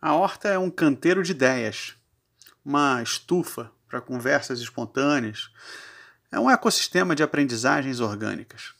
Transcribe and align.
A 0.00 0.14
horta 0.14 0.48
é 0.48 0.56
um 0.56 0.70
canteiro 0.70 1.24
de 1.24 1.32
ideias, 1.32 1.96
uma 2.64 3.02
estufa 3.02 3.72
para 3.88 4.00
conversas 4.00 4.60
espontâneas. 4.60 5.50
É 6.30 6.38
um 6.38 6.48
ecossistema 6.48 7.16
de 7.16 7.22
aprendizagens 7.24 7.98
orgânicas. 7.98 8.74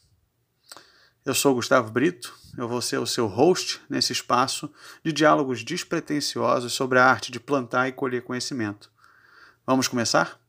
Eu 1.25 1.35
sou 1.35 1.55
Gustavo 1.55 1.91
Brito, 1.91 2.33
eu 2.57 2.69
vou 2.69 2.81
ser 2.81 2.99
o 2.99 3.05
seu 3.05 3.27
host 3.27 3.81
nesse 3.89 4.13
espaço 4.13 4.71
de 5.03 5.11
diálogos 5.11 5.61
despretensiosos 5.61 6.71
sobre 6.71 6.99
a 6.99 7.05
arte 7.05 7.33
de 7.33 7.39
plantar 7.39 7.89
e 7.89 7.91
colher 7.91 8.23
conhecimento. 8.23 8.89
Vamos 9.67 9.89
começar? 9.89 10.39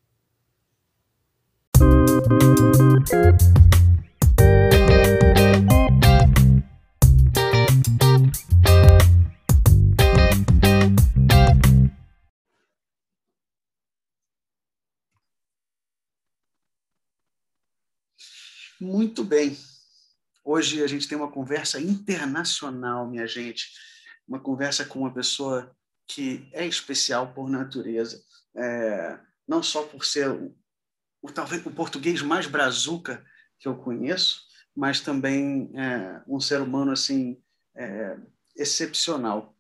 Muito 18.81 19.23
bem. 19.23 19.59
Hoje 20.43 20.83
a 20.83 20.87
gente 20.87 21.07
tem 21.07 21.19
uma 21.19 21.31
conversa 21.31 21.79
internacional, 21.79 23.07
minha 23.07 23.27
gente. 23.27 23.67
Uma 24.27 24.41
conversa 24.41 24.87
com 24.87 25.01
uma 25.01 25.13
pessoa 25.13 25.77
que 26.07 26.49
é 26.55 26.67
especial 26.67 27.35
por 27.35 27.51
natureza. 27.51 28.25
É, 28.57 29.21
não 29.47 29.63
só 29.63 29.83
por 29.83 30.03
ser 30.07 30.31
o, 30.31 30.57
o, 31.21 31.31
talvez 31.31 31.65
o 31.67 31.71
português 31.71 32.23
mais 32.23 32.47
brazuca 32.47 33.23
que 33.59 33.69
eu 33.69 33.77
conheço, 33.77 34.47
mas 34.75 35.03
também 35.03 35.71
é, 35.77 36.23
um 36.27 36.41
ser 36.41 36.63
humano 36.63 36.91
assim 36.91 37.39
é, 37.77 38.17
excepcional. 38.57 39.55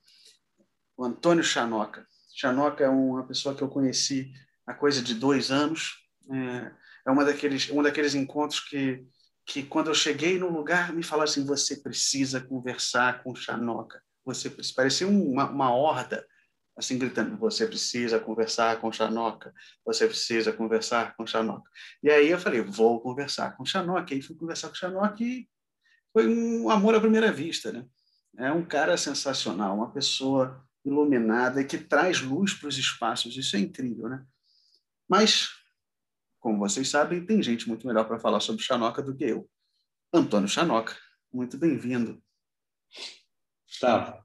O 0.97 1.05
Antônio 1.05 1.45
Chanoca. 1.45 2.07
Chanoca 2.35 2.85
é 2.85 2.89
uma 2.89 3.27
pessoa 3.27 3.55
que 3.55 3.61
eu 3.61 3.69
conheci 3.69 4.33
há 4.67 4.73
coisa 4.73 5.03
de 5.03 5.15
dois 5.15 5.51
anos. 5.51 6.09
É, 6.33 6.80
é 7.07 7.11
uma 7.11 7.25
daqueles, 7.25 7.71
um 7.71 7.83
daqueles 7.83 8.15
encontros 8.15 8.61
que, 8.61 9.05
que, 9.47 9.63
quando 9.63 9.89
eu 9.89 9.95
cheguei 9.95 10.39
no 10.39 10.51
lugar, 10.51 10.93
me 10.93 11.03
falaram 11.03 11.31
assim: 11.31 11.45
você 11.45 11.77
precisa 11.77 12.41
conversar 12.41 13.23
com 13.23 13.33
o 13.33 13.37
Chanoca. 13.37 14.03
Você 14.25 14.51
precisa. 14.51 14.75
Parecia 14.77 15.09
uma, 15.09 15.49
uma 15.49 15.75
horda, 15.75 16.27
assim, 16.77 16.99
gritando: 16.99 17.37
você 17.37 17.67
precisa 17.67 18.21
conversar 18.21 18.81
com 18.81 18.89
o 18.89 18.93
Chanoca, 18.93 19.53
você 19.85 20.07
precisa 20.07 20.53
conversar 20.53 21.15
com 21.17 21.25
o. 21.25 21.63
E 22.03 22.11
aí 22.11 22.31
eu 22.31 22.39
falei: 22.39 22.61
vou 22.61 23.01
conversar 23.01 23.57
com 23.57 23.63
o 23.63 23.67
Chanoca. 23.67 24.13
E 24.13 24.17
aí 24.17 24.23
fui 24.23 24.37
conversar 24.37 24.69
com 24.69 24.75
o 24.75 24.79
Chanoca 24.79 25.23
e 25.23 25.49
foi 26.13 26.27
um 26.29 26.71
amor 26.71 26.95
à 26.95 27.01
primeira 27.01 27.33
vista, 27.33 27.73
né? 27.73 27.85
É 28.39 28.53
um 28.53 28.65
cara 28.65 28.97
sensacional, 28.97 29.77
uma 29.77 29.93
pessoa 29.93 30.65
iluminada 30.85 31.61
e 31.61 31.65
que 31.65 31.79
traz 31.79 32.21
luz 32.21 32.55
para 32.55 32.69
os 32.69 32.79
espaços. 32.79 33.37
Isso 33.37 33.57
é 33.57 33.59
incrível, 33.59 34.09
né? 34.09 34.25
Mas 35.09 35.60
como 36.41 36.59
vocês 36.59 36.89
sabem, 36.89 37.25
tem 37.25 37.43
gente 37.43 37.69
muito 37.69 37.87
melhor 37.87 38.07
para 38.07 38.19
falar 38.19 38.41
sobre 38.41 38.63
Chanoca 38.63 39.03
do 39.03 39.15
que 39.15 39.25
eu. 39.25 39.49
Antônio 40.13 40.49
Chanoca, 40.49 40.97
muito 41.33 41.57
bem-vindo. 41.59 42.21
Gustavo, 43.69 44.19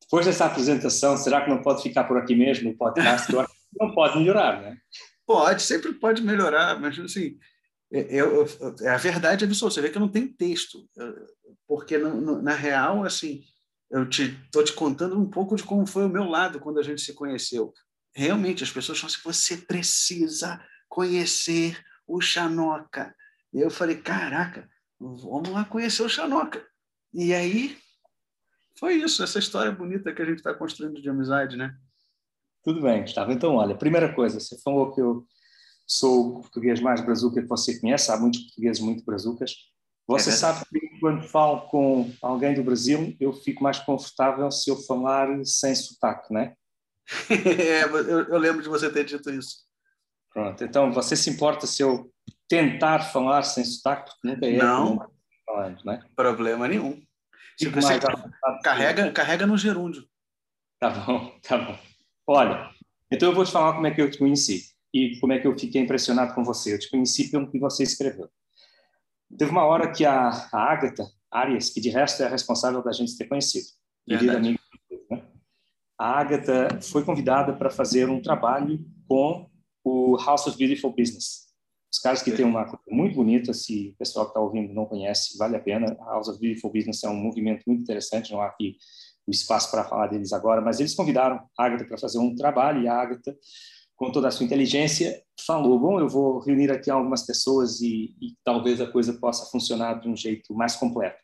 depois 0.00 0.26
dessa 0.26 0.46
apresentação, 0.46 1.16
será 1.16 1.44
que 1.44 1.50
não 1.50 1.62
pode 1.62 1.82
ficar 1.82 2.04
por 2.04 2.16
aqui 2.16 2.34
mesmo 2.34 2.70
o 2.70 2.76
podcast? 2.76 3.32
Eu 3.32 3.46
não 3.78 3.94
pode 3.94 4.18
melhorar, 4.18 4.60
né? 4.60 4.76
Pode, 5.24 5.62
sempre 5.62 5.92
pode 5.94 6.22
melhorar, 6.22 6.80
mas 6.80 6.98
assim, 6.98 7.38
eu, 7.90 8.46
eu, 8.46 8.88
a 8.88 8.96
verdade 8.96 9.44
absoluta. 9.44 9.74
Você 9.74 9.80
vê 9.80 9.90
que 9.90 9.96
eu 9.96 10.00
não 10.00 10.08
tenho 10.08 10.32
texto, 10.34 10.88
porque 11.66 11.96
no, 11.96 12.20
no, 12.20 12.42
na 12.42 12.54
real, 12.54 13.04
assim, 13.04 13.42
eu 13.90 14.04
estou 14.04 14.64
te, 14.64 14.72
te 14.72 14.72
contando 14.72 15.18
um 15.18 15.28
pouco 15.28 15.54
de 15.56 15.62
como 15.62 15.86
foi 15.86 16.04
o 16.06 16.08
meu 16.08 16.24
lado 16.24 16.58
quando 16.58 16.80
a 16.80 16.82
gente 16.82 17.02
se 17.02 17.12
conheceu. 17.14 17.72
Realmente, 18.14 18.64
as 18.64 18.70
pessoas 18.70 18.98
falam 18.98 19.14
assim: 19.14 19.22
você 19.22 19.56
precisa 19.58 20.60
conhecer 20.92 21.82
o 22.06 22.20
Xanoca. 22.20 23.14
E 23.50 23.60
eu 23.60 23.70
falei, 23.70 23.96
caraca, 23.96 24.68
vamos 25.00 25.48
lá 25.48 25.64
conhecer 25.64 26.02
o 26.02 26.08
Xanoca. 26.08 26.62
E 27.14 27.32
aí 27.32 27.78
foi 28.78 28.96
isso, 28.96 29.22
essa 29.22 29.38
história 29.38 29.72
bonita 29.72 30.12
que 30.12 30.20
a 30.20 30.24
gente 30.26 30.38
está 30.38 30.52
construindo 30.52 31.00
de 31.00 31.08
amizade, 31.08 31.56
né? 31.56 31.74
Tudo 32.62 32.82
bem, 32.82 33.00
Gustavo. 33.00 33.32
Então, 33.32 33.54
olha, 33.54 33.74
primeira 33.74 34.14
coisa, 34.14 34.38
você 34.38 34.60
falou 34.60 34.92
que 34.92 35.00
eu 35.00 35.26
sou 35.86 36.28
o 36.28 36.40
português 36.42 36.78
mais 36.78 37.00
brazuca 37.00 37.40
que 37.40 37.48
você 37.48 37.80
conhece, 37.80 38.12
há 38.12 38.18
muitos 38.18 38.42
portugueses 38.42 38.82
muito 38.82 39.02
brazucas. 39.02 39.54
Você 40.06 40.28
é 40.28 40.32
sabe 40.34 40.66
que 40.70 41.00
quando 41.00 41.26
falo 41.26 41.68
com 41.68 42.12
alguém 42.20 42.52
do 42.52 42.62
Brasil, 42.62 43.16
eu 43.18 43.32
fico 43.32 43.64
mais 43.64 43.78
confortável 43.78 44.50
se 44.50 44.70
eu 44.70 44.76
falar 44.76 45.42
sem 45.46 45.74
sotaque, 45.74 46.34
né? 46.34 46.54
é, 47.30 47.84
eu, 47.84 48.28
eu 48.28 48.38
lembro 48.38 48.62
de 48.62 48.68
você 48.68 48.92
ter 48.92 49.04
dito 49.04 49.30
isso. 49.30 49.71
Pronto, 50.32 50.64
então 50.64 50.92
você 50.92 51.14
se 51.16 51.28
importa 51.28 51.66
se 51.66 51.82
eu 51.82 52.10
tentar 52.48 53.00
falar 53.00 53.42
sem 53.42 53.64
sotaque? 53.64 54.10
Porque 54.10 54.28
nunca 54.28 54.46
é 54.46 54.56
não, 54.56 55.10
falando, 55.44 55.84
né? 55.84 56.02
Problema 56.16 56.66
nenhum. 56.68 57.02
Se 57.58 57.68
você 57.68 57.98
carrega, 58.64 59.12
carrega 59.12 59.46
no 59.46 59.58
gerúndio. 59.58 60.06
Tá 60.78 60.90
bom, 60.90 61.38
tá 61.42 61.58
bom. 61.58 61.78
Olha, 62.26 62.70
então 63.10 63.28
eu 63.28 63.34
vou 63.34 63.44
te 63.44 63.52
falar 63.52 63.74
como 63.74 63.86
é 63.86 63.90
que 63.90 64.00
eu 64.00 64.10
te 64.10 64.18
conheci 64.18 64.72
e 64.92 65.18
como 65.20 65.32
é 65.32 65.38
que 65.38 65.46
eu 65.46 65.58
fiquei 65.58 65.80
impressionado 65.80 66.34
com 66.34 66.42
você. 66.42 66.74
Eu 66.74 66.78
te 66.78 66.90
conheci 66.90 67.30
pelo 67.30 67.50
que 67.50 67.58
você 67.58 67.82
escreveu. 67.82 68.28
Teve 69.36 69.50
uma 69.50 69.64
hora 69.64 69.92
que 69.92 70.04
a, 70.04 70.28
a 70.28 70.72
Agatha 70.72 71.06
Arias, 71.30 71.70
que 71.70 71.80
de 71.80 71.88
resto 71.88 72.22
é 72.22 72.26
a 72.26 72.28
responsável 72.28 72.82
da 72.82 72.92
gente 72.92 73.16
ter 73.16 73.26
conhecido, 73.26 73.66
querida 74.06 74.36
amiga, 74.36 74.60
né? 75.10 75.22
a 75.98 76.20
Agatha 76.20 76.80
foi 76.82 77.04
convidada 77.04 77.54
para 77.54 77.70
fazer 77.70 78.10
um 78.10 78.20
trabalho 78.20 78.84
com 79.08 79.50
o 79.84 80.16
House 80.16 80.46
of 80.46 80.56
Beautiful 80.56 80.94
Business. 80.94 81.52
Os 81.92 81.98
caras 81.98 82.22
que 82.22 82.32
têm 82.32 82.44
uma 82.44 82.64
coisa 82.64 82.82
muito 82.88 83.14
bonita, 83.16 83.52
se 83.52 83.90
o 83.90 83.98
pessoal 83.98 84.24
que 84.24 84.30
está 84.30 84.40
ouvindo 84.40 84.72
não 84.72 84.86
conhece, 84.86 85.36
vale 85.36 85.56
a 85.56 85.60
pena. 85.60 85.94
House 86.00 86.28
of 86.28 86.38
Beautiful 86.40 86.72
Business 86.72 87.04
é 87.04 87.08
um 87.08 87.16
movimento 87.16 87.64
muito 87.66 87.82
interessante, 87.82 88.32
não 88.32 88.40
há 88.40 88.46
aqui 88.46 88.76
o 89.26 89.30
espaço 89.30 89.70
para 89.70 89.84
falar 89.84 90.08
deles 90.08 90.32
agora, 90.32 90.60
mas 90.60 90.80
eles 90.80 90.94
convidaram 90.94 91.46
a 91.56 91.64
Agatha 91.64 91.84
para 91.84 91.98
fazer 91.98 92.18
um 92.18 92.34
trabalho 92.34 92.82
e 92.82 92.88
a 92.88 92.94
Agatha, 92.94 93.36
com 93.94 94.10
toda 94.10 94.28
a 94.28 94.30
sua 94.30 94.46
inteligência, 94.46 95.22
falou: 95.46 95.78
Bom, 95.78 96.00
eu 96.00 96.08
vou 96.08 96.40
reunir 96.40 96.72
aqui 96.72 96.90
algumas 96.90 97.24
pessoas 97.24 97.80
e, 97.80 98.16
e 98.20 98.34
talvez 98.42 98.80
a 98.80 98.90
coisa 98.90 99.12
possa 99.12 99.48
funcionar 99.50 100.00
de 100.00 100.08
um 100.08 100.16
jeito 100.16 100.54
mais 100.54 100.74
completo. 100.74 101.22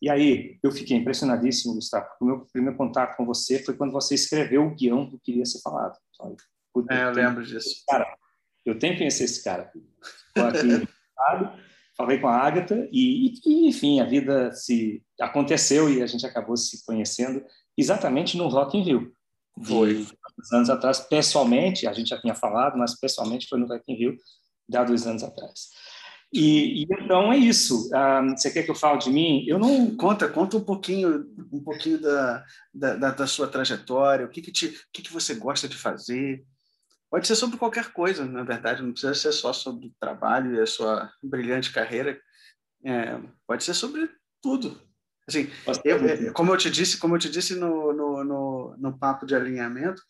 E 0.00 0.08
aí, 0.08 0.58
eu 0.62 0.72
fiquei 0.72 0.96
impressionadíssimo, 0.96 1.74
Gustavo, 1.74 2.06
porque 2.06 2.24
o 2.24 2.26
meu 2.26 2.46
primeiro 2.50 2.76
contato 2.78 3.16
com 3.16 3.26
você 3.26 3.62
foi 3.62 3.76
quando 3.76 3.92
você 3.92 4.14
escreveu 4.14 4.64
o 4.64 4.74
guião 4.74 5.04
do 5.04 5.18
que 5.18 5.32
queria 5.32 5.44
ser 5.44 5.60
falado. 5.60 5.98
Sabe? 6.16 6.36
É, 6.90 7.04
eu 7.04 7.12
lembro 7.12 7.44
disso. 7.44 7.82
Cara, 7.88 8.06
eu 8.64 8.78
tenho 8.78 8.94
que 8.94 8.98
conhecer 8.98 9.24
esse 9.24 9.42
cara. 9.42 9.70
Aqui, 10.36 10.88
falei 11.96 12.18
com 12.18 12.28
a 12.28 12.36
Agatha 12.36 12.88
e, 12.90 13.34
e, 13.44 13.68
enfim, 13.68 14.00
a 14.00 14.04
vida 14.04 14.52
se 14.52 15.02
aconteceu 15.20 15.90
e 15.90 16.02
a 16.02 16.06
gente 16.06 16.24
acabou 16.24 16.56
se 16.56 16.84
conhecendo 16.84 17.44
exatamente 17.76 18.36
no 18.36 18.48
Rock 18.48 18.78
in 18.78 18.82
Rio. 18.82 19.12
Foi. 19.62 19.94
Dois 19.94 20.52
anos 20.52 20.70
atrás, 20.70 21.00
pessoalmente, 21.00 21.86
a 21.86 21.92
gente 21.92 22.08
já 22.08 22.20
tinha 22.20 22.34
falado, 22.34 22.78
mas 22.78 22.98
pessoalmente 22.98 23.46
foi 23.48 23.58
no 23.58 23.66
Rock 23.66 23.82
in 23.88 23.96
Rio, 23.96 24.16
há 24.74 24.84
dois 24.84 25.06
anos 25.06 25.22
atrás. 25.22 25.68
E, 26.32 26.82
e, 26.82 26.86
então 26.90 27.32
é 27.32 27.36
isso. 27.36 27.90
Ah, 27.92 28.22
você 28.22 28.50
quer 28.50 28.62
que 28.62 28.70
eu 28.70 28.74
fale 28.74 28.98
de 28.98 29.10
mim? 29.10 29.44
Eu 29.46 29.58
não 29.58 29.94
conta, 29.96 30.28
conta 30.28 30.56
um 30.56 30.64
pouquinho, 30.64 31.26
um 31.52 31.62
pouquinho 31.62 32.00
da, 32.00 32.44
da, 32.72 33.10
da 33.10 33.26
sua 33.26 33.48
trajetória. 33.48 34.24
O 34.24 34.30
que 34.30 34.40
que, 34.40 34.52
te, 34.52 34.66
o 34.66 34.72
que 34.92 35.02
que 35.02 35.12
você 35.12 35.34
gosta 35.34 35.68
de 35.68 35.76
fazer? 35.76 36.44
Pode 37.10 37.26
ser 37.26 37.34
sobre 37.34 37.58
qualquer 37.58 37.92
coisa, 37.92 38.24
na 38.24 38.44
verdade, 38.44 38.82
não 38.82 38.92
precisa 38.92 39.14
ser 39.14 39.32
só 39.32 39.52
sobre 39.52 39.88
o 39.88 39.94
trabalho 39.98 40.54
e 40.54 40.60
a 40.60 40.66
sua 40.66 41.12
brilhante 41.20 41.72
carreira. 41.72 42.20
É, 42.84 43.20
pode 43.46 43.64
ser 43.64 43.74
sobre 43.74 44.08
tudo. 44.40 44.80
Assim, 45.28 45.50
eu, 45.84 45.96
é, 46.06 46.30
como 46.32 46.52
eu 46.52 46.56
te 46.56 46.70
disse, 46.70 46.98
como 46.98 47.16
eu 47.16 47.18
te 47.18 47.28
disse 47.28 47.56
no, 47.56 47.92
no, 47.92 48.24
no, 48.24 48.76
no 48.78 48.98
papo 48.98 49.26
de 49.26 49.34
alinhamento, 49.34 50.00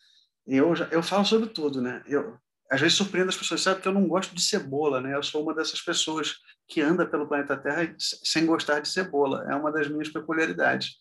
eu, 0.45 0.73
eu 0.91 1.01
falo 1.01 1.25
sobre 1.25 1.49
tudo, 1.49 1.81
né? 1.81 2.03
Eu, 2.05 2.37
às 2.69 2.79
vezes 2.79 2.97
surpreendo 2.97 3.29
as 3.29 3.37
pessoas, 3.37 3.61
sabe 3.61 3.81
que 3.81 3.87
eu 3.87 3.93
não 3.93 4.07
gosto 4.07 4.33
de 4.33 4.41
cebola, 4.41 5.01
né? 5.01 5.15
Eu 5.15 5.23
sou 5.23 5.43
uma 5.43 5.53
dessas 5.53 5.81
pessoas 5.81 6.35
que 6.67 6.81
anda 6.81 7.05
pelo 7.05 7.27
planeta 7.27 7.57
Terra 7.57 7.93
sem 7.97 8.45
gostar 8.45 8.79
de 8.79 8.87
cebola. 8.87 9.45
É 9.49 9.55
uma 9.55 9.71
das 9.71 9.89
minhas 9.89 10.09
peculiaridades. 10.09 10.95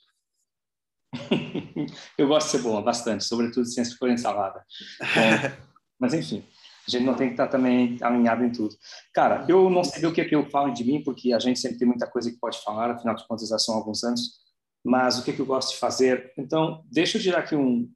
eu 2.18 2.26
gosto 2.26 2.46
de 2.46 2.52
cebola 2.52 2.82
bastante, 2.82 3.24
sobretudo 3.24 3.66
se 3.66 3.96
for 3.96 4.08
em 4.08 4.16
salada. 4.16 4.64
Mas, 6.00 6.14
enfim, 6.14 6.42
a 6.86 6.90
gente 6.90 7.04
não 7.04 7.14
tem 7.14 7.28
que 7.28 7.34
estar 7.34 7.48
também 7.48 7.98
alinhado 8.00 8.44
em 8.44 8.50
tudo. 8.50 8.74
Cara, 9.12 9.44
eu 9.48 9.68
não 9.68 9.84
sei 9.84 10.06
o 10.06 10.12
que, 10.12 10.20
é 10.20 10.24
que 10.24 10.34
eu 10.34 10.48
falo 10.50 10.72
de 10.72 10.82
mim, 10.82 11.02
porque 11.04 11.32
a 11.32 11.38
gente 11.38 11.60
sempre 11.60 11.78
tem 11.78 11.86
muita 11.86 12.06
coisa 12.06 12.30
que 12.30 12.38
pode 12.38 12.60
falar, 12.62 12.90
afinal 12.90 13.14
de 13.14 13.26
contas, 13.26 13.48
já 13.48 13.58
são 13.58 13.74
alguns 13.74 14.02
anos. 14.02 14.40
Mas 14.84 15.18
o 15.18 15.24
que, 15.24 15.30
é 15.30 15.34
que 15.34 15.40
eu 15.40 15.46
gosto 15.46 15.72
de 15.72 15.78
fazer? 15.78 16.32
Então, 16.38 16.82
deixa 16.90 17.18
eu 17.18 17.22
tirar 17.22 17.40
aqui 17.40 17.54
um, 17.54 17.88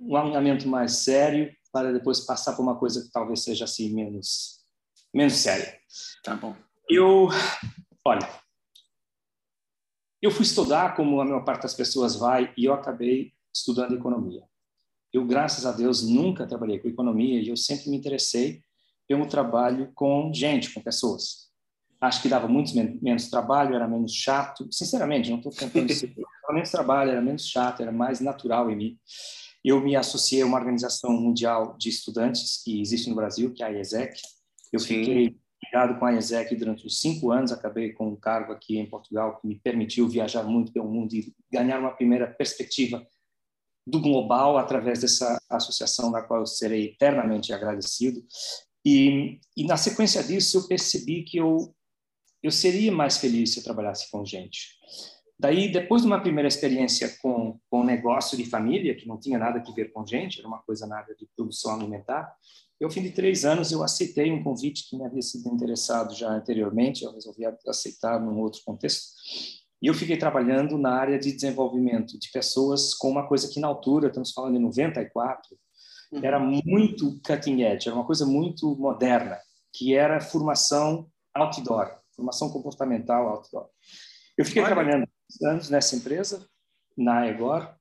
um 0.00 0.16
alinhamento 0.16 0.68
mais 0.68 0.92
sério, 0.92 1.52
para 1.72 1.92
depois 1.92 2.20
passar 2.20 2.54
por 2.54 2.62
uma 2.62 2.78
coisa 2.78 3.02
que 3.02 3.10
talvez 3.10 3.42
seja 3.42 3.64
assim 3.64 3.92
menos 3.94 4.62
menos 5.12 5.34
séria. 5.34 5.78
Tá 6.24 6.34
bom. 6.34 6.56
Eu, 6.88 7.28
olha, 8.04 8.28
eu 10.20 10.30
fui 10.30 10.44
estudar 10.44 10.96
como 10.96 11.20
a 11.20 11.24
maior 11.24 11.44
parte 11.44 11.62
das 11.62 11.74
pessoas 11.74 12.16
vai 12.16 12.52
e 12.56 12.64
eu 12.64 12.72
acabei 12.72 13.32
estudando 13.54 13.94
economia. 13.94 14.42
Eu, 15.12 15.26
graças 15.26 15.66
a 15.66 15.72
Deus, 15.72 16.02
nunca 16.02 16.46
trabalhei 16.46 16.78
com 16.78 16.88
economia 16.88 17.40
e 17.40 17.48
eu 17.48 17.56
sempre 17.56 17.90
me 17.90 17.96
interessei 17.96 18.62
pelo 19.06 19.26
trabalho 19.26 19.92
com 19.94 20.32
gente, 20.32 20.72
com 20.72 20.80
pessoas. 20.80 21.50
Acho 22.00 22.22
que 22.22 22.28
dava 22.28 22.48
muito 22.48 22.72
menos 22.74 23.28
trabalho, 23.28 23.74
era 23.74 23.86
menos 23.86 24.14
chato. 24.14 24.66
Sinceramente, 24.72 25.30
não 25.30 25.36
estou 25.36 25.52
tentando 25.52 25.92
ser. 25.92 26.12
Era 26.44 26.54
menos 26.54 26.70
trabalho, 26.72 27.10
era 27.12 27.22
menos 27.22 27.46
chato, 27.46 27.82
era 27.82 27.92
mais 27.92 28.18
natural 28.18 28.68
em 28.68 28.74
mim. 28.74 28.98
Eu 29.64 29.80
me 29.80 29.94
associei 29.94 30.42
a 30.42 30.46
uma 30.46 30.58
organização 30.58 31.12
mundial 31.12 31.76
de 31.78 31.88
estudantes 31.88 32.60
que 32.64 32.80
existe 32.80 33.08
no 33.08 33.14
Brasil, 33.14 33.52
que 33.54 33.62
é 33.62 33.66
a 33.66 33.70
IESEC. 33.70 34.20
Eu 34.72 34.80
Sim. 34.80 34.86
fiquei 34.88 35.36
ligado 35.64 36.00
com 36.00 36.04
a 36.04 36.12
IESEC 36.12 36.56
durante 36.56 36.84
os 36.84 37.00
cinco 37.00 37.30
anos, 37.30 37.52
acabei 37.52 37.92
com 37.92 38.08
um 38.08 38.16
cargo 38.16 38.52
aqui 38.52 38.76
em 38.76 38.90
Portugal 38.90 39.38
que 39.40 39.46
me 39.46 39.54
permitiu 39.60 40.08
viajar 40.08 40.42
muito 40.42 40.72
pelo 40.72 40.90
mundo 40.90 41.14
e 41.14 41.32
ganhar 41.50 41.78
uma 41.78 41.92
primeira 41.92 42.26
perspectiva 42.26 43.06
do 43.86 44.00
global 44.00 44.58
através 44.58 45.00
dessa 45.00 45.40
associação 45.50 46.10
da 46.12 46.22
qual 46.22 46.40
eu 46.40 46.46
serei 46.46 46.86
eternamente 46.86 47.52
agradecido. 47.52 48.24
E, 48.84 49.40
e 49.56 49.64
na 49.64 49.76
sequência 49.76 50.22
disso 50.22 50.58
eu 50.58 50.68
percebi 50.68 51.22
que 51.22 51.38
eu 51.38 51.74
eu 52.42 52.50
seria 52.50 52.90
mais 52.90 53.18
feliz 53.18 53.52
se 53.52 53.60
eu 53.60 53.62
trabalhasse 53.62 54.10
com 54.10 54.24
gente. 54.24 54.76
Daí, 55.38 55.70
depois 55.70 56.02
de 56.02 56.08
uma 56.08 56.20
primeira 56.20 56.48
experiência 56.48 57.16
com 57.22 57.58
com 57.70 57.84
negócio 57.84 58.36
de 58.36 58.44
família 58.44 58.96
que 58.96 59.06
não 59.06 59.18
tinha 59.18 59.38
nada 59.38 59.62
a 59.64 59.72
ver 59.72 59.92
com 59.92 60.04
gente, 60.04 60.40
era 60.40 60.48
uma 60.48 60.60
coisa 60.62 60.86
nada 60.86 61.14
de 61.14 61.28
produção 61.36 61.74
alimentar, 61.74 62.36
eu, 62.82 62.88
ao 62.88 62.92
fim 62.92 63.02
de 63.02 63.12
três 63.12 63.44
anos, 63.44 63.70
eu 63.70 63.84
aceitei 63.84 64.32
um 64.32 64.42
convite 64.42 64.90
que 64.90 64.96
me 64.96 65.06
havia 65.06 65.22
sido 65.22 65.48
interessado 65.48 66.16
já 66.16 66.28
anteriormente, 66.28 67.04
eu 67.04 67.12
resolvi 67.12 67.44
aceitar 67.68 68.20
num 68.20 68.40
outro 68.40 68.60
contexto, 68.64 69.12
e 69.82 69.88
eu 69.88 69.94
fiquei 69.94 70.16
trabalhando 70.16 70.78
na 70.78 70.94
área 70.94 71.18
de 71.18 71.32
desenvolvimento 71.32 72.18
de 72.18 72.30
pessoas 72.30 72.94
com 72.94 73.10
uma 73.10 73.26
coisa 73.26 73.48
que, 73.48 73.58
na 73.58 73.66
altura, 73.66 74.06
estamos 74.06 74.30
falando 74.30 74.56
em 74.56 74.60
94, 74.60 75.56
uhum. 76.12 76.20
era 76.22 76.38
muito 76.38 77.20
cutting 77.26 77.62
edge, 77.62 77.88
era 77.88 77.96
uma 77.96 78.06
coisa 78.06 78.24
muito 78.24 78.76
moderna, 78.76 79.38
que 79.74 79.94
era 79.94 80.20
formação 80.20 81.10
outdoor, 81.34 81.98
formação 82.14 82.48
comportamental 82.50 83.28
outdoor. 83.28 83.68
Eu 84.38 84.44
fiquei 84.44 84.62
Olha. 84.62 84.74
trabalhando 84.74 85.08
anos 85.42 85.68
nessa 85.68 85.96
empresa, 85.96 86.46
na 86.96 87.26
Egor, 87.26 87.74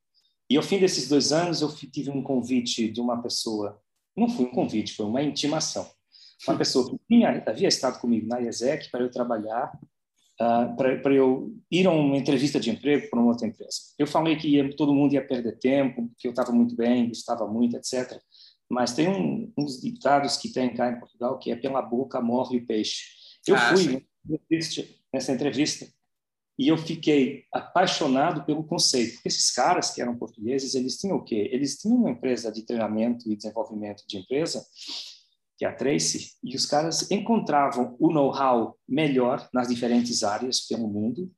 e 0.50 0.58
ao 0.58 0.64
fim 0.64 0.80
desses 0.80 1.08
dois 1.08 1.32
anos 1.32 1.62
eu 1.62 1.74
tive 1.74 2.10
um 2.10 2.24
convite 2.24 2.90
de 2.90 3.00
uma 3.00 3.22
pessoa 3.22 3.80
não 4.16 4.30
foi 4.30 4.46
um 4.46 4.52
convite, 4.52 4.94
foi 4.94 5.06
uma 5.06 5.22
intimação. 5.22 5.90
Uma 6.48 6.58
pessoa 6.58 6.90
que 6.90 7.00
tinha, 7.08 7.44
havia 7.46 7.68
estado 7.68 8.00
comigo 8.00 8.28
na 8.28 8.40
IESEC 8.40 8.90
para 8.90 9.02
eu 9.02 9.12
trabalhar, 9.12 9.72
uh, 10.42 10.76
para 10.76 11.14
eu 11.14 11.56
ir 11.70 11.86
a 11.86 11.92
uma 11.92 12.18
entrevista 12.18 12.60
de 12.60 12.72
emprego 12.72 13.10
para 13.10 13.20
uma 13.20 13.30
outra 13.30 13.48
empresa. 13.48 13.78
Eu 13.98 14.08
falei 14.08 14.36
que 14.36 14.48
ia, 14.48 14.76
todo 14.76 14.94
mundo 14.94 15.14
ia 15.14 15.26
perder 15.26 15.60
tempo, 15.60 16.12
que 16.18 16.28
eu 16.28 16.32
estava 16.32 16.52
muito 16.52 16.76
bem, 16.76 17.08
gostava 17.08 17.48
muito, 17.48 17.78
etc. 17.78 18.20
Mas 18.70 18.94
tem 18.94 19.08
um, 19.08 19.52
uns 19.58 19.80
ditados 19.80 20.38
que 20.38 20.52
tem 20.52 20.74
cá 20.74 20.90
em 20.90 21.00
Portugal 21.00 21.38
que 21.38 21.52
é 21.52 21.56
pela 21.56 21.82
boca 21.82 22.22
morre 22.22 22.58
o 22.58 22.66
peixe. 22.66 23.04
Eu 23.48 23.56
ah, 23.56 23.76
fui 23.76 24.06
nessa 25.14 25.32
entrevista 25.32 25.88
e 26.58 26.68
eu 26.68 26.78
fiquei 26.78 27.46
apaixonado 27.52 28.46
pelo 28.46 28.64
conceito, 28.64 29.14
porque 29.14 29.30
esses 29.30 29.52
caras 29.52 29.92
que 29.92 30.02
eram 30.02 30.16
portugueses, 30.16 30.76
eles 30.76 30.98
tinham 30.98 31.18
o 31.18 31.24
quê? 31.24 31.50
Eles 31.52 31.78
tinham 31.78 31.98
uma 31.98 32.12
empresa 32.12 32.52
de 32.52 32.64
treinamento 32.64 33.30
e 33.30 33.36
desenvolvimento 33.36 34.04
de 34.08 34.18
empresa, 34.18 34.64
que 35.62 35.66
é 35.66 35.68
a 35.68 35.76
Tracy, 35.76 36.32
e 36.44 36.56
os 36.56 36.66
caras 36.66 37.12
encontravam 37.12 37.96
o 38.00 38.12
know-how 38.12 38.76
melhor 38.90 39.48
nas 39.54 39.68
diferentes 39.68 40.24
áreas 40.24 40.60
pelo 40.62 40.88
mundo, 40.88 41.32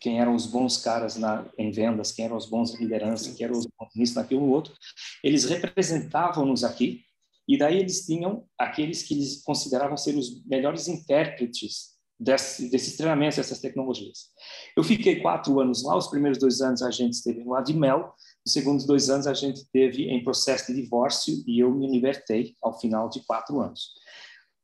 quem 0.00 0.20
eram 0.20 0.34
os 0.34 0.44
bons 0.44 0.78
caras 0.78 1.14
na, 1.14 1.48
em 1.56 1.70
vendas, 1.70 2.10
quem 2.10 2.24
eram 2.24 2.36
os 2.36 2.46
bons 2.46 2.74
em 2.74 2.78
liderança, 2.78 3.32
quem 3.32 3.44
eram 3.46 3.56
os 3.56 3.66
bons 3.66 3.88
nisso, 3.94 4.16
naquilo, 4.16 4.40
no 4.40 4.50
outro, 4.50 4.74
eles 5.22 5.44
representavam-nos 5.44 6.64
aqui, 6.64 7.02
e 7.46 7.56
daí 7.56 7.78
eles 7.78 8.04
tinham 8.04 8.44
aqueles 8.58 9.04
que 9.04 9.14
eles 9.14 9.40
consideravam 9.44 9.96
ser 9.96 10.16
os 10.16 10.44
melhores 10.46 10.88
intérpretes 10.88 11.90
desse, 12.18 12.68
desses 12.70 12.96
treinamentos, 12.96 13.36
dessas 13.36 13.60
tecnologias. 13.60 14.30
Eu 14.76 14.82
fiquei 14.82 15.20
quatro 15.20 15.60
anos 15.60 15.84
lá, 15.84 15.96
os 15.96 16.08
primeiros 16.08 16.40
dois 16.40 16.60
anos 16.60 16.82
a 16.82 16.90
gente 16.90 17.12
esteve 17.12 17.44
lá 17.44 17.60
de 17.60 17.72
mel, 17.72 18.12
os 18.46 18.52
segundos 18.52 18.86
dois 18.86 19.10
anos 19.10 19.26
a 19.26 19.34
gente 19.34 19.64
teve 19.72 20.08
em 20.08 20.22
processo 20.22 20.72
de 20.72 20.82
divórcio 20.82 21.42
e 21.46 21.60
eu 21.60 21.70
me 21.70 21.90
libertei 21.90 22.56
ao 22.62 22.78
final 22.78 23.08
de 23.08 23.20
quatro 23.24 23.60
anos. 23.60 23.92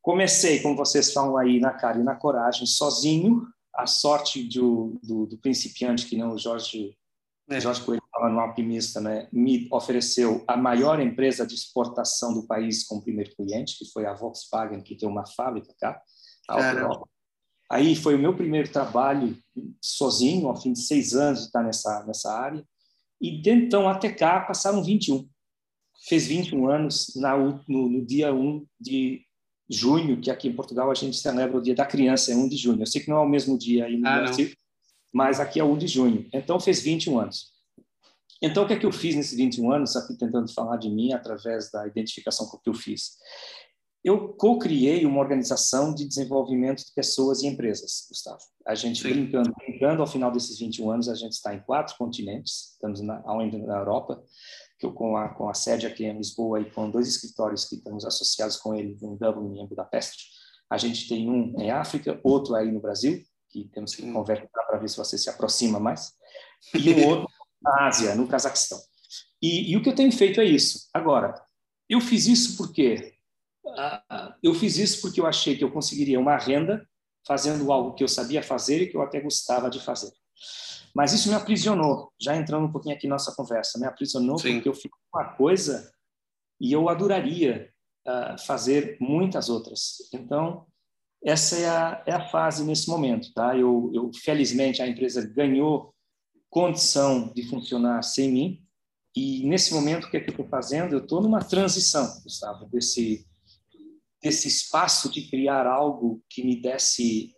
Comecei, 0.01 0.61
como 0.63 0.77
vocês 0.77 1.13
falam 1.13 1.37
aí, 1.37 1.59
na 1.59 1.73
cara 1.73 1.99
e 1.99 2.05
na 2.05 2.15
coragem, 2.15 2.67
sozinho, 2.67 3.47
a 3.75 3.87
sorte 3.87 4.45
do, 4.45 4.99
do, 5.03 5.27
do 5.27 5.39
principiante, 5.39 6.07
que 6.07 6.17
não 6.17 6.33
o 6.33 6.39
Jorge, 6.39 6.97
é. 7.51 7.61
Jorge 7.61 7.83
Coelho 7.83 8.03
estava 8.05 8.33
no 8.33 8.41
Alpimista, 8.41 9.01
né, 9.01 9.29
me 9.33 9.69
ofereceu 9.71 10.45
a 10.47 10.57
maior 10.57 11.01
empresa 11.01 11.47
de 11.47 11.55
exportação 11.55 12.33
do 12.33 12.47
país 12.47 12.85
como 12.85 13.03
primeiro 13.03 13.35
cliente, 13.37 13.77
que 13.79 13.91
foi 13.93 14.07
a 14.07 14.15
Volkswagen, 14.15 14.83
que 14.83 14.97
tem 14.97 15.09
uma 15.09 15.27
fábrica 15.27 15.75
cá, 15.79 16.01
a 16.49 16.73
Europa. 16.73 17.09
Aí 17.71 17.97
foi 17.97 18.15
o 18.15 18.19
meu 18.19 18.35
primeiro 18.35 18.71
trabalho 18.71 19.37
sozinho, 19.83 20.49
ao 20.49 20.61
fim 20.61 20.73
de 20.73 20.81
seis 20.81 21.15
anos 21.15 21.41
de 21.41 21.47
estar 21.47 21.63
nessa, 21.63 22.05
nessa 22.05 22.33
área. 22.33 22.65
E 23.21 23.41
de 23.41 23.51
então 23.51 23.89
até 23.89 24.11
cá 24.11 24.41
passaram 24.41 24.83
21. 24.83 25.29
Fez 26.09 26.27
21 26.27 26.69
anos 26.69 27.13
na, 27.17 27.37
no, 27.37 27.89
no 27.89 28.05
dia 28.05 28.33
1 28.33 28.67
de 28.79 29.23
junho, 29.69 30.21
que 30.21 30.31
aqui 30.31 30.49
em 30.49 30.53
Portugal 30.53 30.91
a 30.91 30.95
gente 30.95 31.17
celebra 31.17 31.57
o 31.57 31.63
Dia 31.63 31.75
da 31.75 31.85
Criança, 31.85 32.33
é 32.33 32.37
1 32.37 32.49
de 32.49 32.57
junho. 32.57 32.83
Eu 32.83 32.87
sei 32.87 33.01
que 33.01 33.11
não 33.11 33.19
é 33.19 33.21
o 33.21 33.29
mesmo 33.29 33.59
dia 33.59 33.87
aí 33.87 33.97
no 33.97 34.07
ah, 34.07 34.19
Brasil, 34.19 34.53
mas 35.13 35.41
aqui 35.41 35.59
é 35.59 35.65
1 35.65 35.79
de 35.79 35.87
junho. 35.89 36.29
Então 36.33 36.61
fez 36.61 36.81
21 36.83 37.19
anos. 37.19 37.53
Então 38.41 38.65
o 38.65 38.67
que 38.67 38.75
é 38.75 38.79
que 38.79 38.87
eu 38.87 38.93
fiz 38.93 39.15
nesses 39.17 39.37
21 39.37 39.73
anos, 39.73 39.97
aqui 39.97 40.17
tentando 40.17 40.53
falar 40.53 40.77
de 40.77 40.91
mim 40.91 41.13
através 41.13 41.71
da 41.71 41.87
identificação 41.87 42.47
com 42.47 42.59
o 42.59 42.61
que 42.61 42.69
eu 42.69 42.75
fiz? 42.75 43.17
Eu 44.07 44.29
co-criei 44.35 45.05
uma 45.05 45.19
organização 45.19 45.93
de 45.93 46.07
desenvolvimento 46.07 46.79
de 46.79 46.93
pessoas 46.95 47.43
e 47.43 47.49
empresas, 47.49 48.07
Gustavo. 48.09 48.39
A 48.65 48.73
gente 48.73 49.03
Sim. 49.03 49.09
brincando, 49.09 49.53
brincando, 49.59 50.01
ao 50.01 50.07
final 50.07 50.31
desses 50.31 50.61
21 50.61 50.93
anos, 50.93 51.09
a 51.09 51.15
gente 51.17 51.33
está 51.33 51.53
em 51.53 51.59
quatro 51.59 51.97
continentes. 51.99 52.75
Estamos 52.75 53.01
na, 53.01 53.21
ainda 53.27 53.59
na 53.59 53.79
Europa, 53.79 54.23
que 54.79 54.87
eu, 54.87 54.93
com, 54.93 55.17
a, 55.17 55.31
com 55.31 55.49
a 55.49 55.55
sede 55.55 55.89
aqui 55.89 56.05
em 56.05 56.17
Lisboa 56.17 56.61
e 56.61 56.71
com 56.71 56.89
dois 56.89 57.09
escritórios 57.09 57.65
que 57.65 57.75
estamos 57.75 58.05
associados 58.05 58.57
com 58.57 58.73
ele 58.77 58.97
em 59.03 59.17
Dublin 59.17 59.57
e 59.57 59.61
em 59.61 59.67
Budapeste. 59.67 60.29
A 60.71 60.79
gente 60.79 61.09
tem 61.09 61.29
um 61.29 61.61
em 61.61 61.73
África, 61.73 62.21
outro 62.23 62.55
aí 62.55 62.71
no 62.71 62.79
Brasil, 62.79 63.21
que 63.51 63.69
temos 63.75 63.93
que 63.93 64.09
conversar 64.13 64.47
para 64.69 64.79
ver 64.79 64.89
se 64.89 64.97
você 64.97 65.19
se 65.19 65.29
aproxima 65.29 65.81
mais, 65.81 66.13
e 66.73 66.95
um 66.95 67.09
outro 67.11 67.29
na 67.61 67.89
Ásia, 67.89 68.15
no 68.15 68.29
Cazaquistão. 68.29 68.79
E, 69.43 69.73
e 69.73 69.77
o 69.77 69.83
que 69.83 69.89
eu 69.89 69.95
tenho 69.97 70.13
feito 70.13 70.41
é 70.41 70.45
isso. 70.45 70.89
Agora, 70.95 71.35
eu 71.89 72.01
fiz 72.01 72.29
isso 72.29 72.57
porque 72.57 73.16
eu 74.43 74.55
fiz 74.55 74.77
isso 74.77 75.01
porque 75.01 75.21
eu 75.21 75.27
achei 75.27 75.57
que 75.57 75.65
eu 75.65 75.71
conseguiria 75.71 76.21
uma 76.21 76.37
renda 76.37 76.87
fazendo 77.27 77.73
algo 77.73 77.95
que 77.95 78.05
eu 78.05 78.09
sabia 78.09 78.43
fazer 78.43 78.83
e 78.83 78.87
que 78.87 78.97
eu 78.97 79.03
até 79.03 79.21
gostava 79.21 79.69
de 79.69 79.81
fazer. 79.81 80.13
Mas 80.95 81.13
isso 81.13 81.29
me 81.29 81.35
aprisionou, 81.35 82.13
já 82.19 82.37
entrando 82.37 82.67
um 82.67 82.73
pouquinho 82.73 82.95
aqui 82.95 83.07
nossa 83.07 83.35
conversa, 83.35 83.79
me 83.79 83.87
aprisionou 83.87 84.39
Sim. 84.39 84.55
porque 84.55 84.69
eu 84.69 84.75
fiz 84.75 84.91
uma 85.13 85.35
coisa 85.35 85.93
e 86.61 86.73
eu 86.73 86.89
adoraria 86.89 87.71
uh, 88.07 88.41
fazer 88.47 88.97
muitas 89.01 89.49
outras. 89.51 90.09
Então, 90.15 90.67
essa 91.23 91.57
é 91.57 91.69
a, 91.69 92.03
é 92.07 92.13
a 92.13 92.29
fase 92.29 92.65
nesse 92.65 92.89
momento, 92.89 93.33
tá? 93.35 93.57
Eu, 93.57 93.91
eu, 93.93 94.11
felizmente, 94.23 94.81
a 94.81 94.89
empresa 94.89 95.27
ganhou 95.27 95.93
condição 96.49 97.33
de 97.35 97.43
funcionar 97.49 98.03
sem 98.03 98.31
mim 98.31 98.67
e, 99.15 99.47
nesse 99.47 99.75
momento, 99.75 100.05
o 100.05 100.11
que, 100.11 100.19
é 100.19 100.21
que 100.21 100.29
eu 100.29 100.33
estou 100.33 100.47
fazendo? 100.47 100.93
Eu 100.93 101.01
estou 101.01 101.21
numa 101.21 101.41
transição, 101.41 102.21
Gustavo, 102.23 102.67
desse 102.67 103.27
desse 104.27 104.49
espaço 104.49 105.09
de 105.09 105.29
criar 105.29 105.69
algo 105.69 106.21
que 106.29 106.43
me 106.43 106.61
desse 106.61 107.33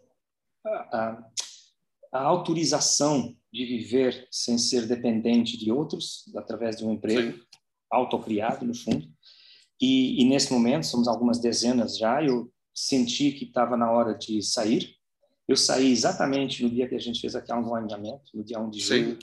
a, 0.65 0.71
a, 0.71 1.31
a, 2.15 2.23
autorização 2.23 3.37
de 3.53 3.67
viver 3.67 4.27
sem 4.31 4.57
ser 4.57 4.87
dependente 4.87 5.59
de 5.59 5.71
outros, 5.71 6.25
através 6.35 6.79
de 6.79 6.87
um 6.87 6.93
emprego 6.93 7.37
Sim. 7.37 7.45
autocriado, 7.93 8.65
no 8.65 8.75
fundo. 8.75 9.07
E, 9.79 10.23
e, 10.23 10.25
nesse 10.25 10.51
momento, 10.51 10.87
somos 10.87 11.07
algumas 11.09 11.39
dezenas 11.39 11.99
já, 11.99 12.25
eu 12.25 12.51
senti 12.75 13.33
que 13.33 13.45
estava 13.45 13.77
na 13.77 13.91
hora 13.93 14.15
de 14.15 14.41
sair. 14.41 14.95
Eu 15.47 15.57
saí 15.57 15.93
exatamente 15.93 16.63
no 16.63 16.71
dia 16.71 16.89
que 16.89 16.95
a 16.95 17.01
gente 17.01 17.21
fez 17.21 17.37
aqui 17.37 17.53
um 17.53 17.75
alinhamento, 17.75 18.31
no 18.35 18.43
dia 18.43 18.59
1 18.59 18.71
de 18.71 18.81
julho. 18.81 19.19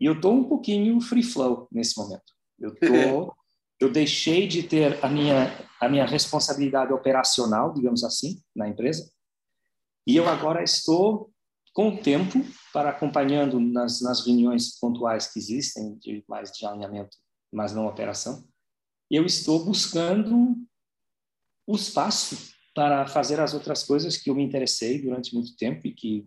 E 0.00 0.06
eu 0.06 0.14
estou 0.14 0.34
um 0.34 0.44
pouquinho 0.44 1.00
free 1.00 1.22
flow 1.22 1.68
nesse 1.70 1.96
momento. 1.96 2.32
Eu 2.58 2.72
estou 2.72 3.32
eu 3.80 3.90
deixei 3.90 4.46
de 4.46 4.62
ter 4.62 5.04
a 5.04 5.08
minha 5.08 5.66
a 5.78 5.88
minha 5.88 6.06
responsabilidade 6.06 6.92
operacional, 6.92 7.72
digamos 7.72 8.02
assim, 8.02 8.40
na 8.54 8.66
empresa, 8.66 9.10
e 10.06 10.16
eu 10.16 10.26
agora 10.28 10.62
estou 10.62 11.30
com 11.74 11.94
tempo 11.94 12.42
para 12.72 12.90
acompanhando 12.90 13.60
nas, 13.60 14.00
nas 14.00 14.24
reuniões 14.24 14.78
pontuais 14.78 15.26
que 15.30 15.38
existem 15.38 15.98
de 15.98 16.24
mais 16.26 16.50
de 16.50 16.64
alinhamento, 16.64 17.16
mas 17.52 17.74
não 17.74 17.86
operação. 17.86 18.48
Eu 19.10 19.26
estou 19.26 19.64
buscando 19.64 20.56
o 21.66 21.76
espaço 21.76 22.54
para 22.74 23.06
fazer 23.06 23.38
as 23.40 23.52
outras 23.52 23.82
coisas 23.82 24.16
que 24.16 24.30
eu 24.30 24.34
me 24.34 24.42
interessei 24.42 25.02
durante 25.02 25.34
muito 25.34 25.54
tempo 25.56 25.86
e 25.86 25.92
que 25.92 26.26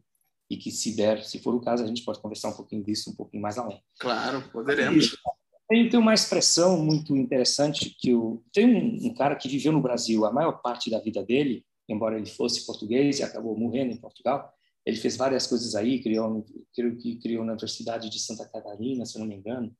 e 0.51 0.57
que 0.57 0.71
se 0.71 0.95
der, 0.95 1.23
se 1.23 1.37
for 1.37 1.53
o 1.53 1.61
caso, 1.61 1.83
a 1.83 1.87
gente 1.87 2.03
pode 2.03 2.19
conversar 2.19 2.49
um 2.49 2.55
pouquinho 2.55 2.83
disso 2.83 3.11
um 3.11 3.15
pouquinho 3.15 3.43
mais 3.43 3.59
além. 3.59 3.83
Claro, 3.99 4.49
poderemos. 4.51 5.15
Tem, 5.69 5.87
tem 5.87 5.99
uma 5.99 6.15
expressão 6.15 6.83
muito 6.83 7.15
interessante 7.15 7.95
que 7.99 8.09
eu, 8.09 8.43
tem 8.51 8.65
um, 8.65 9.07
um, 9.07 9.13
cara 9.13 9.35
que 9.35 9.47
viveu 9.47 9.71
no 9.71 9.81
Brasil 9.81 10.25
a 10.25 10.33
maior 10.33 10.53
parte 10.63 10.89
da 10.89 10.99
vida 10.99 11.23
dele, 11.23 11.63
embora 11.87 12.17
ele 12.17 12.25
fosse 12.25 12.65
português 12.65 13.19
e 13.19 13.23
acabou 13.23 13.55
morrendo 13.55 13.93
em 13.93 13.97
Portugal. 13.97 14.51
Ele 14.83 14.97
fez 14.97 15.15
várias 15.15 15.45
coisas 15.45 15.75
aí, 15.75 16.01
criou, 16.01 16.43
creio 16.73 16.97
que 16.97 17.17
criou 17.17 17.45
na 17.45 17.51
Universidade 17.51 18.09
de 18.09 18.19
Santa 18.19 18.49
Catarina, 18.49 19.05
se 19.05 19.19
não 19.19 19.27
me 19.27 19.35
engano, 19.35 19.71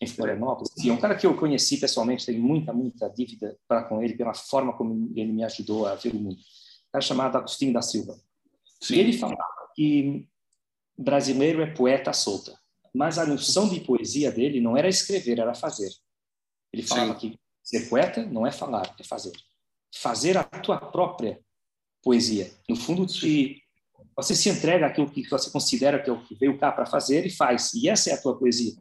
em 0.00 0.06
Florianópolis. 0.06 0.72
E 0.82 0.88
é 0.88 0.92
um 0.92 1.00
cara 1.00 1.14
que 1.14 1.26
eu 1.26 1.36
conheci 1.36 1.76
pessoalmente, 1.76 2.24
tenho 2.24 2.42
muita, 2.42 2.72
muita 2.72 3.08
dívida 3.08 3.58
para 3.68 3.84
com 3.84 4.02
ele 4.02 4.14
pela 4.14 4.32
forma 4.32 4.72
como 4.72 5.12
ele 5.14 5.32
me 5.32 5.44
ajudou 5.44 5.86
a 5.86 5.94
ver 5.94 6.14
o 6.14 6.18
mundo. 6.18 6.36
Um 6.36 6.92
cara 6.92 7.02
chamado 7.02 7.36
Agostinho 7.36 7.74
da 7.74 7.82
Silva. 7.82 8.18
Sim. 8.80 8.94
E 8.94 8.98
ele 9.00 9.12
falava 9.12 9.68
que 9.74 10.26
brasileiro 10.96 11.60
é 11.60 11.66
poeta 11.66 12.14
solta. 12.14 12.58
Mas 12.98 13.16
a 13.16 13.24
noção 13.24 13.68
de 13.68 13.78
poesia 13.78 14.32
dele 14.32 14.60
não 14.60 14.76
era 14.76 14.88
escrever, 14.88 15.38
era 15.38 15.54
fazer. 15.54 15.88
Ele 16.72 16.82
falava 16.82 17.12
Sim. 17.12 17.30
que 17.30 17.38
ser 17.62 17.88
poeta 17.88 18.26
não 18.26 18.44
é 18.44 18.50
falar, 18.50 18.92
é 18.98 19.04
fazer. 19.04 19.30
Fazer 19.94 20.36
a 20.36 20.42
tua 20.42 20.78
própria 20.78 21.40
poesia. 22.02 22.50
No 22.68 22.74
fundo, 22.74 23.06
te, 23.06 23.62
você 24.16 24.34
se 24.34 24.48
entrega 24.48 24.86
àquilo 24.86 25.08
que 25.08 25.30
você 25.30 25.48
considera 25.48 26.02
que 26.02 26.10
é 26.10 26.12
o 26.12 26.24
que 26.24 26.34
veio 26.34 26.58
cá 26.58 26.72
para 26.72 26.86
fazer 26.86 27.24
e 27.24 27.30
faz. 27.30 27.72
E 27.72 27.88
essa 27.88 28.10
é 28.10 28.14
a 28.14 28.20
tua 28.20 28.36
poesia. 28.36 28.72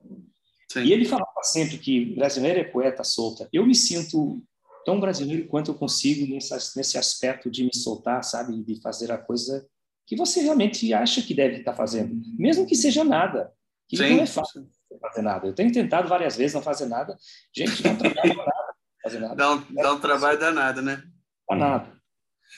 Sim. 0.72 0.80
E 0.84 0.92
ele 0.92 1.06
falava 1.06 1.44
sempre 1.44 1.78
que 1.78 2.16
brasileiro 2.16 2.60
é 2.60 2.64
poeta 2.64 3.04
solta. 3.04 3.48
Eu 3.54 3.68
me 3.68 3.76
sinto 3.76 4.42
tão 4.84 5.00
brasileiro 5.00 5.48
quanto 5.48 5.70
eu 5.70 5.76
consigo 5.76 6.26
nesse, 6.26 6.76
nesse 6.76 6.98
aspecto 6.98 7.52
de 7.52 7.66
me 7.66 7.76
soltar, 7.76 8.24
sabe? 8.24 8.64
De 8.64 8.82
fazer 8.82 9.12
a 9.12 9.18
coisa 9.20 9.64
que 10.08 10.16
você 10.16 10.42
realmente 10.42 10.92
acha 10.92 11.22
que 11.22 11.36
deve 11.36 11.58
estar 11.58 11.76
fazendo, 11.76 12.20
mesmo 12.36 12.66
que 12.66 12.76
seja 12.76 13.04
nada. 13.04 13.54
Que 13.88 13.98
Sim. 13.98 14.16
não 14.16 14.24
é 14.24 14.26
fácil 14.26 14.70
fazer 15.02 15.22
nada. 15.22 15.48
Eu 15.48 15.54
tenho 15.54 15.72
tentado 15.72 16.08
várias 16.08 16.36
vezes 16.36 16.54
não 16.54 16.62
fazer 16.62 16.86
nada. 16.88 17.18
Gente, 17.56 17.84
não 17.84 17.96
trabalho 17.96 18.36
nada. 18.36 18.76
Fazer 19.04 19.20
nada. 19.20 19.36
Dá 19.36 19.54
um, 19.54 19.74
dá 19.74 19.94
um 19.94 20.00
trabalho 20.00 20.40
danado, 20.40 20.82
né? 20.82 21.04
Danado. 21.50 21.98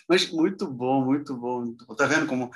Mas 0.08 0.30
muito 0.32 0.68
bom, 0.68 1.06
muito 1.06 1.36
bom. 1.38 1.76
Tá 1.96 2.06
vendo 2.06 2.28
como 2.28 2.50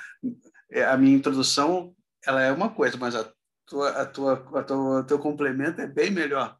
é, 0.70 0.84
a 0.84 0.96
minha 0.96 1.16
introdução 1.16 1.94
ela 2.26 2.42
é 2.42 2.50
uma 2.50 2.70
coisa, 2.70 2.96
mas 2.96 3.14
a 3.14 3.30
tua, 3.66 3.90
a 3.90 4.06
tua, 4.06 4.32
a 4.54 4.62
tua, 4.62 5.04
teu 5.04 5.18
complemento 5.18 5.80
é 5.80 5.86
bem 5.86 6.10
melhor. 6.10 6.56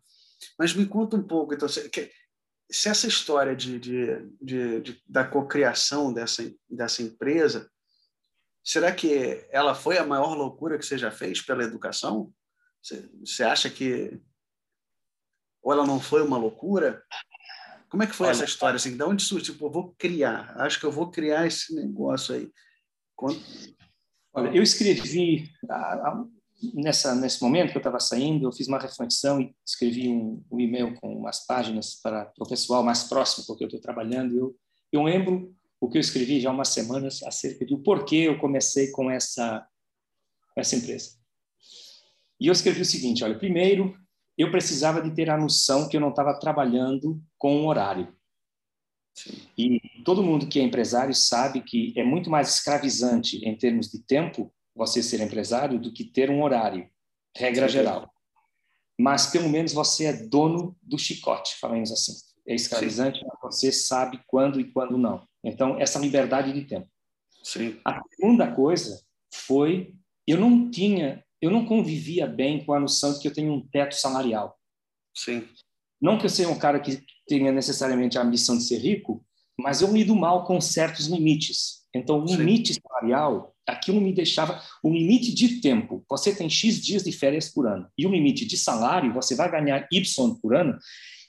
Mas 0.59 0.75
me 0.75 0.87
conta 0.87 1.17
um 1.17 1.23
pouco, 1.23 1.55
então, 1.55 1.69
se, 1.69 1.91
se 2.71 2.89
essa 2.89 3.07
história 3.07 3.57
de, 3.57 3.79
de, 3.79 4.29
de, 4.41 4.81
de 4.81 5.03
da 5.07 5.25
cocriação 5.25 6.13
dessa, 6.13 6.43
dessa 6.69 7.03
empresa 7.03 7.71
Será 8.65 8.93
que 8.93 9.47
ela 9.51 9.75
foi 9.75 9.99
a 9.99 10.07
maior 10.07 10.35
loucura 10.35 10.79
que 10.79 10.87
você 10.87 10.97
já 10.97 11.11
fez 11.11 11.43
pela 11.43 11.63
educação? 11.63 12.33
Você, 12.83 13.09
você 13.21 13.45
acha 13.45 13.69
que 13.69 14.21
ou 15.63 15.73
ela 15.73 15.87
não 15.87 15.99
foi 15.99 16.23
uma 16.23 16.37
loucura? 16.37 17.03
Como 17.89 18.03
é 18.03 18.07
que 18.07 18.15
foi 18.15 18.27
Olha, 18.27 18.35
essa 18.35 18.45
história? 18.45 18.77
Assim, 18.77 18.97
de 18.97 19.03
onde 19.03 19.23
surgiu? 19.23 19.55
Tipo, 19.55 19.67
eu 19.67 19.71
vou 19.71 19.95
criar. 19.97 20.55
Acho 20.59 20.79
que 20.79 20.85
eu 20.85 20.93
vou 20.93 21.11
criar 21.11 21.47
esse 21.47 21.75
negócio 21.75 22.35
aí. 22.35 22.51
Quando... 23.17 23.41
Olha, 24.35 24.55
eu 24.55 24.63
escrevi 24.63 25.51
nessa 26.75 27.15
nesse 27.15 27.43
momento 27.43 27.71
que 27.71 27.77
eu 27.77 27.81
estava 27.81 28.01
saindo, 28.01 28.47
eu 28.47 28.53
fiz 28.53 28.67
uma 28.67 28.79
reflexão 28.79 29.41
e 29.41 29.55
escrevi 29.65 30.09
um, 30.09 30.45
um 30.51 30.61
e-mail 30.61 30.95
com 31.01 31.17
umas 31.17 31.47
páginas 31.47 32.01
para 32.03 32.33
o 32.39 32.49
pessoal 32.49 32.83
mais 32.83 33.05
próximo, 33.05 33.47
porque 33.47 33.65
eu 33.65 33.69
estou 33.69 33.81
trabalhando. 33.81 34.37
Eu 34.37 34.57
eu 34.95 35.03
lembro 35.03 35.55
o 35.85 35.91
que 35.91 35.99
eu 35.99 36.01
escrevi 36.01 36.41
já 36.41 36.49
há 36.49 36.53
umas 36.53 36.69
semanas 36.69 37.23
acerca 37.23 37.65
do 37.67 37.79
porquê 37.79 38.17
eu 38.17 38.39
comecei 38.39 38.91
com 38.91 39.11
essa, 39.11 39.67
essa 40.57 40.77
empresa. 40.77 41.19
E 42.41 42.47
eu 42.47 42.53
escrevi 42.53 42.81
o 42.81 42.87
seguinte: 42.87 43.23
olha, 43.23 43.39
primeiro, 43.39 43.95
eu 44.37 44.51
precisava 44.51 45.03
de 45.03 45.15
ter 45.15 45.29
a 45.29 45.37
noção 45.37 45.89
que 45.89 45.97
eu 45.97 46.01
não 46.01 46.09
estava 46.09 46.39
trabalhando 46.39 47.23
com 47.37 47.61
um 47.61 47.67
horário. 47.67 48.15
E 49.57 49.81
todo 50.05 50.23
mundo 50.23 50.49
que 50.49 50.59
é 50.59 50.63
empresário 50.63 51.15
sabe 51.15 51.61
que 51.61 51.93
é 51.97 52.03
muito 52.03 52.31
mais 52.31 52.55
escravizante 52.55 53.37
em 53.45 53.57
termos 53.57 53.89
de 53.89 54.03
tempo 54.03 54.53
você 54.75 55.03
ser 55.03 55.21
empresário 55.21 55.79
do 55.79 55.93
que 55.93 56.03
ter 56.03 56.31
um 56.31 56.43
horário, 56.43 56.89
regra 57.37 57.69
geral. 57.69 58.11
Mas 58.99 59.27
pelo 59.27 59.49
menos 59.49 59.73
você 59.73 60.07
é 60.07 60.13
dono 60.13 60.77
do 60.83 60.99
chicote, 60.99 61.57
falamos 61.61 61.93
assim. 61.93 62.15
É 62.47 62.55
escravizante, 62.55 63.25
mas 63.25 63.55
você 63.55 63.71
sabe 63.71 64.21
quando 64.27 64.59
e 64.59 64.73
quando 64.73 64.99
não. 64.99 65.27
Então, 65.45 65.79
essa 65.79 65.99
liberdade 65.99 66.53
de 66.53 66.63
tempo. 66.63 66.89
Sim. 67.43 67.79
A 67.85 68.01
segunda 68.11 68.51
coisa 68.51 69.03
foi 69.33 69.95
eu 70.27 70.39
não 70.39 70.71
tinha, 70.71 71.23
eu 71.41 71.51
não 71.51 71.67
convivia 71.67 72.27
bem 72.27 72.65
com 72.65 72.73
a 72.73 72.81
noção 72.81 73.13
de 73.13 73.21
que 73.21 73.29
eu 73.29 73.33
tenho 73.33 73.53
um 73.53 73.61
teto 73.69 73.95
salarial. 73.95 74.59
Sim. 75.15 75.47
Não 76.01 76.19
que 76.19 76.27
eu 76.27 76.31
seja 76.31 76.49
um 76.49 76.59
cara 76.59 76.81
que 76.81 77.05
tenha 77.27 77.53
necessariamente 77.53 78.19
a 78.19 78.23
ambição 78.23 78.57
de 78.57 78.65
ser 78.65 78.79
rico, 78.79 79.25
mas 79.59 79.83
eu 79.83 79.93
lido 79.93 80.17
mal 80.17 80.45
com 80.45 80.61
certos 80.61 81.07
limites. 81.07 81.85
Então, 81.95 82.21
o 82.21 82.27
limite 82.27 82.75
salarial, 82.75 83.55
aquilo 83.67 84.01
me 84.01 84.13
deixava 84.13 84.61
o 84.83 84.91
limite 84.91 85.33
de 85.33 85.61
tempo. 85.61 86.05
Você 86.11 86.35
tem 86.35 86.51
X 86.51 86.81
dias 86.81 87.05
de 87.05 87.13
férias 87.13 87.49
por 87.49 87.69
ano 87.69 87.89
e 87.97 88.07
o 88.07 88.11
limite 88.11 88.45
de 88.45 88.59
salário, 88.59 89.13
você 89.13 89.37
vai 89.37 89.51
ganhar 89.51 89.87
Y 89.93 90.35
por 90.41 90.57
ano. 90.57 90.77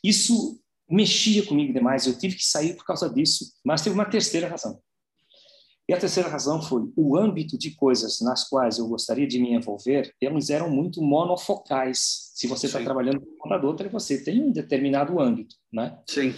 Isso 0.03 0.59
mexia 0.89 1.45
comigo 1.45 1.73
demais, 1.73 2.05
eu 2.05 2.17
tive 2.17 2.35
que 2.35 2.45
sair 2.45 2.75
por 2.75 2.85
causa 2.85 3.09
disso, 3.09 3.53
mas 3.63 3.81
teve 3.81 3.95
uma 3.95 4.05
terceira 4.05 4.47
razão. 4.47 4.79
E 5.87 5.93
a 5.93 5.99
terceira 5.99 6.29
razão 6.29 6.61
foi 6.61 6.81
o 6.95 7.15
âmbito 7.15 7.57
de 7.57 7.75
coisas 7.75 8.19
nas 8.19 8.49
quais 8.49 8.79
eu 8.79 8.87
gostaria 8.87 9.27
de 9.27 9.39
me 9.39 9.53
envolver, 9.53 10.11
eles 10.19 10.49
eram 10.49 10.69
muito 10.69 11.01
monofocais. 11.01 12.31
Se 12.33 12.47
você 12.47 12.65
está 12.65 12.81
trabalhando 12.81 13.21
com 13.21 13.37
contador, 13.37 13.77
você 13.89 14.23
tem 14.23 14.41
um 14.41 14.51
determinado 14.51 15.19
âmbito, 15.19 15.55
né? 15.71 15.99
Sim. 16.09 16.33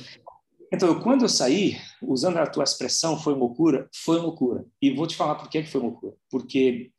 Então, 0.74 1.00
quando 1.00 1.22
eu 1.22 1.30
saí, 1.30 1.77
usando 2.01 2.38
a 2.38 2.46
tua 2.46 2.66
expressão, 2.66 3.18
foi 3.18 3.34
loucura? 3.34 3.89
Foi 4.04 4.20
loucura. 4.20 4.66
E 4.82 4.94
vou 4.94 5.08
te 5.08 5.16
falar 5.16 5.36
por 5.36 5.50
que 5.50 5.63
foi 5.63 5.80
loucura. 5.80 6.13
Porque 6.30 6.92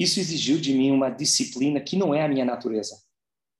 isso 0.00 0.18
exigiu 0.18 0.58
de 0.58 0.74
mim 0.74 0.90
uma 0.90 1.10
disciplina 1.10 1.80
que 1.80 1.96
não 1.96 2.12
é 2.12 2.24
a 2.24 2.28
minha 2.28 2.44
natureza. 2.44 2.96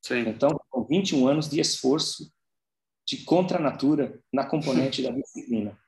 Sim. 0.04 0.24
Então, 0.26 0.60
com 0.68 0.84
21 0.84 1.28
anos 1.28 1.48
de 1.48 1.60
esforço, 1.60 2.32
de 3.06 3.18
contra 3.18 3.58
natura 3.58 4.20
na 4.32 4.46
componente 4.46 5.02
da 5.02 5.10
disciplina. 5.10 5.78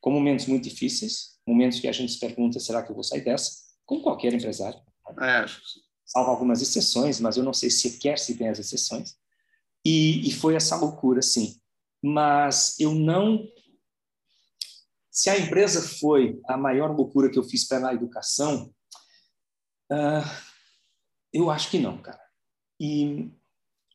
Com 0.00 0.10
momentos 0.10 0.46
muito 0.46 0.64
difíceis, 0.68 1.38
momentos 1.46 1.80
que 1.80 1.88
a 1.88 1.92
gente 1.92 2.12
se 2.12 2.20
pergunta, 2.20 2.60
será 2.60 2.82
que 2.82 2.90
eu 2.90 2.94
vou 2.94 3.04
sair 3.04 3.22
dessa? 3.22 3.50
Com 3.86 4.00
qualquer 4.00 4.32
empresário. 4.32 4.80
É. 5.20 5.46
Salvo 6.04 6.30
algumas 6.30 6.62
exceções, 6.62 7.20
mas 7.20 7.36
eu 7.36 7.42
não 7.42 7.52
sei 7.52 7.70
sequer 7.70 8.18
se 8.18 8.36
tem 8.36 8.48
as 8.48 8.58
exceções. 8.58 9.16
E, 9.84 10.28
e 10.28 10.32
foi 10.32 10.54
essa 10.54 10.76
loucura, 10.76 11.22
sim. 11.22 11.58
Mas 12.02 12.78
eu 12.78 12.94
não... 12.94 13.46
Se 15.10 15.30
a 15.30 15.38
empresa 15.38 15.82
foi 15.98 16.40
a 16.46 16.56
maior 16.56 16.94
loucura 16.94 17.30
que 17.30 17.38
eu 17.38 17.42
fiz 17.42 17.66
para 17.66 17.88
a 17.88 17.94
educação, 17.94 18.72
uh, 19.90 20.48
eu 21.32 21.50
acho 21.50 21.70
que 21.70 21.78
não, 21.78 22.00
cara. 22.00 22.22
E, 22.78 23.30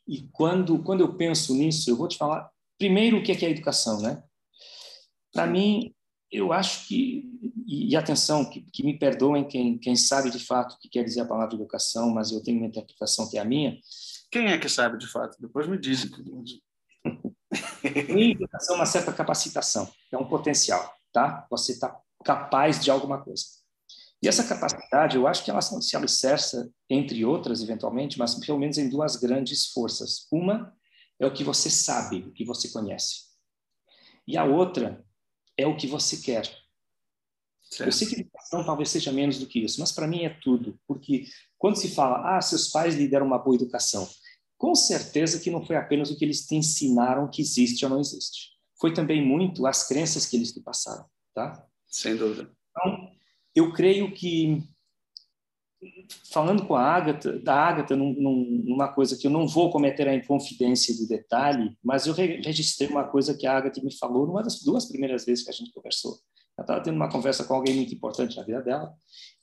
e 0.06 0.28
quando, 0.34 0.84
quando 0.84 1.02
eu 1.02 1.16
penso 1.16 1.54
nisso, 1.54 1.90
eu 1.90 1.96
vou 1.96 2.08
te 2.08 2.18
falar 2.18 2.53
Primeiro, 2.78 3.18
o 3.18 3.24
que 3.24 3.32
é, 3.32 3.48
a 3.48 3.52
educação, 3.52 4.02
né? 4.02 4.24
Para 5.32 5.48
mim, 5.48 5.94
eu 6.32 6.52
acho 6.52 6.88
que 6.88 7.30
e, 7.66 7.96
atenção, 7.96 8.50
que, 8.50 8.62
que, 8.62 8.84
me 8.84 8.98
perdoem 8.98 9.48
quem, 9.48 9.78
quem 9.78 9.96
sabe 9.96 10.30
de 10.30 10.40
fato 10.40 10.74
o 10.74 10.80
que 10.80 10.90
quer 10.90 11.04
dizer 11.04 11.22
a 11.22 11.26
palavra 11.26 11.56
educação, 11.56 12.10
mas 12.10 12.32
eu 12.32 12.42
tenho 12.44 12.58
uma 12.58 12.68
interpretação 12.68 13.30
que 13.30 13.38
é 13.38 13.42
a 13.42 13.46
minha. 13.46 13.78
Quem 14.32 14.48
é 14.48 14.58
que 14.58 14.68
sabe 14.68 14.98
de 14.98 15.08
fato? 15.08 15.38
Depois 15.40 15.68
me 15.68 15.78
diz. 15.78 16.10
educação 17.84 18.76
é 18.76 18.80
uma 18.80 18.86
certa 18.86 19.14
capacitação, 19.14 19.90
é 20.12 20.18
um 20.18 20.28
potencial, 20.28 20.94
tá? 21.12 21.46
Você 21.50 21.74
está 21.74 21.96
capaz 22.24 22.80
de 22.80 22.90
alguma 22.90 23.22
coisa. 23.22 23.44
E 24.22 24.28
essa 24.28 24.44
capacidade, 24.44 25.18
eu 25.18 25.28
acho 25.28 25.44
que 25.44 25.52
ela 25.52 25.62
se 25.62 25.98
alicerça, 25.98 26.72
entre 26.90 27.26
outras, 27.26 27.62
eventualmente, 27.62 28.18
mas 28.18 28.36
pelo 28.36 28.58
menos 28.58 28.78
em 28.78 28.90
duas 28.90 29.18
grandes 29.18 29.68
forças. 29.68 30.28
Uma 30.32 30.74
é 31.24 31.28
o 31.28 31.34
que 31.34 31.44
você 31.44 31.70
sabe, 31.70 32.18
o 32.18 32.32
que 32.32 32.46
você 32.46 32.70
conhece. 32.70 33.24
E 34.28 34.38
a 34.38 34.44
outra 34.44 35.06
é 35.58 35.68
o 35.68 35.76
que 35.76 35.88
você 35.88 36.18
quer. 36.18 36.44
Certo. 37.64 37.88
Eu 37.88 37.92
sei 37.92 38.08
que 38.08 38.22
educação 38.22 38.64
talvez 38.64 38.90
seja 38.90 39.12
menos 39.12 39.40
do 39.40 39.48
que 39.48 39.60
isso, 39.60 39.80
mas 39.80 39.92
para 39.92 40.08
mim 40.08 40.24
é 40.24 40.30
tudo, 40.30 40.80
porque 40.88 41.26
quando 41.58 41.76
se 41.76 41.90
fala, 41.90 42.38
ah, 42.38 42.42
seus 42.42 42.68
pais 42.68 42.96
lhe 42.96 43.08
deram 43.08 43.26
uma 43.26 43.40
boa 43.40 43.56
educação, 43.56 44.08
com 44.58 44.76
certeza 44.76 45.40
que 45.40 45.50
não 45.50 45.66
foi 45.66 45.76
apenas 45.76 46.12
o 46.12 46.18
que 46.18 46.24
eles 46.24 46.46
te 46.46 46.56
ensinaram 46.56 47.30
que 47.30 47.42
existe 47.42 47.84
ou 47.84 47.90
não 47.90 48.00
existe. 48.00 48.52
Foi 48.80 48.94
também 48.94 49.26
muito 49.26 49.66
as 49.66 49.88
crenças 49.88 50.26
que 50.26 50.36
eles 50.36 50.52
te 50.52 50.62
passaram, 50.62 51.06
tá? 51.34 51.66
Sem 51.88 52.16
dúvida. 52.16 52.52
Então, 52.70 53.12
eu 53.56 53.74
creio 53.74 54.14
que 54.14 54.64
falando 56.32 56.66
com 56.66 56.76
a 56.76 56.82
Agatha, 56.82 57.40
da 57.40 57.56
Agatha 57.56 57.96
num, 57.96 58.14
num, 58.14 58.64
numa 58.66 58.88
coisa 58.88 59.18
que 59.18 59.28
eu 59.28 59.32
não 59.32 59.48
vou 59.48 59.72
cometer 59.72 60.08
a 60.08 60.16
inconfidência 60.16 60.96
do 60.96 61.08
detalhe, 61.08 61.78
mas 61.84 62.08
eu 62.08 62.14
registrei 62.14 62.88
uma 62.90 63.04
coisa 63.04 63.36
que 63.38 63.48
a 63.48 63.58
Agatha 63.58 63.82
me 63.82 63.96
falou 63.96 64.28
numa 64.28 64.44
das 64.44 64.62
duas 64.62 64.86
primeiras 64.86 65.26
vezes 65.26 65.44
que 65.44 65.50
a 65.50 65.54
gente 65.54 65.72
conversou. 65.72 66.18
Ela 66.58 66.64
estava 66.64 66.84
tendo 66.84 66.96
uma 66.96 67.10
conversa 67.10 67.44
com 67.44 67.54
alguém 67.54 67.76
muito 67.76 67.94
importante 67.94 68.38
na 68.38 68.44
vida 68.44 68.62
dela 68.62 68.94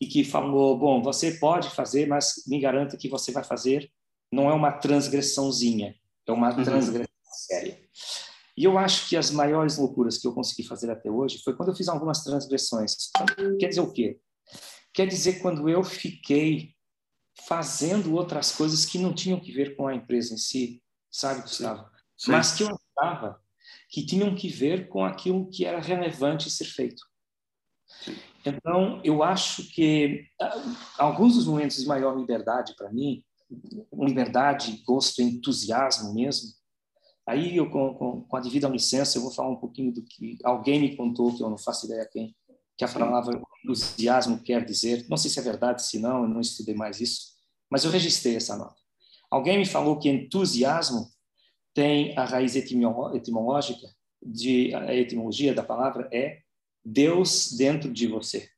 e 0.01 0.07
que 0.07 0.25
falou: 0.25 0.79
Bom, 0.79 1.03
você 1.03 1.33
pode 1.33 1.69
fazer, 1.71 2.07
mas 2.07 2.45
me 2.47 2.61
garanta 2.61 2.97
que 2.97 3.09
você 3.09 3.33
vai 3.33 3.43
fazer, 3.43 3.91
não 4.33 4.49
é 4.49 4.55
uma 4.55 4.73
transgressãozinha. 4.73 5.95
É 6.27 6.33
uma 6.33 6.57
uhum. 6.57 6.63
transgressão 6.63 7.11
séria. 7.33 7.79
E 8.57 8.65
eu 8.65 8.79
acho 8.79 9.09
que 9.09 9.17
as 9.17 9.31
maiores 9.31 9.79
loucuras 9.79 10.19
que 10.19 10.27
eu 10.29 10.33
consegui 10.33 10.63
fazer 10.63 10.91
até 10.91 11.11
hoje 11.11 11.41
foi 11.43 11.57
quando 11.57 11.71
eu 11.71 11.75
fiz 11.75 11.89
algumas 11.89 12.23
transgressões. 12.23 13.11
Quer 13.59 13.69
dizer 13.69 13.81
o 13.81 13.93
quê? 13.93 14.21
Quer 14.93 15.07
dizer 15.07 15.41
quando 15.41 15.69
eu 15.69 15.83
fiquei 15.85 16.75
fazendo 17.47 18.15
outras 18.15 18.53
coisas 18.53 18.85
que 18.85 18.99
não 18.99 19.15
tinham 19.15 19.41
que 19.41 19.53
ver 19.53 19.77
com 19.77 19.87
a 19.87 19.95
empresa 19.95 20.35
em 20.35 20.39
si, 20.39 20.83
sabe, 21.11 21.43
Gustavo? 21.43 21.89
Sim. 22.17 22.33
Mas 22.33 22.53
que 22.53 22.65
eu 22.65 22.79
achava 22.99 23.41
que 23.89 24.05
tinham 24.05 24.35
que 24.35 24.49
ver 24.49 24.89
com 24.89 25.05
aquilo 25.05 25.49
que 25.51 25.65
era 25.65 25.81
relevante 25.81 26.51
ser 26.51 26.67
feito. 26.67 27.03
Então, 28.45 29.01
eu 29.05 29.23
acho 29.23 29.69
que 29.71 30.27
ah, 30.41 30.55
alguns 30.99 31.35
dos 31.35 31.47
momentos 31.47 31.77
de 31.77 31.87
maior 31.87 32.17
liberdade 32.17 32.75
para 32.77 32.91
mim, 32.91 33.25
liberdade, 33.93 34.83
gosto, 34.87 35.21
entusiasmo 35.21 36.15
mesmo, 36.15 36.51
aí 37.27 37.57
eu, 37.57 37.69
com, 37.71 37.95
com, 37.95 38.23
com 38.23 38.37
a 38.37 38.41
devida 38.41 38.69
licença, 38.69 39.19
eu 39.19 39.23
vou 39.23 39.33
falar 39.33 39.51
um 39.51 39.57
pouquinho 39.57 39.93
do 39.93 40.03
que 40.03 40.39
alguém 40.45 40.81
me 40.81 40.97
contou, 40.97 41.37
que 41.37 41.43
eu 41.43 41.51
não 41.51 41.59
faço 41.59 41.87
ideia 41.87 42.09
quem, 42.11 42.35
que 42.81 42.85
a 42.85 42.89
palavra 42.89 43.39
entusiasmo 43.63 44.43
quer 44.43 44.65
dizer. 44.65 45.05
Não 45.07 45.19
sei 45.19 45.31
se 45.31 45.39
é 45.39 45.43
verdade, 45.43 45.85
se 45.85 45.99
não, 45.99 46.23
eu 46.23 46.29
não 46.29 46.41
estudei 46.41 46.75
mais 46.75 46.99
isso, 46.99 47.35
mas 47.69 47.85
eu 47.85 47.91
registrei 47.91 48.37
essa 48.37 48.57
nota. 48.57 48.81
Alguém 49.31 49.59
me 49.59 49.67
falou 49.67 49.99
que 49.99 50.09
entusiasmo 50.09 51.07
tem 51.75 52.17
a 52.17 52.25
raiz 52.25 52.57
etimológica, 52.57 53.87
de, 54.23 54.75
a 54.75 54.95
etimologia 54.95 55.53
da 55.53 55.63
palavra 55.63 56.09
é 56.11 56.41
Deus 56.83 57.53
dentro 57.53 57.93
de 57.93 58.07
você. 58.07 58.49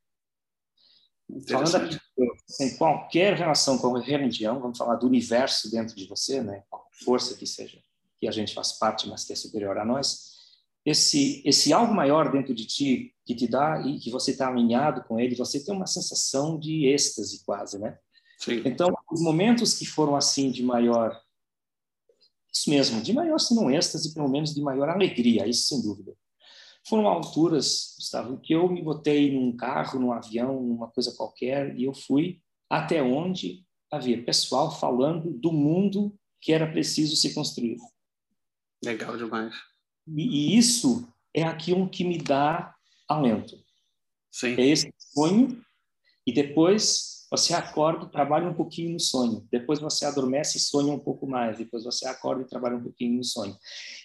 Falando 1.49 1.75
aqui 1.75 1.99
sem 2.47 2.77
qualquer 2.77 3.35
relação 3.35 3.77
com 3.77 3.97
a 3.97 4.01
religião, 4.01 4.61
vamos 4.61 4.79
falar 4.79 4.97
do 4.97 5.07
universo 5.09 5.69
dentro 5.69 5.97
de 5.97 6.07
você, 6.07 6.41
né? 6.41 6.63
força 7.05 7.37
que 7.37 7.47
seja, 7.47 7.83
que 8.21 8.29
a 8.29 8.31
gente 8.31 8.55
faz 8.55 8.75
parte, 8.75 9.09
mas 9.09 9.25
que 9.25 9.33
é 9.33 9.37
superior 9.37 9.77
a 9.79 9.85
nós, 9.85 10.32
esse 10.85 11.43
esse 11.45 11.73
algo 11.73 11.95
maior 11.95 12.31
dentro 12.31 12.55
de 12.55 12.67
ti 12.67 13.15
que 13.25 13.35
te 13.35 13.47
dá 13.47 13.81
e 13.87 13.99
que 13.99 14.11
você 14.11 14.33
está 14.33 14.49
alinhado 14.49 15.05
com 15.05 15.19
ele, 15.19 15.37
você 15.37 15.65
tem 15.65 15.75
uma 15.75 15.87
sensação 15.87 16.59
de 16.59 16.87
êxtase 16.87 17.45
quase, 17.45 17.79
né? 17.79 17.99
Sim. 18.39 18.63
Então, 18.65 18.93
os 19.11 19.23
momentos 19.23 19.75
que 19.75 19.87
foram 19.87 20.17
assim 20.17 20.51
de 20.51 20.63
maior 20.63 21.17
isso 22.53 22.69
mesmo, 22.69 23.01
de 23.01 23.13
maior, 23.15 23.39
se 23.39 23.55
não 23.55 23.71
êxtase, 23.71 24.13
pelo 24.13 24.29
menos 24.29 24.55
de 24.55 24.61
maior 24.61 24.89
alegria, 24.91 25.49
isso 25.49 25.69
sem 25.69 25.81
dúvida. 25.81 26.15
Foram 26.87 27.07
alturas, 27.09 27.95
Gustavo, 27.97 28.39
que 28.41 28.55
eu 28.55 28.69
me 28.69 28.83
botei 28.83 29.33
num 29.33 29.57
carro, 29.57 29.99
num 29.99 30.13
avião, 30.13 30.61
numa 30.63 30.89
coisa 30.89 31.15
qualquer, 31.17 31.75
e 31.79 31.85
eu 31.85 31.95
fui 31.95 32.41
até 32.69 33.03
onde 33.03 33.65
havia 33.91 34.23
pessoal 34.23 34.71
falando 34.71 35.31
do 35.33 35.51
mundo 35.51 36.15
que 36.41 36.53
era 36.53 36.71
preciso 36.71 37.17
ser 37.17 37.33
construído. 37.33 37.81
Legal 38.85 39.17
demais. 39.17 39.55
E, 40.07 40.57
isso 40.57 41.09
é 41.35 41.43
aquilo 41.43 41.89
que 41.89 42.05
me 42.05 42.19
dá 42.19 42.75
alento. 43.09 43.57
Sim. 44.31 44.55
É 44.59 44.67
esse 44.67 44.93
sonho, 44.99 45.63
e 46.27 46.33
depois 46.33 47.27
você 47.31 47.55
acorda, 47.55 48.07
trabalha 48.07 48.49
um 48.49 48.55
pouquinho 48.55 48.93
no 48.93 49.01
sonho. 49.01 49.47
Depois 49.51 49.81
você 49.81 50.05
adormece 50.05 50.59
e 50.59 50.61
sonha 50.61 50.93
um 50.93 50.99
pouco 50.99 51.27
mais. 51.27 51.59
Depois 51.59 51.85
você 51.85 52.07
acorda 52.07 52.43
e 52.43 52.47
trabalha 52.47 52.77
um 52.77 52.83
pouquinho 52.83 53.17
no 53.17 53.25
sonho. 53.25 53.57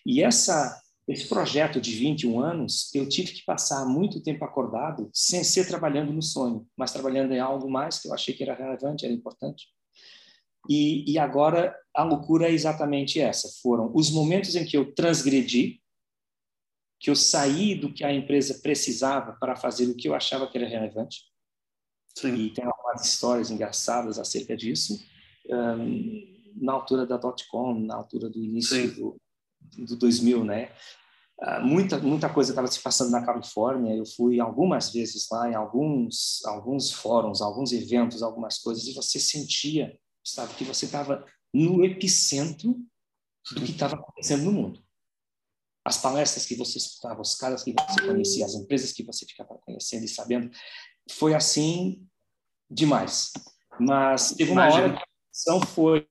E 0.06 0.24
essa 0.24 0.82
esse 1.08 1.26
projeto 1.28 1.80
de 1.80 1.96
21 1.96 2.42
anos, 2.42 2.94
eu 2.94 3.08
tive 3.08 3.32
que 3.32 3.46
passar 3.46 3.86
muito 3.86 4.22
tempo 4.22 4.44
acordado, 4.44 5.10
sem 5.14 5.42
ser 5.42 5.66
trabalhando 5.66 6.12
no 6.12 6.22
sonho, 6.22 6.68
mas 6.76 6.92
trabalhando 6.92 7.34
em 7.34 7.40
algo 7.40 7.70
mais 7.70 8.00
que 8.00 8.10
eu 8.10 8.14
achei 8.14 8.34
que 8.34 8.44
era 8.44 8.54
relevante, 8.54 9.06
era 9.06 9.14
importante. 9.14 9.68
E, 10.70 11.10
e 11.10 11.18
agora 11.18 11.74
a 11.96 12.04
loucura 12.04 12.50
é 12.50 12.52
exatamente 12.52 13.22
essa: 13.22 13.50
foram 13.62 13.90
os 13.96 14.12
momentos 14.12 14.56
em 14.56 14.66
que 14.66 14.76
eu 14.76 14.94
transgredi, 14.94 15.82
que 17.00 17.10
eu 17.10 17.16
saí 17.16 17.76
do 17.76 17.94
que 17.94 18.04
a 18.04 18.14
empresa 18.14 18.60
precisava 18.62 19.34
para 19.34 19.56
fazer 19.56 19.86
o 19.86 19.96
que 19.96 20.08
eu 20.08 20.16
achava 20.16 20.48
que 20.48 20.58
era 20.58 20.68
relevante. 20.68 21.22
Sim. 22.16 22.34
E 22.34 22.50
tem 22.50 22.66
algumas 22.66 23.06
histórias 23.06 23.52
engraçadas 23.52 24.18
acerca 24.18 24.58
disso. 24.58 25.00
Um, 25.50 26.54
na 26.56 26.74
altura 26.74 27.06
da 27.06 27.18
dot-com, 27.18 27.80
na 27.80 27.96
altura 27.96 28.30
do 28.30 28.44
início 28.44 28.96
do, 28.96 29.22
do 29.78 29.96
2000, 29.96 30.44
né? 30.44 30.72
Uh, 31.40 31.64
muita 31.64 32.00
muita 32.00 32.28
coisa 32.34 32.52
estava 32.52 32.66
se 32.66 32.82
passando 32.82 33.12
na 33.12 33.24
Califórnia. 33.24 33.96
Eu 33.96 34.06
fui 34.06 34.40
algumas 34.40 34.92
vezes 34.92 35.28
lá 35.32 35.52
em 35.52 35.54
alguns 35.54 36.44
alguns 36.46 36.92
fóruns, 36.92 37.42
alguns 37.42 37.72
eventos, 37.72 38.24
algumas 38.24 38.58
coisas 38.58 38.88
e 38.88 38.94
você 38.94 39.20
sentia, 39.20 39.96
sabe, 40.24 40.56
que 40.56 40.64
você 40.64 40.86
estava 40.86 41.24
no 41.54 41.86
epicentro 41.86 42.76
do 43.52 43.62
que 43.62 43.72
estava 43.72 43.96
acontecendo 43.96 44.46
no 44.46 44.52
mundo. 44.52 44.87
As 45.88 45.98
palestras 46.02 46.46
que 46.46 46.54
você 46.54 46.80
escutava, 46.80 47.22
os 47.22 47.34
caras 47.36 47.64
que 47.64 47.74
você 47.74 48.02
conhecia, 48.06 48.46
as 48.46 48.56
empresas 48.56 48.92
que 48.92 49.04
você 49.04 49.26
ficava 49.26 49.58
conhecendo 49.66 50.04
e 50.04 50.10
sabendo, 50.10 50.52
foi 51.10 51.34
assim 51.34 52.06
demais. 52.70 53.32
Mas 53.80 54.34
teve 54.34 54.52
uma 54.52 54.64
Imagina. 54.64 54.84
hora 54.84 54.94
que 54.98 55.02
a 55.02 55.32
decisão 55.32 55.62
foi, 55.62 56.06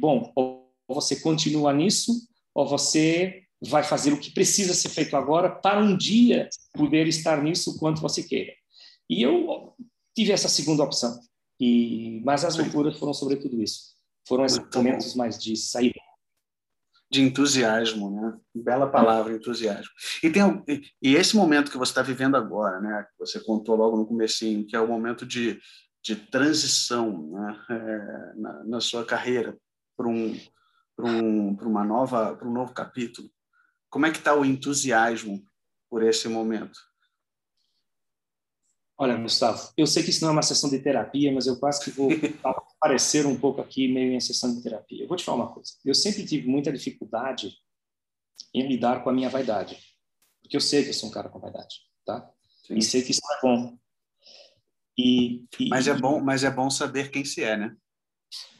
bom, 0.00 0.32
ou 0.34 0.74
você 0.88 1.14
continua 1.20 1.72
nisso 1.72 2.12
ou 2.52 2.66
você 2.66 3.44
vai 3.60 3.84
fazer 3.84 4.12
o 4.12 4.18
que 4.18 4.32
precisa 4.32 4.74
ser 4.74 4.88
feito 4.88 5.16
agora 5.16 5.48
para 5.48 5.80
um 5.80 5.96
dia 5.96 6.48
poder 6.72 7.06
estar 7.06 7.40
nisso 7.40 7.70
o 7.70 7.78
quanto 7.78 8.00
você 8.00 8.20
queira. 8.20 8.52
E 9.08 9.22
eu 9.22 9.76
tive 10.12 10.32
essa 10.32 10.48
segunda 10.48 10.82
opção. 10.82 11.20
E 11.60 12.20
mas 12.24 12.44
as 12.44 12.56
loucuras 12.56 12.98
foram 12.98 13.14
sobre 13.14 13.36
tudo 13.36 13.62
isso. 13.62 13.94
Foram 14.26 14.44
esses 14.44 14.58
momentos 14.74 15.14
mais 15.14 15.38
de 15.38 15.54
saída. 15.54 16.07
De 17.10 17.22
entusiasmo, 17.22 18.10
né? 18.10 18.38
Bela 18.54 18.86
palavra, 18.86 19.32
entusiasmo. 19.32 19.90
E 20.22 20.30
tem 20.30 20.42
e 21.00 21.16
esse 21.16 21.34
momento 21.34 21.70
que 21.70 21.78
você 21.78 21.90
está 21.90 22.02
vivendo 22.02 22.36
agora, 22.36 22.80
né? 22.80 23.06
Que 23.10 23.18
você 23.18 23.40
contou 23.40 23.76
logo 23.76 23.96
no 23.96 24.06
comecinho, 24.06 24.66
que 24.66 24.76
é 24.76 24.80
o 24.80 24.86
momento 24.86 25.24
de, 25.24 25.58
de 26.04 26.16
transição, 26.16 27.30
né? 27.30 27.64
É, 27.70 28.32
na, 28.36 28.64
na 28.64 28.80
sua 28.80 29.04
carreira 29.04 29.56
para 29.96 30.06
um 30.06 30.38
para 30.98 31.06
um, 31.06 31.56
uma 31.62 31.84
nova, 31.84 32.34
para 32.34 32.48
um 32.48 32.52
novo 32.52 32.72
capítulo. 32.72 33.30
Como 33.88 34.04
é 34.04 34.10
que 34.10 34.18
está 34.18 34.34
o 34.34 34.44
entusiasmo 34.44 35.40
por 35.88 36.02
esse 36.02 36.28
momento? 36.28 36.76
Olha, 38.98 39.16
Gustavo, 39.16 39.72
eu 39.76 39.86
sei 39.86 40.02
que 40.02 40.10
isso 40.10 40.22
não 40.22 40.30
é 40.30 40.32
uma 40.32 40.42
sessão 40.42 40.68
de 40.68 40.80
terapia, 40.80 41.32
mas 41.32 41.46
eu 41.46 41.56
quase 41.56 41.84
que 41.84 41.92
vou 41.92 42.10
aparecer 42.80 43.26
um 43.26 43.38
pouco 43.38 43.60
aqui 43.60 43.92
meio 43.92 44.12
em 44.12 44.20
sessão 44.20 44.54
de 44.54 44.62
terapia. 44.62 45.02
Eu 45.02 45.08
vou 45.08 45.16
te 45.16 45.24
falar 45.24 45.38
uma 45.38 45.52
coisa. 45.52 45.72
Eu 45.84 45.94
sempre 45.94 46.24
tive 46.24 46.48
muita 46.48 46.72
dificuldade 46.72 47.52
em 48.54 48.66
lidar 48.66 49.02
com 49.02 49.10
a 49.10 49.12
minha 49.12 49.28
vaidade, 49.28 49.78
porque 50.40 50.56
eu 50.56 50.60
sei 50.60 50.84
que 50.84 50.90
eu 50.90 50.94
sou 50.94 51.08
um 51.08 51.12
cara 51.12 51.28
com 51.28 51.40
vaidade, 51.40 51.76
tá? 52.06 52.30
Sim. 52.66 52.76
E 52.76 52.82
sei 52.82 53.02
que 53.02 53.10
isso 53.10 53.20
é 53.36 53.40
bom. 53.42 53.76
E, 54.96 55.44
e, 55.58 55.68
mas 55.68 55.86
é 55.86 55.94
bom, 55.94 56.20
mas 56.20 56.44
é 56.44 56.50
bom 56.50 56.70
saber 56.70 57.10
quem 57.10 57.24
se 57.24 57.42
é, 57.42 57.56
né? 57.56 57.76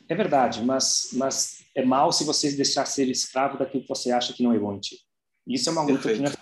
É 0.08 0.14
verdade, 0.14 0.62
mas, 0.62 1.10
mas 1.12 1.64
é 1.74 1.84
mal 1.84 2.12
se 2.12 2.24
você 2.24 2.50
deixar 2.52 2.86
ser 2.86 3.08
escravo 3.08 3.58
daquilo 3.58 3.82
que 3.82 3.88
você 3.88 4.10
acha 4.10 4.32
que 4.32 4.42
não 4.42 4.52
é 4.52 4.58
bom 4.58 4.74
em 4.74 4.80
ti. 4.80 4.98
Isso 5.46 5.68
é 5.68 5.72
uma 5.72 5.82
luta 5.82 6.12
que 6.12 6.18
não 6.18 6.30
é... 6.30 6.34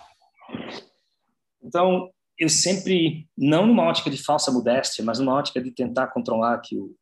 Então, 1.61 2.11
eu 2.37 2.49
sempre, 2.49 3.27
não 3.37 3.65
numa 3.67 3.83
ótica 3.83 4.09
de 4.09 4.23
falsa 4.23 4.51
modéstia, 4.51 5.03
mas 5.03 5.19
numa 5.19 5.33
ótica 5.33 5.61
de 5.61 5.71
tentar 5.71 6.07
controlar 6.07 6.53
aqui 6.53 6.77
o 6.77 6.95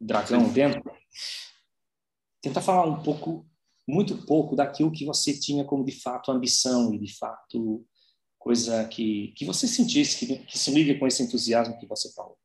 dragão 0.00 0.52
dentro, 0.52 0.82
tentar 2.40 2.60
falar 2.60 2.84
um 2.84 3.02
pouco, 3.02 3.46
muito 3.86 4.16
pouco 4.26 4.54
daquilo 4.56 4.92
que 4.92 5.04
você 5.04 5.38
tinha 5.38 5.64
como 5.64 5.84
de 5.84 5.92
fato 5.92 6.30
ambição 6.30 6.92
e 6.94 6.98
de 6.98 7.16
fato 7.16 7.84
coisa 8.38 8.86
que, 8.88 9.32
que 9.36 9.44
você 9.44 9.66
sentisse, 9.66 10.26
que, 10.26 10.38
que 10.38 10.58
se 10.58 10.70
liga 10.70 10.98
com 10.98 11.06
esse 11.06 11.22
entusiasmo 11.22 11.78
que 11.78 11.86
você 11.86 12.12
falou. 12.12 12.36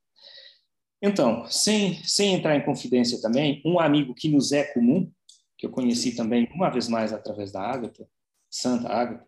Então, 1.01 1.45
sem, 1.45 2.01
sem 2.03 2.33
entrar 2.33 2.55
em 2.55 2.63
confidência 2.63 3.21
também, 3.21 3.61
um 3.65 3.79
amigo 3.79 4.13
que 4.13 4.29
nos 4.29 4.53
é 4.53 4.63
comum, 4.63 5.11
que 5.57 5.65
eu 5.65 5.69
conheci 5.69 6.15
também 6.15 6.47
uma 6.53 6.69
vez 6.69 6.87
mais 6.87 7.11
através 7.11 7.51
da 7.51 7.61
Ágata, 7.61 8.07
Santa 8.49 8.87
Ágata, 8.87 9.27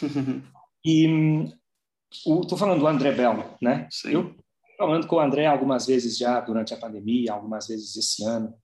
e 0.84 1.06
estou 2.12 2.58
falando 2.58 2.80
do 2.80 2.86
André 2.88 3.12
Bell, 3.12 3.56
né? 3.62 3.88
Sim. 3.90 4.10
Eu 4.10 4.36
falando 4.80 5.06
com 5.06 5.16
o 5.16 5.20
André 5.20 5.44
algumas 5.44 5.86
vezes 5.86 6.16
já 6.16 6.40
durante 6.40 6.72
a 6.72 6.78
pandemia, 6.78 7.34
algumas 7.34 7.68
vezes 7.68 7.94
esse 7.96 8.24
ano, 8.24 8.54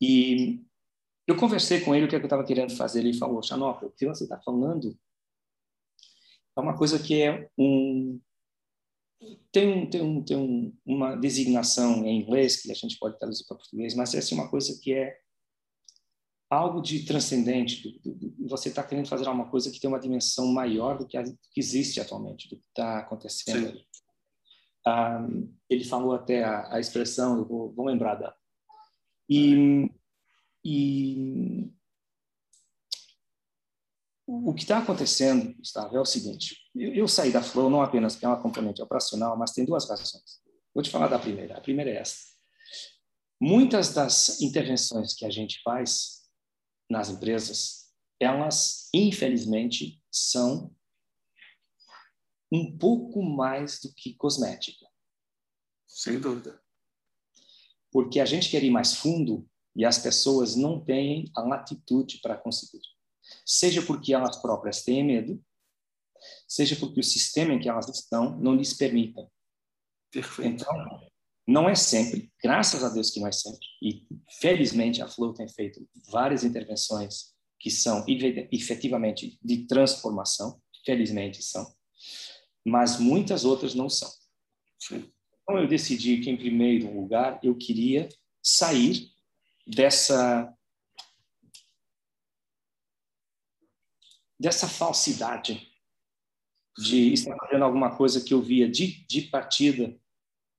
e 0.00 0.60
eu 1.28 1.36
conversei 1.36 1.80
com 1.80 1.94
ele 1.94 2.06
o 2.06 2.08
que, 2.08 2.16
é 2.16 2.18
que 2.18 2.24
eu 2.24 2.28
estava 2.28 2.44
querendo 2.44 2.74
fazer. 2.74 2.98
Ele 2.98 3.16
falou, 3.16 3.40
Xanoca, 3.40 3.86
o 3.86 3.92
que 3.92 4.04
você 4.04 4.24
está 4.24 4.36
falando 4.40 4.98
é 6.56 6.60
uma 6.60 6.76
coisa 6.76 6.98
que 6.98 7.22
é 7.22 7.48
um, 7.56 8.20
tem, 9.52 9.88
tem, 9.88 10.02
um, 10.02 10.24
tem 10.24 10.36
um, 10.36 10.76
uma 10.84 11.14
designação 11.14 12.04
em 12.04 12.20
inglês 12.20 12.60
que 12.60 12.72
a 12.72 12.74
gente 12.74 12.98
pode 12.98 13.16
traduzir 13.16 13.46
para 13.46 13.58
português, 13.58 13.94
mas 13.94 14.12
é 14.14 14.18
assim, 14.18 14.34
uma 14.34 14.50
coisa 14.50 14.76
que 14.82 14.92
é 14.92 15.18
algo 16.50 16.82
de 16.82 17.04
transcendente. 17.04 18.00
Você 18.48 18.70
está 18.70 18.82
querendo 18.82 19.06
fazer 19.06 19.28
alguma 19.28 19.48
coisa 19.48 19.70
que 19.70 19.78
tem 19.78 19.86
uma 19.86 20.00
dimensão 20.00 20.48
maior 20.48 20.98
do 20.98 21.06
que, 21.06 21.16
a, 21.16 21.22
que 21.22 21.60
existe 21.60 22.00
atualmente, 22.00 22.48
do 22.48 22.56
que 22.56 22.66
está 22.66 22.98
acontecendo. 22.98 23.68
Um, 23.68 24.07
ah, 24.88 25.26
ele 25.68 25.84
falou 25.84 26.14
até 26.14 26.44
a, 26.44 26.74
a 26.74 26.80
expressão, 26.80 27.38
eu 27.38 27.44
vou, 27.44 27.72
vou 27.72 27.86
lembrar 27.86 28.14
dela. 28.14 28.34
E 29.28 29.90
e 30.64 31.70
o 34.26 34.52
que 34.52 34.62
está 34.62 34.78
acontecendo, 34.78 35.54
Gustavo, 35.56 35.96
é 35.96 36.00
o 36.00 36.04
seguinte: 36.04 36.56
eu, 36.74 36.94
eu, 36.94 37.08
saí 37.08 37.32
da 37.32 37.42
Flow 37.42 37.70
não 37.70 37.80
apenas 37.80 38.14
porque 38.14 38.26
é 38.26 38.28
uma 38.28 38.42
componente 38.42 38.82
operacional, 38.82 39.36
mas 39.36 39.52
tem 39.52 39.64
duas 39.64 39.88
razões. 39.88 40.42
Vou 40.74 40.82
te 40.82 40.90
falar 40.90 41.08
da 41.08 41.18
primeira. 41.18 41.56
A 41.56 41.60
primeira 41.60 41.90
é 41.90 41.96
essa. 41.96 42.16
Muitas 43.40 43.94
das 43.94 44.40
intervenções 44.42 45.14
que 45.14 45.24
a 45.24 45.30
gente 45.30 45.62
faz 45.62 46.22
nas 46.90 47.08
empresas, 47.08 47.86
elas, 48.20 48.88
infelizmente, 48.92 50.02
são 50.10 50.74
um 52.50 52.76
pouco 52.76 53.22
mais 53.22 53.80
do 53.80 53.92
que 53.92 54.14
cosmética. 54.14 54.86
Sem 55.86 56.18
dúvida. 56.18 56.60
Porque 57.90 58.20
a 58.20 58.24
gente 58.24 58.50
quer 58.50 58.62
ir 58.62 58.70
mais 58.70 58.94
fundo 58.94 59.48
e 59.74 59.84
as 59.84 59.98
pessoas 59.98 60.56
não 60.56 60.84
têm 60.84 61.30
a 61.34 61.40
latitude 61.40 62.18
para 62.20 62.36
conseguir. 62.36 62.82
Seja 63.44 63.82
porque 63.82 64.12
elas 64.12 64.36
próprias 64.36 64.82
têm 64.82 65.04
medo, 65.04 65.42
seja 66.46 66.76
porque 66.76 67.00
o 67.00 67.04
sistema 67.04 67.54
em 67.54 67.60
que 67.60 67.68
elas 67.68 67.88
estão 67.88 68.38
não 68.38 68.54
lhes 68.54 68.74
permita. 68.74 69.30
Perfeito. 70.10 70.62
Então, 70.62 71.08
não 71.46 71.68
é 71.68 71.74
sempre, 71.74 72.30
graças 72.42 72.84
a 72.84 72.88
Deus 72.90 73.10
que 73.10 73.20
não 73.20 73.26
é 73.26 73.32
sempre, 73.32 73.66
e 73.82 74.06
felizmente 74.38 75.00
a 75.00 75.08
Flow 75.08 75.32
tem 75.32 75.48
feito 75.48 75.86
várias 76.10 76.44
intervenções 76.44 77.34
que 77.58 77.70
são 77.70 78.04
efetivamente 78.52 79.38
de 79.42 79.66
transformação, 79.66 80.60
felizmente 80.84 81.42
são, 81.42 81.74
mas 82.64 82.98
muitas 82.98 83.44
outras 83.44 83.74
não 83.74 83.88
são. 83.88 84.10
Então 84.90 85.58
eu 85.58 85.66
decidi 85.66 86.18
que, 86.18 86.30
em 86.30 86.36
primeiro 86.36 86.92
lugar, 86.92 87.40
eu 87.42 87.54
queria 87.56 88.08
sair 88.42 89.10
dessa 89.66 90.54
dessa 94.40 94.68
falsidade 94.68 95.68
de 96.78 97.12
estar 97.12 97.36
fazendo 97.36 97.64
alguma 97.64 97.96
coisa 97.96 98.20
que 98.20 98.32
eu 98.32 98.40
via 98.40 98.70
de, 98.70 99.04
de 99.08 99.22
partida 99.22 99.98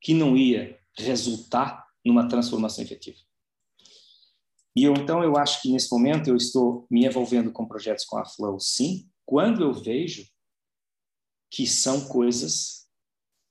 que 0.02 0.14
não 0.14 0.36
ia 0.36 0.78
resultar 0.98 1.88
numa 2.04 2.28
transformação 2.28 2.84
efetiva. 2.84 3.18
E 4.76 4.84
eu, 4.84 4.94
então 4.94 5.24
eu 5.24 5.38
acho 5.38 5.62
que 5.62 5.72
nesse 5.72 5.90
momento 5.92 6.28
eu 6.30 6.36
estou 6.36 6.86
me 6.90 7.06
envolvendo 7.06 7.52
com 7.52 7.66
projetos 7.66 8.04
com 8.06 8.18
a 8.18 8.26
Flow, 8.26 8.60
sim, 8.60 9.10
quando 9.26 9.64
eu 9.64 9.74
vejo 9.74 10.28
que 11.50 11.66
são 11.66 12.08
coisas 12.08 12.88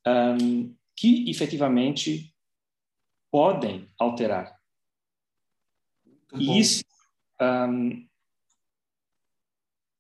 um, 0.06 0.74
que 0.96 1.30
efetivamente 1.30 2.34
podem 3.30 3.88
alterar. 3.98 4.56
E 6.34 6.58
isso 6.58 6.84
um, 7.40 8.06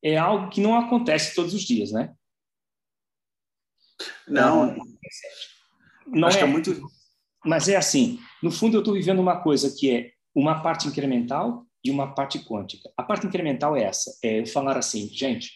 é 0.02 0.16
algo 0.16 0.50
que 0.50 0.60
não 0.60 0.78
acontece 0.78 1.34
todos 1.34 1.54
os 1.54 1.62
dias, 1.62 1.92
né? 1.92 2.14
Não. 4.26 4.76
Não 6.06 6.28
Acho 6.28 6.38
é, 6.38 6.42
é 6.42 6.46
muito. 6.46 6.80
Mas 7.44 7.68
é 7.68 7.76
assim. 7.76 8.18
No 8.42 8.50
fundo, 8.50 8.76
eu 8.76 8.80
estou 8.80 8.94
vivendo 8.94 9.20
uma 9.20 9.42
coisa 9.42 9.74
que 9.76 9.90
é 9.90 10.12
uma 10.34 10.62
parte 10.62 10.86
incremental 10.86 11.66
e 11.84 11.90
uma 11.90 12.14
parte 12.14 12.38
quântica. 12.38 12.90
A 12.96 13.02
parte 13.02 13.26
incremental 13.26 13.76
é 13.76 13.84
essa: 13.84 14.16
é 14.22 14.40
eu 14.40 14.46
falar 14.46 14.76
assim, 14.76 15.08
gente, 15.08 15.52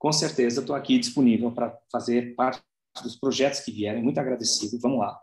com 0.00 0.10
certeza 0.10 0.62
estou 0.62 0.74
aqui 0.74 0.98
disponível 0.98 1.52
para 1.52 1.78
fazer 1.92 2.34
parte 2.34 2.62
dos 3.02 3.16
projetos 3.16 3.60
que 3.60 3.70
vierem. 3.70 4.02
Muito 4.02 4.18
agradecido. 4.18 4.80
Vamos 4.80 4.98
lá. 4.98 5.20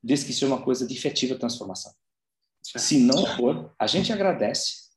Desde 0.00 0.24
que 0.26 0.32
seja 0.32 0.46
uma 0.46 0.62
coisa 0.62 0.86
de 0.86 0.94
efetiva 0.94 1.34
transformação. 1.34 1.92
Se 2.62 3.00
não 3.00 3.26
for, 3.36 3.74
a 3.76 3.86
gente 3.88 4.12
agradece. 4.12 4.92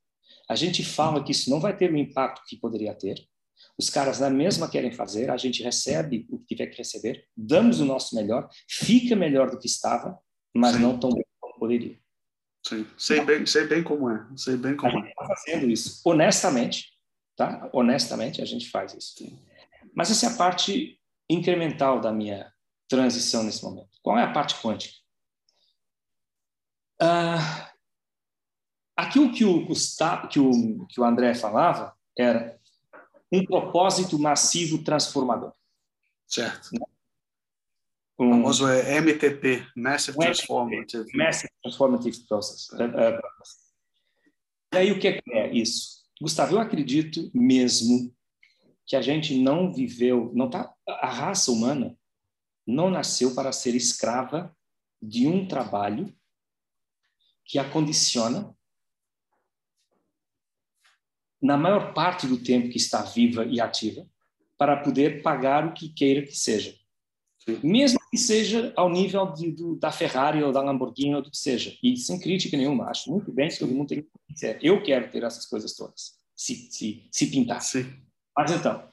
A 0.48 0.56
gente 0.56 0.86
fala 0.86 1.24
que 1.24 1.32
isso 1.32 1.50
não 1.50 1.60
vai 1.60 1.76
ter 1.76 1.92
o 1.92 1.98
impacto 1.98 2.44
que 2.48 2.56
poderia 2.56 2.94
ter. 2.94 3.28
Os 3.76 3.90
caras 3.90 4.20
na 4.20 4.30
mesma 4.30 4.70
querem 4.70 4.92
fazer, 4.92 5.32
a 5.32 5.38
gente 5.38 5.64
recebe 5.64 6.28
o 6.30 6.38
que 6.38 6.46
tiver 6.46 6.68
que 6.68 6.78
receber, 6.78 7.28
damos 7.36 7.80
o 7.80 7.86
nosso 7.86 8.16
melhor, 8.16 8.48
fica 8.70 9.16
melhor 9.16 9.50
do 9.50 9.58
que 9.58 9.66
estava, 9.66 10.20
mas 10.56 10.76
Sim. 10.76 10.82
não 10.84 11.00
tão 11.00 11.10
bem 11.10 11.26
como 11.40 11.60
poderia. 11.60 11.98
Sim, 12.68 12.86
sei 12.98 13.26
bem, 13.26 13.46
sei 13.46 13.66
bem 13.66 13.84
como 13.84 14.10
é, 14.10 14.28
sei 14.36 14.56
bem 14.56 14.76
como 14.76 14.92
a 14.92 15.02
gente 15.02 15.10
está 15.10 15.26
fazendo 15.26 15.70
isso, 15.70 16.02
honestamente, 16.06 16.95
tá? 17.36 17.70
Honestamente, 17.74 18.42
a 18.42 18.46
gente 18.46 18.70
faz 18.70 18.94
isso. 18.94 19.16
Mas 19.94 20.12
essa 20.12 20.28
é 20.28 20.30
a 20.30 20.38
parte 20.38 21.00
incremental 21.30 22.00
da 22.00 22.12
minha 22.12 22.52
transição 22.88 23.44
nesse 23.44 23.64
momento. 23.64 23.90
Qual 24.02 24.18
é 24.18 24.24
a 24.24 24.32
parte 24.32 24.56
quântica? 24.62 24.96
Ah, 27.00 27.72
aquilo 28.96 29.32
que 29.32 29.44
o 29.44 29.66
Gustavo, 29.66 30.28
que 30.28 30.40
o, 30.40 30.86
que 30.88 31.00
o 31.00 31.04
André 31.04 31.34
falava 31.34 31.96
era 32.18 32.58
um 33.32 33.44
propósito 33.44 34.18
massivo 34.18 34.84
transformador. 34.84 35.54
Certo. 36.28 36.70
Um, 38.18 38.28
o 38.28 38.32
famoso 38.32 38.68
é 38.68 38.98
MTP, 39.02 39.68
Massive 39.76 40.18
Transformative. 40.18 41.18
Massive 41.18 41.52
Transformative 41.62 42.20
Process. 42.28 42.70
É. 42.80 43.20
E 44.74 44.78
aí 44.78 44.92
o 44.92 45.00
que 45.00 45.22
é 45.30 45.52
isso? 45.52 46.05
Gustavo, 46.22 46.56
eu 46.56 46.60
acredito 46.60 47.30
mesmo 47.34 48.14
que 48.86 48.96
a 48.96 49.02
gente 49.02 49.38
não 49.38 49.74
viveu, 49.74 50.32
não 50.34 50.50
tá, 50.50 50.74
a 50.88 51.10
raça 51.10 51.52
humana 51.52 51.98
não 52.66 52.90
nasceu 52.90 53.36
para 53.36 53.52
ser 53.52 53.76
escrava 53.76 54.56
de 55.02 55.28
um 55.28 55.48
trabalho 55.48 56.16
que 57.44 57.60
a 57.60 57.70
condiciona 57.70 58.56
na 61.42 61.58
maior 61.58 61.94
parte 61.94 62.26
do 62.26 62.42
tempo 62.42 62.70
que 62.70 62.78
está 62.78 63.04
viva 63.04 63.46
e 63.46 63.62
ativa, 63.62 64.10
para 64.58 64.78
poder 64.78 65.22
pagar 65.22 65.68
o 65.68 65.74
que 65.74 65.90
queira 65.90 66.26
que 66.26 66.36
seja. 66.36 66.76
Mesmo 67.64 68.00
que 68.16 68.22
seja 68.22 68.72
ao 68.78 68.90
nível 68.90 69.34
de, 69.34 69.52
do, 69.52 69.76
da 69.76 69.92
Ferrari 69.92 70.42
ou 70.42 70.54
da 70.54 70.62
Lamborghini 70.62 71.16
ou 71.16 71.22
do 71.22 71.30
que 71.30 71.38
seja. 71.38 71.78
E 71.84 71.98
sem 71.98 72.18
crítica 72.18 72.56
nenhuma, 72.56 72.90
acho 72.90 73.12
muito 73.12 73.30
bem 73.32 73.50
que 73.50 73.60
todo 73.60 73.74
mundo 73.74 73.90
tem 73.90 74.02
que 74.02 74.10
eu 74.62 74.82
quero 74.82 75.12
ter 75.12 75.24
essas 75.24 75.46
coisas 75.46 75.76
todas, 75.76 76.18
se, 76.34 76.72
se, 76.72 77.08
se 77.12 77.28
pintar. 77.28 77.62
Sim. 77.62 77.94
Mas 78.36 78.52
então, 78.52 78.90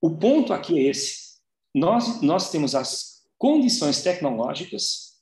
o 0.00 0.16
ponto 0.16 0.52
aqui 0.52 0.78
é 0.78 0.90
esse. 0.90 1.38
Nós, 1.74 2.22
nós 2.22 2.50
temos 2.50 2.74
as 2.74 3.22
condições 3.36 4.02
tecnológicas 4.02 5.20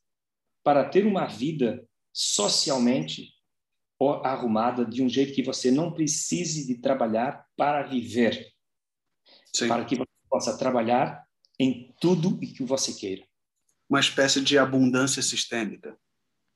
para 0.62 0.85
ter 0.85 1.05
uma 1.05 1.27
vida 1.27 1.85
socialmente 2.12 3.33
arrumada 4.25 4.85
de 4.85 5.03
um 5.03 5.09
jeito 5.09 5.35
que 5.35 5.42
você 5.42 5.70
não 5.70 5.92
precise 5.92 6.66
de 6.66 6.81
trabalhar 6.81 7.44
para 7.57 7.83
viver. 7.83 8.53
Sim. 9.53 9.68
Para 9.68 9.85
que 9.85 9.96
você 9.96 10.11
possa 10.29 10.57
trabalhar 10.57 11.25
em 11.62 11.94
tudo 12.01 12.31
o 12.31 12.38
que 12.40 12.64
você 12.64 12.92
queira. 12.92 13.22
Uma 13.88 14.01
espécie 14.01 14.40
de 14.40 14.59
abundância 14.59 15.22
sistêmica. 15.22 15.96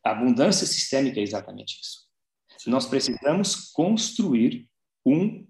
Abundância 0.05 0.66
sistêmica 0.66 1.21
é 1.21 1.23
exatamente 1.23 1.79
isso. 1.81 2.09
Sim. 2.59 2.71
Nós 2.71 2.87
precisamos 2.87 3.71
construir 3.71 4.69
um 5.05 5.47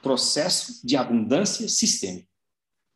processo 0.00 0.86
de 0.86 0.96
abundância 0.96 1.68
sistêmica. 1.68 2.26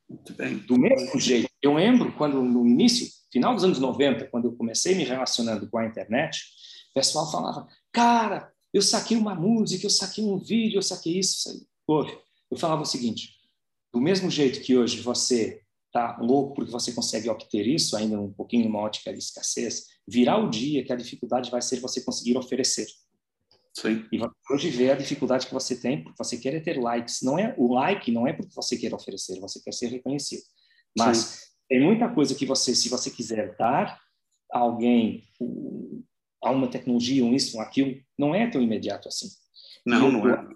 Muito 0.09 0.33
bem. 0.33 0.57
Do 0.59 0.79
mesmo 0.79 1.21
jeito, 1.21 1.51
eu 1.61 1.75
lembro 1.75 2.17
quando 2.17 2.43
no 2.43 2.67
início, 2.67 3.07
final 3.31 3.55
dos 3.55 3.65
anos 3.65 3.79
90, 3.79 4.29
quando 4.29 4.47
eu 4.47 4.57
comecei 4.57 4.95
me 4.95 5.05
relacionando 5.05 5.69
com 5.69 5.77
a 5.77 5.87
internet, 5.87 6.41
o 6.91 6.95
pessoal 6.95 7.31
falava: 7.31 7.69
Cara, 7.93 8.51
eu 8.73 8.81
saquei 8.81 9.19
uma 9.19 9.35
música, 9.35 9.85
eu 9.85 9.91
saquei 9.91 10.25
um 10.25 10.38
vídeo, 10.38 10.79
eu 10.79 10.83
saquei 10.83 11.19
isso. 11.19 11.67
Ouve, 11.87 12.17
eu 12.51 12.57
falava 12.57 12.83
o 12.83 12.87
seguinte: 12.87 13.41
do 13.92 14.00
mesmo 14.00 14.31
jeito 14.31 14.61
que 14.61 14.76
hoje 14.76 15.00
você 15.00 15.62
está 15.87 16.16
louco 16.18 16.55
porque 16.55 16.70
você 16.70 16.92
consegue 16.92 17.28
obter 17.28 17.66
isso, 17.66 17.96
ainda 17.96 18.18
um 18.18 18.33
pouquinho 18.33 18.64
numa 18.64 18.81
ótica 18.81 19.12
de 19.12 19.18
escassez, 19.18 19.88
virá 20.09 20.38
o 20.38 20.48
dia 20.48 20.83
que 20.85 20.92
a 20.92 20.96
dificuldade 20.96 21.50
vai 21.50 21.61
ser 21.61 21.81
você 21.81 22.00
conseguir 22.00 22.37
oferecer. 22.37 22.87
Sim. 23.74 24.05
E 24.12 24.20
hoje 24.50 24.70
vê 24.70 24.90
a 24.90 24.96
dificuldade 24.96 25.46
que 25.46 25.55
você 25.55 25.74
tem 25.76 26.02
porque 26.02 26.22
você 26.22 26.37
quer 26.37 26.62
ter 26.62 26.78
likes. 26.78 27.22
Não 27.22 27.38
é 27.38 27.55
o 27.57 27.72
like 27.72 28.11
não 28.11 28.26
é 28.26 28.33
porque 28.33 28.55
você 28.55 28.76
quer 28.76 28.92
oferecer, 28.94 29.38
você 29.40 29.61
quer 29.62 29.72
ser 29.72 29.88
reconhecido. 29.88 30.42
Mas 30.96 31.18
Sim. 31.18 31.46
tem 31.68 31.83
muita 31.83 32.09
coisa 32.09 32.35
que 32.35 32.44
você, 32.44 32.74
se 32.74 32.88
você 32.88 33.11
quiser 33.11 33.57
dar 33.57 33.98
a 34.52 34.59
alguém 34.59 35.24
a 36.42 36.50
uma 36.50 36.68
tecnologia, 36.68 37.24
um 37.24 37.35
isso, 37.35 37.57
um 37.57 37.61
aquilo, 37.61 37.98
não 38.18 38.35
é 38.35 38.50
tão 38.50 38.61
imediato 38.61 39.09
assim. 39.09 39.28
Não, 39.87 40.12
não 40.12 40.28
é. 40.28 40.52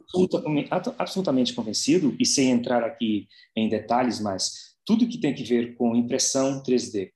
Absolutamente, 0.99 1.53
convencido, 1.55 2.17
e 2.19 2.25
sem 2.25 2.51
entrar 2.51 2.83
aqui 2.85 3.29
em 3.55 3.69
detalhes, 3.69 4.21
mas 4.21 4.77
tudo 4.85 5.09
que 5.09 5.19
tem 5.19 5.35
que 5.35 5.43
ver 5.43 5.77
com 5.77 5.97
impressão 5.97 6.63
3D, 6.63 7.11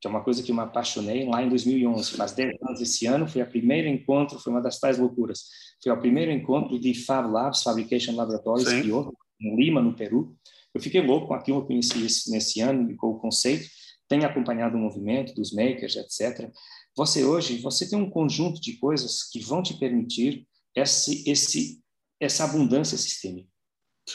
que 0.00 0.06
é 0.06 0.10
uma 0.10 0.22
coisa 0.22 0.42
que 0.42 0.50
eu 0.50 0.54
me 0.54 0.62
apaixonei 0.62 1.26
lá 1.26 1.42
em 1.42 1.48
2011, 1.48 2.12
faz 2.12 2.32
10 2.32 2.56
anos 2.62 2.80
esse 2.80 3.06
ano, 3.06 3.28
foi 3.28 3.42
a 3.42 3.46
primeiro 3.46 3.88
encontro, 3.88 4.38
foi 4.38 4.52
uma 4.52 4.62
das 4.62 4.78
tais 4.78 4.98
loucuras, 4.98 5.44
foi 5.82 5.92
o 5.92 6.00
primeiro 6.00 6.30
encontro 6.30 6.78
de 6.78 6.94
Fab 6.94 7.30
Labs, 7.30 7.62
Fabrication 7.62 8.14
Laboratories, 8.14 8.82
que 8.82 8.90
houve 8.90 9.10
em 9.40 9.56
Lima, 9.56 9.82
no 9.82 9.94
Peru. 9.94 10.36
Eu 10.72 10.80
fiquei 10.80 11.02
louco 11.02 11.28
com 11.28 11.34
aquilo, 11.34 11.58
eu 11.58 11.66
conheci 11.66 12.04
isso 12.04 12.30
nesse 12.30 12.60
ano, 12.60 12.96
com 12.96 13.08
o 13.08 13.18
conceito, 13.18 13.68
tenho 14.08 14.24
acompanhado 14.24 14.76
o 14.76 14.80
movimento 14.80 15.34
dos 15.34 15.52
makers, 15.52 15.96
etc., 15.96 16.50
você 16.96 17.24
hoje, 17.24 17.58
você 17.58 17.88
tem 17.88 17.98
um 17.98 18.10
conjunto 18.10 18.60
de 18.60 18.76
coisas 18.76 19.22
que 19.30 19.38
vão 19.38 19.62
te 19.62 19.74
permitir 19.74 20.46
esse, 20.74 21.28
esse, 21.28 21.80
essa 22.20 22.44
abundância 22.44 22.98
sistêmica. 22.98 23.48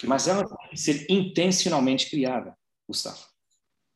Mas 0.03 0.27
ela 0.27 0.45
tem 0.45 0.69
que 0.69 0.77
ser 0.77 1.05
intencionalmente 1.09 2.09
criada, 2.09 2.55
Gustavo. 2.87 3.19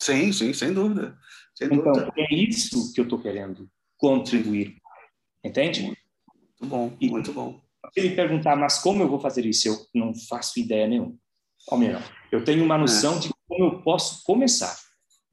Sim, 0.01 0.31
sim, 0.31 0.53
sem 0.53 0.73
dúvida. 0.73 1.17
Sem 1.53 1.67
então, 1.67 1.91
dúvida. 1.91 2.13
é 2.17 2.33
isso 2.33 2.93
que 2.93 3.01
eu 3.01 3.03
estou 3.03 3.21
querendo 3.21 3.69
contribuir. 3.97 4.77
Entende? 5.43 5.83
Muito 5.83 6.65
bom, 6.65 6.97
e, 6.99 7.09
muito 7.09 7.33
bom. 7.33 7.61
Se 7.93 8.01
me 8.01 8.15
perguntar, 8.15 8.55
mas 8.55 8.79
como 8.79 9.03
eu 9.03 9.09
vou 9.09 9.19
fazer 9.19 9.45
isso? 9.45 9.67
Eu 9.67 9.77
não 9.93 10.13
faço 10.13 10.59
ideia 10.59 10.87
nenhuma. 10.87 11.15
Ou 11.67 11.77
melhor, 11.77 12.03
eu 12.31 12.43
tenho 12.43 12.63
uma 12.63 12.77
noção 12.77 13.17
é. 13.17 13.19
de 13.19 13.29
como 13.47 13.65
eu 13.65 13.81
posso 13.81 14.23
começar. 14.23 14.77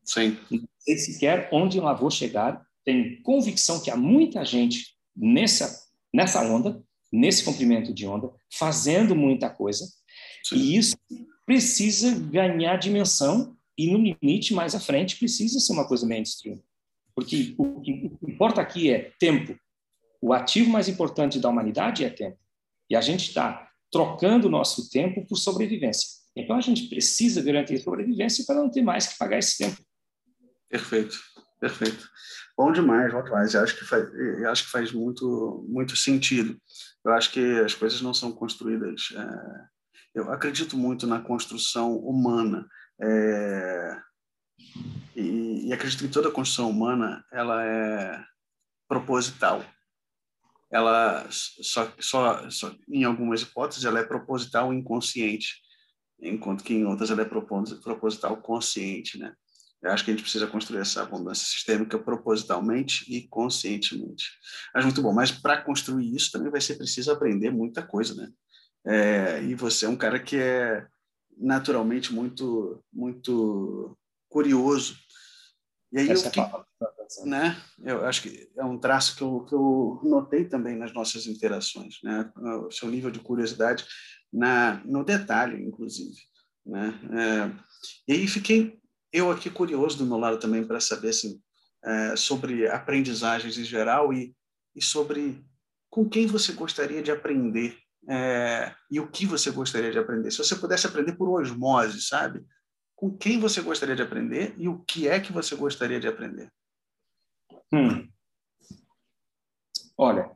Sim. 0.04 0.38
Não 0.50 0.68
sei 0.78 0.98
sequer 0.98 1.48
onde 1.52 1.78
eu 1.78 1.96
vou 1.96 2.10
chegar. 2.10 2.64
Tenho 2.84 3.20
convicção 3.22 3.80
que 3.82 3.90
há 3.90 3.96
muita 3.96 4.44
gente 4.44 4.96
nessa, 5.14 5.84
nessa 6.12 6.42
onda, 6.42 6.82
nesse 7.12 7.44
comprimento 7.44 7.92
de 7.94 8.06
onda, 8.06 8.30
fazendo 8.52 9.14
muita 9.14 9.48
coisa. 9.48 9.86
Sim. 10.44 10.56
E 10.56 10.76
isso 10.76 10.96
precisa 11.44 12.18
ganhar 12.18 12.76
dimensão 12.76 13.56
e, 13.78 13.90
no 13.90 13.98
limite, 13.98 14.54
mais 14.54 14.74
à 14.74 14.80
frente, 14.80 15.16
precisa 15.16 15.60
ser 15.60 15.72
uma 15.72 15.86
coisa 15.86 16.06
mainstream. 16.06 16.60
Porque 17.14 17.54
o 17.56 17.80
que 17.80 18.10
importa 18.26 18.60
aqui 18.60 18.90
é 18.90 19.12
tempo. 19.18 19.58
O 20.20 20.32
ativo 20.32 20.70
mais 20.70 20.88
importante 20.88 21.38
da 21.38 21.48
humanidade 21.48 22.04
é 22.04 22.10
tempo. 22.10 22.38
E 22.90 22.96
a 22.96 23.00
gente 23.00 23.28
está 23.28 23.70
trocando 23.90 24.48
o 24.48 24.50
nosso 24.50 24.90
tempo 24.90 25.26
por 25.26 25.36
sobrevivência. 25.36 26.08
Então 26.36 26.56
a 26.56 26.60
gente 26.60 26.88
precisa 26.88 27.42
garantir 27.42 27.78
sobrevivência 27.78 28.44
para 28.46 28.56
não 28.56 28.70
ter 28.70 28.82
mais 28.82 29.06
que 29.06 29.18
pagar 29.18 29.38
esse 29.38 29.56
tempo. 29.56 29.82
Perfeito, 30.68 31.16
perfeito. 31.60 32.08
Bom 32.56 32.72
demais, 32.72 33.12
bom 33.12 33.22
demais. 33.22 33.54
Eu 33.54 33.62
acho 33.62 33.78
que 33.78 33.84
faz, 33.84 34.08
acho 34.46 34.64
que 34.64 34.70
faz 34.70 34.92
muito, 34.92 35.64
muito 35.68 35.96
sentido. 35.96 36.60
Eu 37.06 37.12
acho 37.12 37.30
que 37.30 37.60
as 37.60 37.72
coisas 37.72 38.02
não 38.02 38.12
são 38.12 38.32
construídas. 38.32 39.14
É, 39.14 39.66
eu 40.12 40.32
acredito 40.32 40.76
muito 40.76 41.06
na 41.06 41.20
construção 41.20 41.96
humana. 41.96 42.68
É, 43.00 43.96
e, 45.14 45.68
e, 45.68 45.72
acredito 45.72 46.00
que 46.00 46.12
toda 46.12 46.32
construção 46.32 46.68
humana 46.68 47.24
ela 47.32 47.64
é 47.64 48.24
proposital. 48.88 49.64
Ela 50.68 51.24
só, 51.30 51.92
só, 52.00 52.50
só 52.50 52.74
em 52.88 53.04
algumas 53.04 53.42
hipóteses 53.42 53.84
ela 53.84 54.00
é 54.00 54.04
proposital 54.04 54.74
inconsciente, 54.74 55.60
enquanto 56.20 56.64
que 56.64 56.74
em 56.74 56.86
outras 56.86 57.08
ela 57.08 57.22
é 57.22 57.24
proposital 57.24 58.36
consciente, 58.38 59.16
né? 59.16 59.32
Eu 59.82 59.92
acho 59.92 60.04
que 60.04 60.10
a 60.10 60.14
gente 60.14 60.22
precisa 60.22 60.46
construir 60.46 60.80
essa 60.80 61.02
abundância 61.02 61.46
sistêmica 61.46 61.98
propositalmente 61.98 63.04
e 63.12 63.28
conscientemente. 63.28 64.30
Mas 64.74 64.84
muito 64.84 65.02
bom. 65.02 65.12
Mas 65.12 65.30
para 65.30 65.60
construir 65.62 66.14
isso 66.14 66.32
também 66.32 66.50
vai 66.50 66.60
ser 66.60 66.76
preciso 66.76 67.12
aprender 67.12 67.50
muita 67.50 67.82
coisa, 67.82 68.14
né? 68.14 68.30
É, 68.86 69.42
e 69.42 69.54
você 69.54 69.86
é 69.86 69.88
um 69.88 69.96
cara 69.96 70.18
que 70.18 70.36
é 70.36 70.86
naturalmente 71.36 72.12
muito 72.12 72.82
muito 72.92 73.96
curioso. 74.28 74.96
E 75.92 75.98
aí 75.98 76.10
Essa 76.10 76.30
eu 76.34 76.42
é 76.42 77.26
né? 77.26 77.56
Eu 77.82 78.04
acho 78.04 78.22
que 78.22 78.50
é 78.56 78.64
um 78.64 78.78
traço 78.78 79.16
que 79.16 79.22
eu, 79.22 79.44
que 79.44 79.54
eu 79.54 80.00
notei 80.02 80.44
também 80.44 80.76
nas 80.76 80.92
nossas 80.92 81.26
interações, 81.26 81.98
né? 82.02 82.30
O 82.66 82.70
seu 82.70 82.88
nível 82.88 83.10
de 83.10 83.20
curiosidade 83.20 83.84
na 84.32 84.82
no 84.84 85.04
detalhe, 85.04 85.62
inclusive, 85.62 86.16
né? 86.64 86.98
É, 87.12 88.12
e 88.12 88.12
aí 88.14 88.26
fiquei 88.26 88.78
eu 89.12 89.30
aqui 89.30 89.50
curioso 89.50 89.98
do 89.98 90.06
meu 90.06 90.18
lado 90.18 90.38
também 90.38 90.66
para 90.66 90.80
saber 90.80 91.10
assim 91.10 91.40
é, 91.84 92.16
sobre 92.16 92.68
aprendizagens 92.68 93.58
em 93.58 93.64
geral 93.64 94.12
e, 94.12 94.34
e 94.74 94.82
sobre 94.82 95.44
com 95.90 96.08
quem 96.08 96.26
você 96.26 96.52
gostaria 96.52 97.02
de 97.02 97.10
aprender 97.10 97.78
é, 98.08 98.74
e 98.90 99.00
o 99.00 99.08
que 99.10 99.26
você 99.26 99.50
gostaria 99.50 99.90
de 99.90 99.98
aprender. 99.98 100.30
Se 100.30 100.38
você 100.38 100.54
pudesse 100.54 100.86
aprender 100.86 101.14
por 101.14 101.28
osmose, 101.28 102.00
sabe? 102.02 102.44
com 102.96 103.14
quem 103.14 103.38
você 103.38 103.60
gostaria 103.60 103.94
de 103.94 104.02
aprender 104.02 104.54
e 104.58 104.68
o 104.68 104.78
que 104.80 105.06
é 105.06 105.20
que 105.20 105.30
você 105.30 105.54
gostaria 105.54 106.00
de 106.00 106.08
aprender? 106.08 106.50
Hum. 107.72 108.08
Olha, 109.98 110.30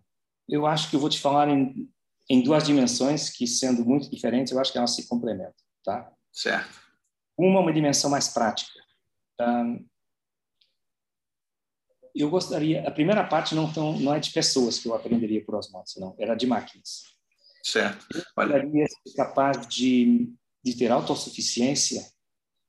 eu 0.47 0.67
acho 0.67 0.91
que 0.91 0.97
eu 0.97 1.01
vou 1.01 1.09
te 1.09 1.19
falar 1.19 1.49
em, 1.49 1.91
em 2.29 2.43
duas 2.43 2.65
dimensões 2.65 3.31
que, 3.31 3.47
sendo 3.47 3.85
muito 3.85 4.11
diferentes, 4.11 4.53
eu 4.53 4.61
acho 4.61 4.71
que 4.71 4.79
elas 4.79 4.95
se 4.95 5.09
complementam, 5.09 5.55
tá? 5.83 6.13
Certo. 6.31 6.90
Uma, 7.41 7.61
uma 7.61 7.73
dimensão 7.73 8.11
mais 8.11 8.29
prática. 8.29 8.79
Um, 9.41 9.87
eu 12.15 12.29
gostaria, 12.29 12.87
a 12.87 12.91
primeira 12.91 13.25
parte 13.25 13.55
não, 13.55 13.73
tão, 13.73 13.99
não 13.99 14.15
é 14.15 14.21
de 14.21 14.31
pessoas 14.31 14.79
que 14.79 14.89
eu 14.89 14.95
aprenderia 14.95 15.45
por 15.45 15.55
osmose, 15.55 15.99
não, 15.99 16.15
era 16.19 16.35
de 16.35 16.47
máquinas. 16.47 17.05
Certo. 17.63 18.07
Eu 18.13 18.23
gostaria 18.37 18.87
ser 18.87 19.17
capaz 19.17 19.67
de, 19.67 20.31
de 20.63 20.77
ter 20.77 20.91
autossuficiência 20.91 22.11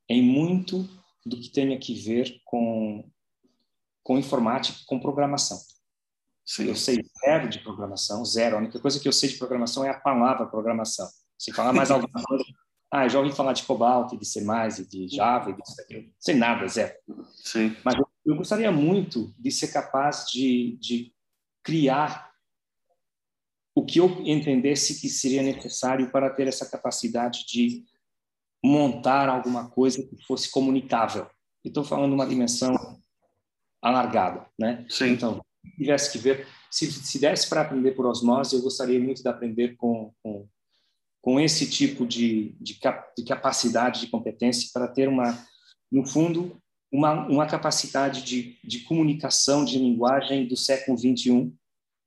em 0.08 0.22
muito 0.22 0.88
do 1.26 1.40
que 1.40 1.50
tem 1.50 1.78
que 1.80 1.94
ver 1.94 2.40
com, 2.46 3.10
com 4.04 4.18
informática, 4.18 4.78
com 4.86 5.00
programação. 5.00 5.60
Sim. 6.46 6.66
Eu 6.66 6.76
sei 6.76 7.04
zero 7.26 7.50
de 7.50 7.60
programação, 7.60 8.24
zero. 8.26 8.56
A 8.56 8.60
única 8.60 8.80
coisa 8.80 9.00
que 9.00 9.08
eu 9.08 9.14
sei 9.14 9.30
de 9.30 9.38
programação 9.38 9.86
é 9.86 9.90
a 9.90 10.00
palavra 10.00 10.46
programação. 10.48 11.08
Se 11.38 11.52
falar 11.54 11.74
mais 11.74 11.90
alguma 11.92 12.24
coisa, 12.24 12.44
ah, 12.92 13.08
já 13.08 13.20
ouvi 13.20 13.32
falar 13.32 13.54
de 13.54 13.64
Cobalt, 13.64 14.12
de 14.18 14.26
C+, 14.26 14.42
de 14.90 15.08
Java, 15.08 15.50
e 15.50 15.56
daquilo. 15.78 16.14
Sem 16.20 16.36
nada, 16.36 16.68
zero. 16.68 16.94
Sim. 17.36 17.76
Mas 17.86 17.96
eu, 17.96 18.08
eu 18.26 18.36
gostaria 18.36 18.70
muito 18.70 19.34
de 19.40 19.50
ser 19.50 19.70
capaz 19.70 20.26
de, 20.30 20.78
de 20.78 21.14
criar 21.64 22.30
o 23.74 23.86
que 23.86 24.00
eu 24.00 24.10
entendesse 24.26 25.00
que 25.00 25.08
seria 25.08 25.42
necessário 25.42 26.12
para 26.12 26.30
ter 26.30 26.48
essa 26.48 26.70
capacidade 26.70 27.46
de 27.46 27.86
montar 28.64 29.30
alguma 29.30 29.70
coisa 29.70 30.04
que 30.04 30.22
fosse 30.26 30.52
comunicável. 30.52 31.28
Estou 31.64 31.86
falando 31.86 32.14
uma 32.14 32.28
dimensão 32.28 32.74
alargada, 33.82 34.46
né? 34.60 34.86
Sim. 34.90 35.14
Então, 35.14 35.42
tivesse 35.78 36.12
que 36.12 36.18
ver, 36.18 36.46
se, 36.70 36.92
se 36.92 37.20
desse 37.20 37.48
para 37.48 37.62
aprender 37.62 37.92
por 37.92 38.06
osmose, 38.06 38.56
eu 38.56 38.62
gostaria 38.62 39.00
muito 39.00 39.24
de 39.24 39.30
aprender 39.30 39.76
com, 39.78 40.14
com, 40.22 40.48
com 41.22 41.40
esse 41.40 41.70
tipo 41.70 42.06
de, 42.06 42.56
de, 42.60 42.80
de 43.18 43.24
capacidade, 43.26 44.02
de 44.02 44.08
competência, 44.08 44.70
para 44.74 44.88
ter 44.88 45.08
uma, 45.08 45.38
no 45.92 46.06
fundo, 46.06 46.60
uma, 46.92 47.28
uma 47.28 47.48
capacidade 47.48 48.24
de, 48.24 48.58
de 48.64 48.80
comunicação, 48.82 49.64
de 49.64 49.78
linguagem 49.78 50.48
do 50.48 50.58
século 50.58 50.98
21, 50.98 51.56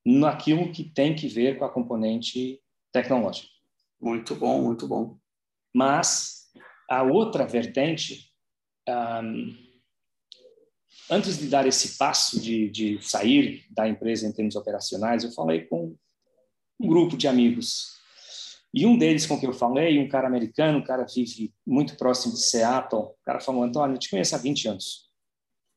naquilo 0.05 0.73
que 0.73 0.85
tem 0.85 1.15
que 1.15 1.29
ver 1.29 1.59
com 1.59 1.65
a 1.65 1.73
componente 1.73 2.61
tecnológica. 2.93 3.49
Muito 4.01 4.35
bom, 4.35 4.63
muito 4.63 4.87
bom. 4.87 5.17
Mas 5.75 6.51
a 6.91 7.03
outra 7.03 7.47
vertente, 7.47 8.31
um, 8.89 9.57
antes 11.11 11.39
de 11.39 11.49
dar 11.49 11.67
esse 11.67 11.97
passo 11.97 12.41
de, 12.41 12.69
de 12.69 12.99
sair 13.03 13.65
da 13.71 13.89
empresa 13.89 14.27
em 14.27 14.33
termos 14.33 14.57
operacionais, 14.57 15.25
eu 15.25 15.33
falei 15.33 15.63
com 15.63 15.97
um 16.79 16.87
grupo 16.87 17.17
de 17.17 17.27
amigos. 17.27 17.94
E 18.75 18.85
um 18.87 18.99
deles 18.99 19.25
com 19.25 19.39
quem 19.39 19.49
eu 19.49 19.55
falei, 19.55 20.01
um 20.01 20.09
cara 20.09 20.27
americano, 20.27 20.79
um 20.79 20.85
cara 20.85 21.07
vive 21.07 21.55
muito 21.65 21.97
próximo 21.97 22.35
de 22.35 22.41
Seattle, 22.41 23.03
o 23.03 23.17
cara 23.25 23.39
falou, 23.39 23.63
Antônio, 23.63 23.95
eu 23.95 23.99
te 24.01 24.11
conheço 24.11 24.35
há 24.35 24.39
20 24.39 24.69
anos. 24.69 25.09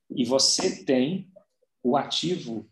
E 0.09 0.25
você 0.25 0.83
tem 0.83 1.29
o 1.83 1.95
ativo 1.95 2.67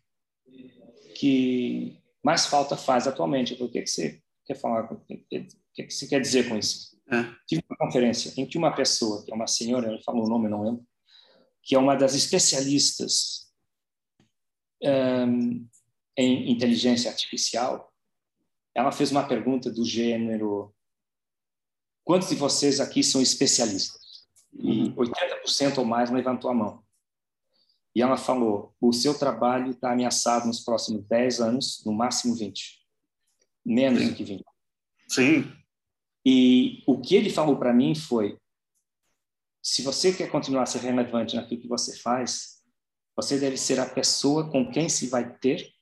que 1.15 2.01
mais 2.23 2.47
falta 2.47 2.75
faz 2.75 3.07
atualmente. 3.07 3.51
Eu 3.51 3.57
falei, 3.57 3.69
o 3.69 3.71
que, 3.71 3.79
é 3.79 3.81
que 3.83 3.89
você 3.89 4.21
quer 4.45 4.55
falar? 4.55 4.91
O 4.91 4.99
que, 5.05 5.47
é 5.77 5.83
que 5.83 5.91
você 5.91 6.07
quer 6.07 6.19
dizer 6.19 6.49
com 6.49 6.57
isso? 6.57 6.97
É. 7.11 7.23
Tive 7.47 7.63
uma 7.69 7.77
conferência 7.77 8.33
em 8.35 8.47
que 8.47 8.57
uma 8.57 8.73
pessoa, 8.73 9.23
que 9.23 9.31
é 9.31 9.35
uma 9.35 9.45
senhora, 9.45 9.87
ela 9.87 10.01
falou 10.03 10.25
o 10.25 10.29
nome, 10.29 10.49
não 10.49 10.63
lembro, 10.63 10.83
que 11.61 11.75
é 11.75 11.77
uma 11.77 11.95
das 11.95 12.15
especialistas 12.15 13.51
um, 14.81 15.67
em 16.17 16.51
inteligência 16.51 17.11
artificial, 17.11 17.93
ela 18.75 18.91
fez 18.91 19.09
uma 19.09 19.25
pergunta 19.25 19.71
do 19.71 19.85
gênero: 19.85 20.75
quantos 22.03 22.29
de 22.29 22.35
vocês 22.35 22.81
aqui 22.81 23.01
são 23.01 23.21
especialistas? 23.21 24.27
E 24.53 24.91
80% 24.91 25.71
uhum. 25.71 25.79
ou 25.79 25.85
mais 25.85 26.11
levantou 26.11 26.51
a 26.51 26.53
mão. 26.53 26.83
E 27.95 28.01
ela 28.01 28.17
falou: 28.17 28.75
o 28.79 28.91
seu 28.91 29.17
trabalho 29.17 29.71
está 29.71 29.93
ameaçado 29.93 30.45
nos 30.45 30.59
próximos 30.59 31.05
10 31.05 31.39
anos, 31.39 31.81
no 31.85 31.93
máximo 31.93 32.35
20. 32.35 32.81
Menos 33.65 34.01
Sim. 34.01 34.09
do 34.09 34.15
que 34.15 34.23
20. 34.23 34.43
Sim. 35.07 35.51
E 36.25 36.83
o 36.85 36.99
que 36.99 37.15
ele 37.15 37.29
falou 37.29 37.57
para 37.57 37.73
mim 37.73 37.95
foi: 37.95 38.37
se 39.63 39.81
você 39.81 40.13
quer 40.13 40.29
continuar 40.29 40.63
a 40.63 40.67
ser 40.67 40.79
relevante 40.79 41.35
naquilo 41.35 41.61
que 41.61 41.67
você 41.67 41.95
faz, 41.97 42.61
você 43.15 43.39
deve 43.39 43.55
ser 43.55 43.79
a 43.79 43.85
pessoa 43.85 44.51
com 44.51 44.69
quem 44.69 44.89
se 44.89 45.07
vai 45.07 45.37
ter 45.37 45.74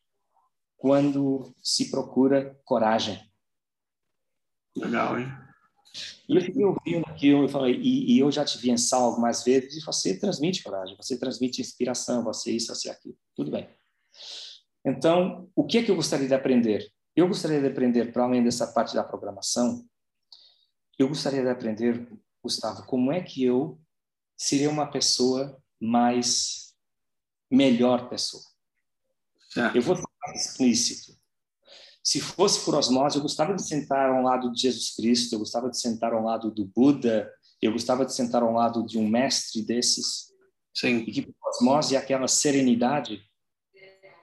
quando 0.83 1.55
se 1.63 1.89
procura 1.89 2.59
coragem. 2.65 3.17
Legal, 4.75 5.17
hein? 5.17 5.31
E 6.27 6.35
eu 6.35 6.41
fiquei 6.41 6.65
ouvindo 6.65 7.05
aquilo, 7.07 7.43
eu 7.43 7.47
falei, 7.47 7.79
e, 7.81 8.13
e, 8.13 8.19
eu 8.19 8.29
já 8.29 8.43
te 8.43 8.57
vi 8.57 8.69
em 8.69 8.75
sala 8.75 9.05
algumas 9.05 9.45
vezes, 9.45 9.77
e 9.77 9.85
você 9.85 10.19
transmite 10.19 10.61
coragem, 10.61 10.97
você 10.97 11.17
transmite 11.17 11.61
inspiração, 11.61 12.21
você 12.21 12.51
isso, 12.51 12.75
você 12.75 12.89
aquilo. 12.89 13.15
Tudo 13.33 13.49
bem. 13.49 13.69
Então, 14.83 15.49
o 15.55 15.65
que 15.65 15.77
é 15.77 15.83
que 15.83 15.89
eu 15.89 15.95
gostaria 15.95 16.27
de 16.27 16.33
aprender? 16.33 16.91
Eu 17.15 17.29
gostaria 17.29 17.61
de 17.61 17.67
aprender, 17.67 18.11
para 18.11 18.25
além 18.25 18.43
dessa 18.43 18.67
parte 18.67 18.93
da 18.93 19.05
programação, 19.05 19.87
eu 20.99 21.07
gostaria 21.07 21.43
de 21.43 21.49
aprender, 21.49 22.05
Gustavo, 22.43 22.85
como 22.85 23.09
é 23.09 23.21
que 23.21 23.41
eu 23.41 23.79
seria 24.35 24.69
uma 24.69 24.91
pessoa 24.91 25.57
mais 25.79 26.75
melhor 27.49 28.09
pessoa. 28.09 28.43
Eu 29.73 29.81
vou 29.81 29.95
explícito. 30.33 31.17
Se 32.03 32.19
fosse 32.19 32.63
por 32.65 32.75
osmose, 32.75 33.15
eu 33.15 33.21
gostava 33.21 33.53
de 33.53 33.65
sentar 33.65 34.09
ao 34.09 34.21
lado 34.21 34.51
de 34.51 34.61
Jesus 34.61 34.93
Cristo, 34.95 35.33
eu 35.33 35.39
gostava 35.39 35.69
de 35.69 35.79
sentar 35.79 36.13
ao 36.13 36.23
lado 36.23 36.51
do 36.51 36.65
Buda, 36.65 37.31
eu 37.61 37.71
gostava 37.71 38.05
de 38.05 38.13
sentar 38.13 38.43
ao 38.43 38.51
lado 38.51 38.85
de 38.85 38.97
um 38.97 39.07
mestre 39.07 39.61
desses. 39.61 40.33
Sim. 40.73 40.97
E 41.07 41.11
que 41.11 41.21
por 41.21 41.49
osmose, 41.49 41.95
aquela 41.95 42.27
serenidade, 42.27 43.23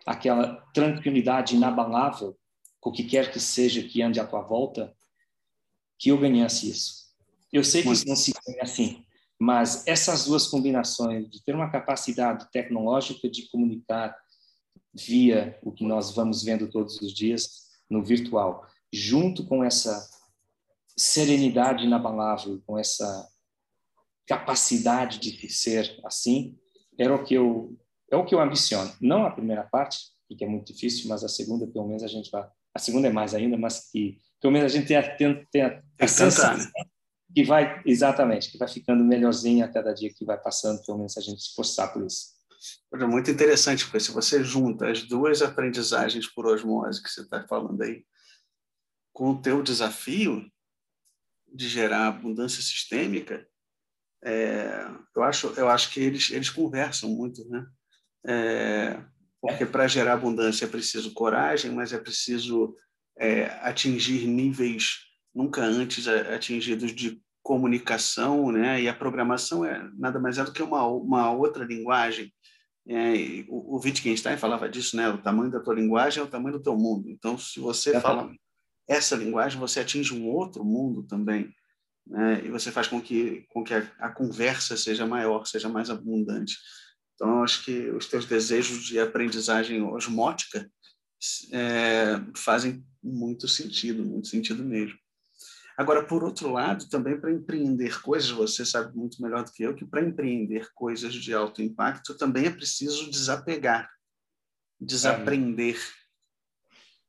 aquela 0.05 0.57
tranquilidade 0.75 1.57
inabalável, 1.57 2.37
com 2.81 2.91
o 2.91 2.93
que 2.93 3.05
quer 3.05 3.33
que 3.33 3.41
seja 3.41 3.83
que 3.83 4.03
ande 4.03 4.21
à 4.21 4.27
tua 4.27 4.43
volta, 4.43 4.95
que 5.99 6.11
eu 6.11 6.19
ganhasse 6.19 6.71
isso. 6.71 7.11
Eu 7.53 7.65
sei 7.65 7.83
que 7.83 7.91
isso 7.91 8.07
não 8.07 8.17
se 8.17 8.33
ganha 8.47 8.63
assim, 8.63 9.05
mas 9.39 9.87
essas 9.87 10.27
duas 10.27 10.47
combinações 10.47 11.29
de 11.31 11.43
ter 11.43 11.55
uma 11.55 11.71
capacidade 11.71 12.51
tecnológica 12.51 13.29
de 13.29 13.49
comunicar 13.49 14.17
via 14.93 15.59
o 15.63 15.73
que 15.73 15.85
nós 15.85 16.15
vamos 16.15 16.43
vendo 16.43 16.69
todos 16.69 17.01
os 17.01 17.13
dias 17.13 17.69
no 17.89 18.05
virtual, 18.05 18.67
junto 18.93 19.47
com 19.47 19.65
essa 19.65 20.09
serenidade 20.97 21.85
inabalável, 21.85 22.61
com 22.67 22.79
essa 22.79 23.29
capacidade 24.27 25.19
de 25.19 25.49
ser 25.49 25.99
assim, 26.05 26.57
era 26.99 27.15
o 27.15 27.25
que 27.25 27.35
eu 27.35 27.77
é 28.11 28.17
o 28.17 28.25
que 28.25 28.35
eu 28.35 28.41
ambiciono. 28.41 28.93
Não 29.01 29.25
a 29.25 29.31
primeira 29.31 29.63
parte, 29.63 29.99
porque 30.29 30.45
é 30.45 30.49
muito 30.49 30.73
difícil, 30.73 31.09
mas 31.09 31.23
a 31.23 31.29
segunda, 31.29 31.67
pelo 31.67 31.87
menos, 31.87 32.03
a 32.03 32.09
gente 32.09 32.31
vai. 32.31 32.47
A 32.75 32.79
segunda 32.79 33.09
é 33.09 33.13
mais 33.13 33.35
ainda, 33.35 33.57
mas 33.57 33.91
que 33.91 34.19
pelo 34.41 34.53
menos 34.53 34.73
a 34.73 34.77
gente 34.77 34.89
tem 34.89 34.97
a, 34.97 35.17
tem, 35.17 35.47
tem 35.51 35.63
a, 35.63 35.83
a 36.01 36.09
sensação 36.09 36.71
que 37.35 37.45
vai 37.45 37.83
exatamente, 37.87 38.51
que 38.51 38.59
vai 38.59 38.69
ficando 38.69 39.05
melhorzinha 39.05 39.65
a 39.65 39.69
cada 39.69 39.93
dia 39.93 40.13
que 40.13 40.25
vai 40.25 40.39
passando, 40.41 40.85
pelo 40.85 40.99
menos 40.99 41.17
a 41.17 41.21
gente 41.21 41.41
se 41.41 41.49
esforçar 41.49 41.93
por 41.93 42.05
isso. 42.05 42.40
É 42.93 43.07
muito 43.07 43.31
interessante, 43.31 43.85
porque 43.85 44.01
se 44.01 44.13
você 44.13 44.45
junta 44.45 44.91
as 44.91 45.03
duas 45.03 45.41
aprendizagens 45.41 46.27
por 46.27 46.47
osmose 46.47 47.03
que 47.03 47.09
você 47.09 47.23
está 47.23 47.47
falando 47.47 47.81
aí, 47.83 48.05
com 49.13 49.31
o 49.31 49.41
teu 49.41 49.63
desafio 49.63 50.51
de 51.53 51.69
gerar 51.69 52.09
abundância 52.09 52.63
sistêmica, 52.63 53.47
é, 54.23 54.87
eu 55.17 55.23
acho 55.23 55.49
eu 55.57 55.69
acho 55.69 55.91
que 55.93 56.01
eles 56.01 56.31
eles 56.31 56.51
conversam 56.51 57.09
muito, 57.11 57.49
né? 57.49 57.67
É, 58.27 59.03
porque 59.41 59.65
para 59.65 59.89
gerar 59.89 60.15
abundância 60.15 60.67
é 60.67 60.69
preciso 60.69 61.15
coragem, 61.15 61.71
mas 61.71 61.93
é 61.93 61.99
preciso 61.99 62.77
é, 63.19 63.47
atingir 63.63 64.27
níveis 64.27 64.99
nunca 65.35 65.63
antes 65.63 66.07
atingidos 66.07 66.95
de 66.95 67.23
comunicação, 67.43 68.53
né? 68.53 68.83
E 68.83 68.89
a 68.89 68.95
programação 68.95 69.65
é 69.65 69.91
nada 69.99 70.21
mais 70.21 70.37
é 70.37 70.45
do 70.45 70.53
que 70.53 70.63
uma 70.63 70.87
uma 70.87 71.33
outra 71.33 71.65
linguagem. 71.65 72.33
É, 72.89 73.45
o, 73.49 73.77
o 73.77 73.81
Wittgenstein 73.83 74.37
falava 74.37 74.69
disso, 74.69 74.97
né? 74.97 75.09
O 75.09 75.19
tamanho 75.19 75.51
da 75.51 75.61
tua 75.61 75.75
linguagem 75.75 76.21
é 76.21 76.25
o 76.25 76.31
tamanho 76.31 76.59
do 76.59 76.63
teu 76.63 76.77
mundo. 76.77 77.09
Então, 77.09 77.39
se 77.39 77.61
você 77.61 77.97
é 77.97 78.01
fala 78.01 78.33
essa 78.89 79.15
linguagem, 79.17 79.59
você 79.59 79.81
atinge 79.81 80.15
um 80.15 80.29
outro 80.29 80.65
mundo 80.65 81.03
também, 81.05 81.53
né? 82.07 82.45
E 82.45 82.51
você 82.51 82.73
faz 82.73 82.89
com 82.89 83.01
que 83.01 83.47
com 83.51 83.63
que 83.63 83.75
a, 83.75 83.81
a 83.99 84.11
conversa 84.11 84.77
seja 84.77 85.07
maior, 85.07 85.47
seja 85.47 85.69
mais 85.69 85.91
abundante. 85.91 86.57
Então, 87.15 87.43
acho 87.43 87.65
que 87.65 87.91
os 87.91 88.07
teus 88.07 88.25
desejos 88.25 88.83
de 88.85 88.99
aprendizagem 88.99 89.83
osmótica 89.83 90.71
é, 91.53 92.21
fazem 92.35 92.85
muito 93.03 93.47
sentido, 93.47 94.05
muito 94.05 94.29
sentido 94.29 94.65
mesmo. 94.65 94.99
Agora, 95.77 96.05
por 96.05 96.23
outro 96.23 96.53
lado, 96.53 96.89
também 96.89 97.19
para 97.19 97.33
empreender 97.33 98.01
coisas, 98.03 98.31
você 98.31 98.65
sabe 98.65 98.97
muito 98.97 99.23
melhor 99.23 99.45
do 99.45 99.53
que 99.53 99.63
eu 99.63 99.75
que 99.75 99.85
para 99.85 100.03
empreender 100.03 100.69
coisas 100.75 101.15
de 101.15 101.33
alto 101.33 101.63
impacto 101.63 102.17
também 102.17 102.47
é 102.47 102.51
preciso 102.51 103.11
desapegar, 103.11 103.89
desaprender. 104.79 105.79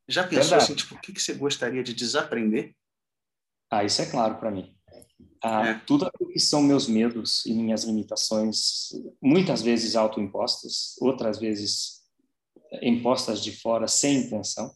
Já 0.07 0.23
pensou 0.23 0.49
Verdade. 0.49 0.63
assim, 0.63 0.75
tipo, 0.75 0.95
o 0.95 0.99
que, 0.99 1.13
que 1.13 1.21
você 1.21 1.33
gostaria 1.33 1.83
de 1.83 1.93
desaprender? 1.93 2.75
Ah, 3.69 3.83
isso 3.83 4.01
é 4.01 4.05
claro 4.05 4.37
para 4.37 4.51
mim. 4.51 4.75
Ah, 5.43 5.67
é. 5.69 5.73
Tudo 5.85 6.05
aquilo 6.05 6.29
que 6.29 6.39
são 6.39 6.61
meus 6.61 6.87
medos 6.87 7.45
e 7.45 7.53
minhas 7.53 7.83
limitações, 7.83 8.89
muitas 9.21 9.61
vezes 9.61 9.95
autoimpostas, 9.95 10.95
outras 10.99 11.39
vezes 11.39 12.01
impostas 12.81 13.41
de 13.41 13.51
fora 13.59 13.87
sem 13.87 14.17
intenção, 14.17 14.73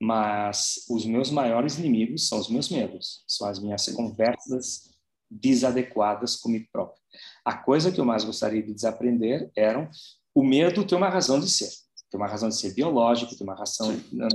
mas 0.00 0.86
os 0.88 1.04
meus 1.04 1.30
maiores 1.30 1.78
inimigos 1.78 2.26
são 2.26 2.38
os 2.38 2.48
meus 2.48 2.70
medos, 2.70 3.22
são 3.28 3.46
as 3.46 3.58
minhas 3.58 3.86
conversas 3.90 4.90
desadequadas 5.30 6.36
comigo 6.36 6.66
próprio. 6.72 7.00
A 7.44 7.54
coisa 7.54 7.92
que 7.92 8.00
eu 8.00 8.04
mais 8.04 8.24
gostaria 8.24 8.62
de 8.62 8.72
desaprender 8.72 9.50
eram 9.54 9.90
o 10.34 10.42
medo 10.42 10.86
tem 10.86 10.96
uma 10.96 11.10
razão 11.10 11.38
de 11.38 11.50
ser, 11.50 11.68
tem 12.10 12.18
uma 12.18 12.28
razão 12.28 12.48
de 12.48 12.56
ser 12.56 12.72
biológica, 12.72 13.36
tem 13.36 13.46
uma 13.46 13.54
razão 13.54 14.00
não, 14.10 14.28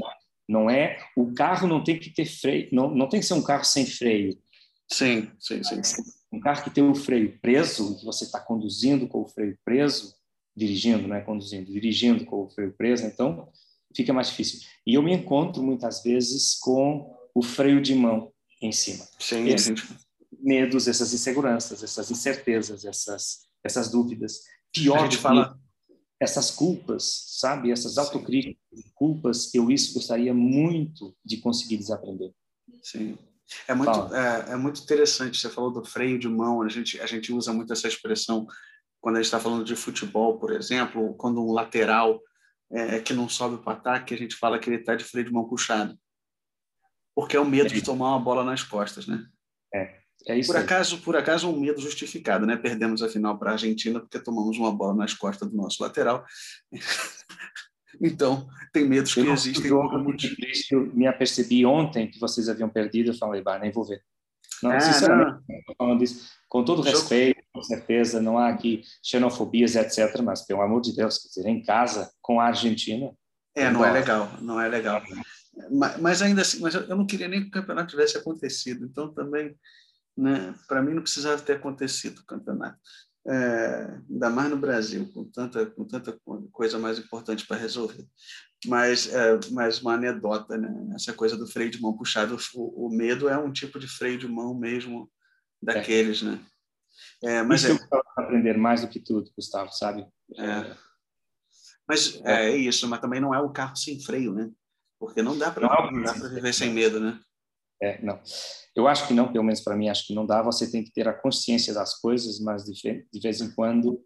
não 0.47 0.69
é 0.69 0.99
o 1.15 1.33
carro 1.33 1.67
não 1.67 1.83
tem 1.83 1.97
que 1.97 2.11
ter 2.11 2.25
freio, 2.25 2.69
não, 2.71 2.93
não 2.93 3.09
tem 3.09 3.19
que 3.19 3.25
ser 3.25 3.33
um 3.33 3.41
carro 3.41 3.63
sem 3.63 3.85
freio. 3.85 4.37
Sim, 4.87 5.31
sim, 5.39 5.63
sim. 5.63 5.81
Um 6.31 6.39
carro 6.39 6.63
que 6.63 6.69
tem 6.69 6.87
o 6.87 6.93
freio 6.93 7.39
preso, 7.39 7.97
que 7.97 8.05
você 8.05 8.25
está 8.25 8.39
conduzindo 8.39 9.07
com 9.07 9.21
o 9.21 9.27
freio 9.27 9.57
preso, 9.65 10.13
dirigindo, 10.55 11.07
não 11.07 11.15
é 11.15 11.21
conduzindo, 11.21 11.71
dirigindo 11.71 12.23
com 12.25 12.43
o 12.43 12.49
freio 12.49 12.71
preso, 12.73 13.05
então 13.05 13.49
fica 13.95 14.13
mais 14.13 14.27
difícil. 14.27 14.61
E 14.85 14.93
eu 14.93 15.01
me 15.01 15.13
encontro 15.13 15.63
muitas 15.63 16.03
vezes 16.03 16.55
com 16.59 17.15
o 17.33 17.41
freio 17.41 17.81
de 17.81 17.95
mão 17.95 18.31
em 18.61 18.71
cima. 18.71 19.07
Sim, 19.19 19.47
Esses 19.47 19.67
gente... 19.67 19.83
medos, 20.39 20.87
essas 20.87 21.13
inseguranças, 21.13 21.83
essas 21.83 22.11
incertezas, 22.11 22.85
essas 22.85 23.45
essas 23.65 23.89
dúvidas. 23.89 24.41
Pior 24.71 24.99
a 24.99 25.03
gente 25.03 25.17
fala 25.17 25.59
essas 26.19 26.51
culpas, 26.51 27.25
sabe? 27.39 27.71
Essas 27.71 27.97
autocríticas, 27.97 28.57
culpas, 28.93 29.53
eu 29.53 29.71
isso 29.71 29.93
gostaria 29.93 30.33
muito 30.33 31.15
de 31.25 31.37
conseguir 31.37 31.77
desaprender. 31.77 32.31
Sim. 32.83 33.17
É 33.67 33.75
muito, 33.75 34.15
é, 34.15 34.51
é, 34.51 34.55
muito 34.55 34.81
interessante. 34.81 35.39
Você 35.39 35.49
falou 35.49 35.71
do 35.71 35.83
freio 35.83 36.17
de 36.17 36.27
mão. 36.27 36.61
A 36.61 36.69
gente, 36.69 36.99
a 37.01 37.05
gente 37.05 37.33
usa 37.33 37.51
muito 37.51 37.73
essa 37.73 37.87
expressão 37.87 38.47
quando 39.01 39.17
a 39.17 39.19
gente 39.19 39.25
está 39.25 39.39
falando 39.39 39.63
de 39.63 39.75
futebol, 39.75 40.39
por 40.39 40.51
exemplo, 40.51 41.13
quando 41.15 41.43
um 41.43 41.51
lateral 41.51 42.19
é, 42.71 42.99
que 42.99 43.13
não 43.13 43.29
sobe 43.29 43.61
para 43.63 43.73
o 43.73 43.77
ataque, 43.77 44.13
a 44.13 44.17
gente 44.17 44.35
fala 44.35 44.59
que 44.59 44.69
ele 44.69 44.77
está 44.77 44.95
de 44.95 45.03
freio 45.03 45.25
de 45.25 45.33
mão 45.33 45.47
puxado. 45.47 45.97
Porque 47.15 47.37
é 47.37 47.39
o 47.39 47.45
medo 47.45 47.67
é. 47.67 47.73
de 47.73 47.81
tomar 47.81 48.09
uma 48.09 48.19
bola 48.19 48.43
nas 48.43 48.63
costas, 48.63 49.07
né? 49.07 49.25
É, 49.73 49.99
é 50.27 50.37
isso. 50.37 50.51
Por 50.51 50.59
acaso, 50.59 51.01
por 51.01 51.15
acaso, 51.15 51.49
um 51.49 51.59
medo 51.59 51.79
justificado, 51.79 52.45
né? 52.45 52.57
Perdemos 52.57 53.01
a 53.01 53.09
final 53.09 53.37
para 53.37 53.51
a 53.51 53.53
Argentina 53.53 53.99
porque 53.99 54.19
tomamos 54.19 54.57
uma 54.57 54.71
bola 54.71 54.95
nas 54.95 55.13
costas 55.13 55.49
do 55.49 55.55
nosso 55.55 55.81
lateral. 55.81 56.25
então, 58.01 58.47
tem 58.73 58.87
medos 58.87 59.13
que 59.13 59.21
existem. 59.21 59.69
Jogo 59.69 59.95
eu 60.71 60.93
me 60.93 61.07
apercebi 61.07 61.65
ontem 61.65 62.09
que 62.09 62.19
vocês 62.19 62.49
haviam 62.49 62.69
perdido, 62.69 63.11
eu 63.11 63.17
falei, 63.17 63.41
bah, 63.41 63.59
nem 63.59 63.71
vou 63.71 63.85
ver. 63.85 64.03
Não, 64.63 64.71
ah, 64.71 64.79
sinceramente, 64.79 65.43
não. 65.47 66.07
com 66.47 66.63
todo 66.63 66.81
respeito, 66.81 67.41
com 67.53 67.61
certeza, 67.61 68.21
não 68.21 68.37
há 68.37 68.49
aqui 68.49 68.83
xenofobias, 69.03 69.75
etc. 69.75 70.21
Mas, 70.21 70.45
pelo 70.45 70.61
amor 70.61 70.81
de 70.81 70.95
Deus, 70.95 71.17
quer 71.17 71.27
dizer, 71.27 71.47
em 71.47 71.63
casa, 71.63 72.11
com 72.21 72.39
a 72.39 72.45
Argentina. 72.45 73.11
É, 73.53 73.69
não 73.69 73.85
é 73.85 73.91
legal, 73.91 74.29
não 74.41 74.59
é 74.59 74.67
legal. 74.67 75.01
Mas, 75.71 75.97
mas 75.99 76.21
ainda 76.21 76.41
assim, 76.41 76.59
mas 76.59 76.73
eu 76.75 76.95
não 76.95 77.05
queria 77.05 77.27
nem 77.27 77.41
que 77.41 77.47
o 77.47 77.51
campeonato 77.51 77.89
tivesse 77.89 78.17
acontecido. 78.17 78.85
Então, 78.85 79.13
também, 79.13 79.55
né, 80.17 80.53
para 80.67 80.81
mim, 80.81 80.93
não 80.93 81.01
precisava 81.01 81.41
ter 81.41 81.53
acontecido 81.53 82.19
o 82.19 82.25
campeonato. 82.25 82.77
É, 83.27 83.99
ainda 84.09 84.29
mais 84.29 84.49
no 84.51 84.57
Brasil, 84.57 85.11
com 85.11 85.23
tanta, 85.25 85.65
com 85.65 85.83
tanta 85.83 86.15
coisa 86.51 86.77
mais 86.77 86.99
importante 86.99 87.45
para 87.47 87.57
resolver. 87.57 88.05
Mas, 88.67 89.11
é, 89.11 89.39
mas 89.51 89.81
uma 89.81 89.93
anedota, 89.93 90.57
né? 90.57 90.93
essa 90.95 91.11
coisa 91.11 91.35
do 91.35 91.47
freio 91.47 91.71
de 91.71 91.81
mão 91.81 91.97
puxado, 91.97 92.37
o, 92.53 92.85
o 92.85 92.89
medo 92.89 93.27
é 93.27 93.37
um 93.37 93.51
tipo 93.51 93.79
de 93.79 93.87
freio 93.87 94.17
de 94.17 94.27
mão 94.27 94.53
mesmo 94.53 95.11
daqueles, 95.61 96.21
é. 96.21 96.25
né? 96.25 96.39
É, 97.23 97.43
mas 97.43 97.63
isso 97.63 97.73
é... 97.73 97.99
aprender 98.17 98.57
mais 98.57 98.81
do 98.81 98.87
que 98.87 98.99
tudo, 98.99 99.31
Gustavo, 99.35 99.71
sabe? 99.71 100.05
É. 100.37 100.75
Mas 101.87 102.21
é. 102.23 102.51
é. 102.51 102.57
isso, 102.57 102.87
mas 102.87 102.99
também 102.99 103.19
não 103.19 103.33
é 103.33 103.39
o 103.39 103.51
carro 103.51 103.75
sem 103.75 103.99
freio, 104.01 104.33
né? 104.33 104.49
Porque 104.99 105.21
não 105.21 105.37
dá 105.37 105.51
para 105.51 105.91
viver 106.29 106.53
sem 106.53 106.71
medo, 106.71 106.99
né? 106.99 107.19
É, 107.81 108.01
não. 108.01 108.21
Eu 108.75 108.87
acho 108.87 109.07
que 109.07 109.13
não, 109.13 109.31
pelo 109.31 109.45
menos 109.45 109.61
para 109.61 109.75
mim, 109.75 109.87
acho 109.87 110.05
que 110.05 110.13
não 110.13 110.25
dá. 110.25 110.41
Você 110.41 110.69
tem 110.69 110.83
que 110.83 110.91
ter 110.91 111.07
a 111.07 111.13
consciência 111.13 111.73
das 111.73 111.99
coisas, 111.99 112.39
mas 112.39 112.65
de, 112.65 112.73
de 113.11 113.19
vez 113.21 113.39
em 113.39 113.49
quando. 113.51 114.01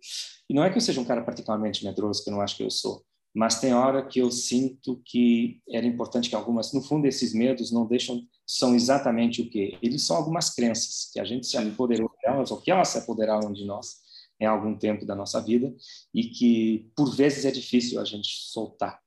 E 0.50 0.54
não 0.54 0.64
é 0.64 0.70
que 0.70 0.78
eu 0.78 0.82
seja 0.82 1.02
um 1.02 1.06
cara 1.06 1.24
particularmente 1.24 1.84
medroso, 1.84 2.24
que 2.24 2.30
eu 2.30 2.34
não 2.34 2.42
acho 2.42 2.56
que 2.56 2.64
eu 2.64 2.70
sou, 2.70 3.04
mas 3.34 3.60
tem 3.60 3.74
hora 3.74 4.06
que 4.06 4.20
eu 4.20 4.32
sinto 4.32 5.02
que 5.06 5.62
era 5.70 5.86
importante 5.86 6.30
que 6.30 6.36
algumas, 6.36 6.74
no 6.74 6.82
fundo, 6.82 7.06
esses 7.06 7.34
medos 7.34 7.72
não 7.72 7.86
deixam, 7.86 8.22
são 8.46 8.74
exatamente 8.76 9.42
o 9.42 9.50
quê? 9.50 9.78
Eles 9.82 10.06
são 10.06 10.18
algumas 10.18 10.50
crenças 10.50 11.10
que 11.14 11.20
a 11.20 11.24
gente 11.24 11.46
se 11.46 11.58
apoderou 11.58 12.12
delas, 12.22 12.52
ou 12.52 12.60
que 12.60 12.72
elas 12.72 12.90
se 12.90 12.98
apoderaram 12.98 13.54
de 13.54 13.66
nós 13.66 13.98
em 14.40 14.46
algum 14.46 14.76
tempo 14.78 15.06
da 15.06 15.16
nossa 15.16 15.42
vida, 15.42 15.74
e 16.14 16.24
que, 16.24 16.92
por 16.96 17.16
vezes, 17.16 17.46
é 17.46 17.52
difícil 17.52 18.00
a 18.00 18.06
gente 18.06 18.30
soltar. 18.30 19.00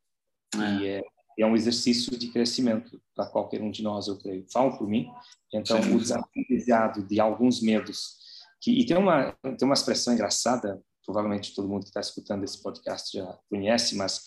É. 0.54 0.58
E 0.58 0.86
é, 0.86 1.02
é 1.38 1.46
um 1.46 1.54
exercício 1.56 2.16
de 2.16 2.28
crescimento 2.28 3.00
para 3.14 3.26
qualquer 3.26 3.62
um 3.62 3.70
de 3.70 3.82
nós, 3.82 4.08
eu 4.08 4.18
creio. 4.18 4.44
Falo 4.52 4.76
por 4.76 4.88
mim. 4.88 5.10
Então, 5.52 5.78
o 5.80 5.98
desaprendizaado 5.98 7.06
de 7.06 7.20
alguns 7.20 7.60
medos. 7.60 8.20
Que, 8.60 8.80
e 8.80 8.86
tem 8.86 8.96
uma, 8.96 9.32
tem 9.42 9.66
uma 9.66 9.74
expressão 9.74 10.14
engraçada, 10.14 10.80
provavelmente 11.04 11.54
todo 11.54 11.68
mundo 11.68 11.82
que 11.82 11.88
está 11.88 12.00
escutando 12.00 12.44
esse 12.44 12.62
podcast 12.62 13.16
já 13.16 13.38
conhece, 13.48 13.96
mas 13.96 14.24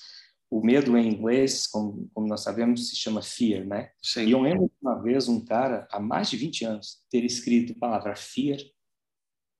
o 0.50 0.62
medo 0.62 0.98
em 0.98 1.08
inglês, 1.08 1.68
como, 1.68 2.10
como, 2.14 2.28
nós 2.28 2.42
sabemos, 2.42 2.90
se 2.90 2.96
chama 2.96 3.22
fear, 3.22 3.66
né? 3.66 3.92
Sim. 4.02 4.26
E 4.26 4.32
eu 4.32 4.42
lembro 4.42 4.72
uma 4.82 5.02
vez 5.02 5.28
um 5.28 5.44
cara, 5.44 5.88
há 5.92 6.00
mais 6.00 6.30
de 6.30 6.38
20 6.38 6.66
anos, 6.66 7.04
ter 7.10 7.24
escrito 7.24 7.74
a 7.74 7.80
palavra 7.80 8.16
fear 8.16 8.60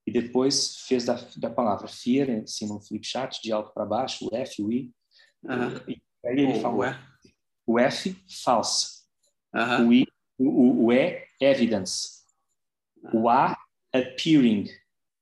e 0.08 0.12
depois 0.12 0.78
fez 0.88 1.06
da, 1.06 1.20
da 1.38 1.50
palavra 1.50 1.88
fear, 1.88 2.44
assim, 2.44 2.68
num 2.68 2.80
flip 2.80 3.06
chart 3.06 3.42
de 3.42 3.52
alto 3.52 3.74
para 3.74 3.86
baixo, 3.86 4.30
o 4.32 4.36
F, 4.36 4.62
o 4.62 4.72
I. 4.72 4.94
E 5.88 6.02
aí 6.28 6.40
ele 6.40 6.60
falou 6.60 6.84
o 7.66 7.80
F, 7.80 8.16
falsa. 8.44 9.04
O 9.54 9.94
I, 9.94 10.08
o, 10.38 10.86
o 10.86 10.94
E, 10.94 11.26
evidence. 11.40 12.24
O 13.14 13.30
A, 13.30 13.58
appearing. 13.94 14.68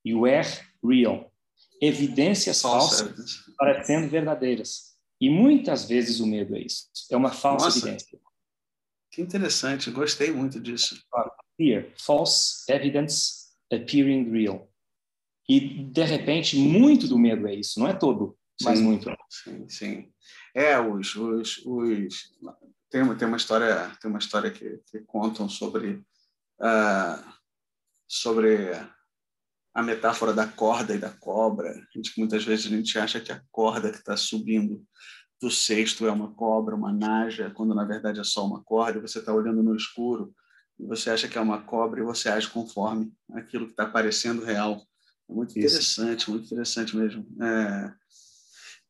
E 0.04 0.14
o 0.14 0.28
R, 0.28 0.48
real. 0.84 1.32
Evidências 1.82 2.62
falsas 2.62 3.44
parecendo 3.58 4.10
verdadeiras. 4.10 4.94
E 5.20 5.30
muitas 5.30 5.86
vezes 5.86 6.20
o 6.20 6.28
medo 6.28 6.56
é 6.56 6.62
isso. 6.62 6.90
É 7.12 7.16
uma 7.16 7.32
falsa 7.32 7.66
Nossa, 7.66 7.80
evidência. 7.80 8.20
Que 9.12 9.22
interessante. 9.22 9.92
Gostei 9.92 10.32
muito 10.32 10.60
disso. 10.60 11.02
Fear, 11.56 11.88
false 11.98 12.64
evidence 12.70 13.52
appearing 13.72 14.32
real. 14.32 14.70
E, 15.48 15.60
de 15.60 16.04
repente, 16.04 16.58
muito 16.58 17.08
do 17.08 17.18
medo 17.18 17.48
é 17.48 17.56
isso. 17.56 17.80
Não 17.80 17.88
é 17.88 17.94
todo, 17.94 18.38
sim, 18.60 18.66
mas 18.66 18.80
muito. 18.80 19.14
Sim, 19.30 19.70
sim. 19.70 20.14
É, 20.54 20.80
os, 20.80 21.16
os, 21.16 21.62
os... 21.66 22.32
Tem, 22.90 23.16
tem 23.16 23.28
uma 23.28 23.38
história, 23.38 23.92
tem 24.00 24.10
uma 24.10 24.20
história 24.20 24.52
que, 24.52 24.80
que 24.86 25.00
contam 25.00 25.50
sobre 25.50 26.04
uh, 26.60 27.34
sobre 28.08 28.70
a 29.74 29.82
metáfora 29.82 30.34
da 30.34 30.46
corda 30.46 30.94
e 30.94 31.00
da 31.00 31.10
cobra. 31.10 31.72
A 31.72 31.98
gente, 31.98 32.18
muitas 32.20 32.44
vezes 32.44 32.68
a 32.68 32.70
gente 32.70 32.98
acha 33.00 33.20
que 33.20 33.32
a 33.32 33.42
corda 33.52 33.92
que 33.92 33.98
está 33.98 34.16
subindo 34.16 34.86
do 35.42 35.50
cesto 35.50 36.06
é 36.06 36.12
uma 36.12 36.32
cobra, 36.34 36.76
uma 36.76 36.94
naja, 36.94 37.50
quando 37.50 37.74
na 37.74 37.84
verdade 37.84 38.20
é 38.20 38.24
só 38.24 38.46
uma 38.46 38.64
corda. 38.64 39.00
E 39.00 39.02
você 39.02 39.20
está 39.20 39.34
olhando 39.34 39.64
no 39.64 39.76
escuro 39.76 40.34
e 40.80 40.86
você 40.86 41.10
acha 41.10 41.28
que 41.28 41.38
é 41.38 41.42
uma 41.42 41.64
cobra 41.64 42.00
e 42.00 42.04
você 42.04 42.30
age 42.30 42.48
conforme 42.50 43.12
aquilo 43.34 43.66
que 43.66 43.72
está 43.72 43.86
parecendo 43.86 44.46
real. 44.46 44.82
É 45.30 45.34
muito 45.34 45.58
interessante, 45.58 46.22
Isso. 46.22 46.32
muito 46.32 46.46
interessante 46.46 46.96
mesmo. 46.96 47.26
É, 47.42 47.94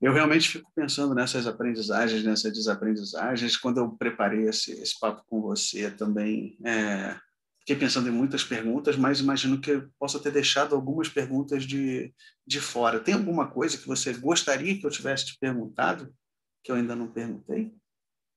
eu 0.03 0.11
realmente 0.11 0.49
fico 0.49 0.69
pensando 0.75 1.15
nessas 1.15 1.47
aprendizagens, 1.47 2.25
nessas 2.25 2.51
desaprendizagens. 2.51 3.55
Quando 3.55 3.77
eu 3.77 3.89
preparei 3.91 4.49
esse, 4.49 4.73
esse 4.73 4.99
papo 4.99 5.23
com 5.29 5.41
você 5.41 5.89
também, 5.89 6.57
é, 6.65 7.15
fiquei 7.61 7.77
pensando 7.77 8.09
em 8.09 8.11
muitas 8.11 8.43
perguntas, 8.43 8.97
mas 8.97 9.21
imagino 9.21 9.61
que 9.61 9.71
eu 9.71 9.89
possa 9.97 10.19
ter 10.19 10.31
deixado 10.31 10.75
algumas 10.75 11.07
perguntas 11.07 11.63
de, 11.63 12.13
de 12.45 12.59
fora. 12.59 12.99
Tem 12.99 13.13
alguma 13.13 13.49
coisa 13.49 13.77
que 13.77 13.87
você 13.87 14.11
gostaria 14.11 14.77
que 14.77 14.85
eu 14.85 14.91
tivesse 14.91 15.27
te 15.27 15.37
perguntado, 15.39 16.13
que 16.61 16.69
eu 16.69 16.75
ainda 16.75 16.97
não 16.97 17.07
perguntei? 17.07 17.71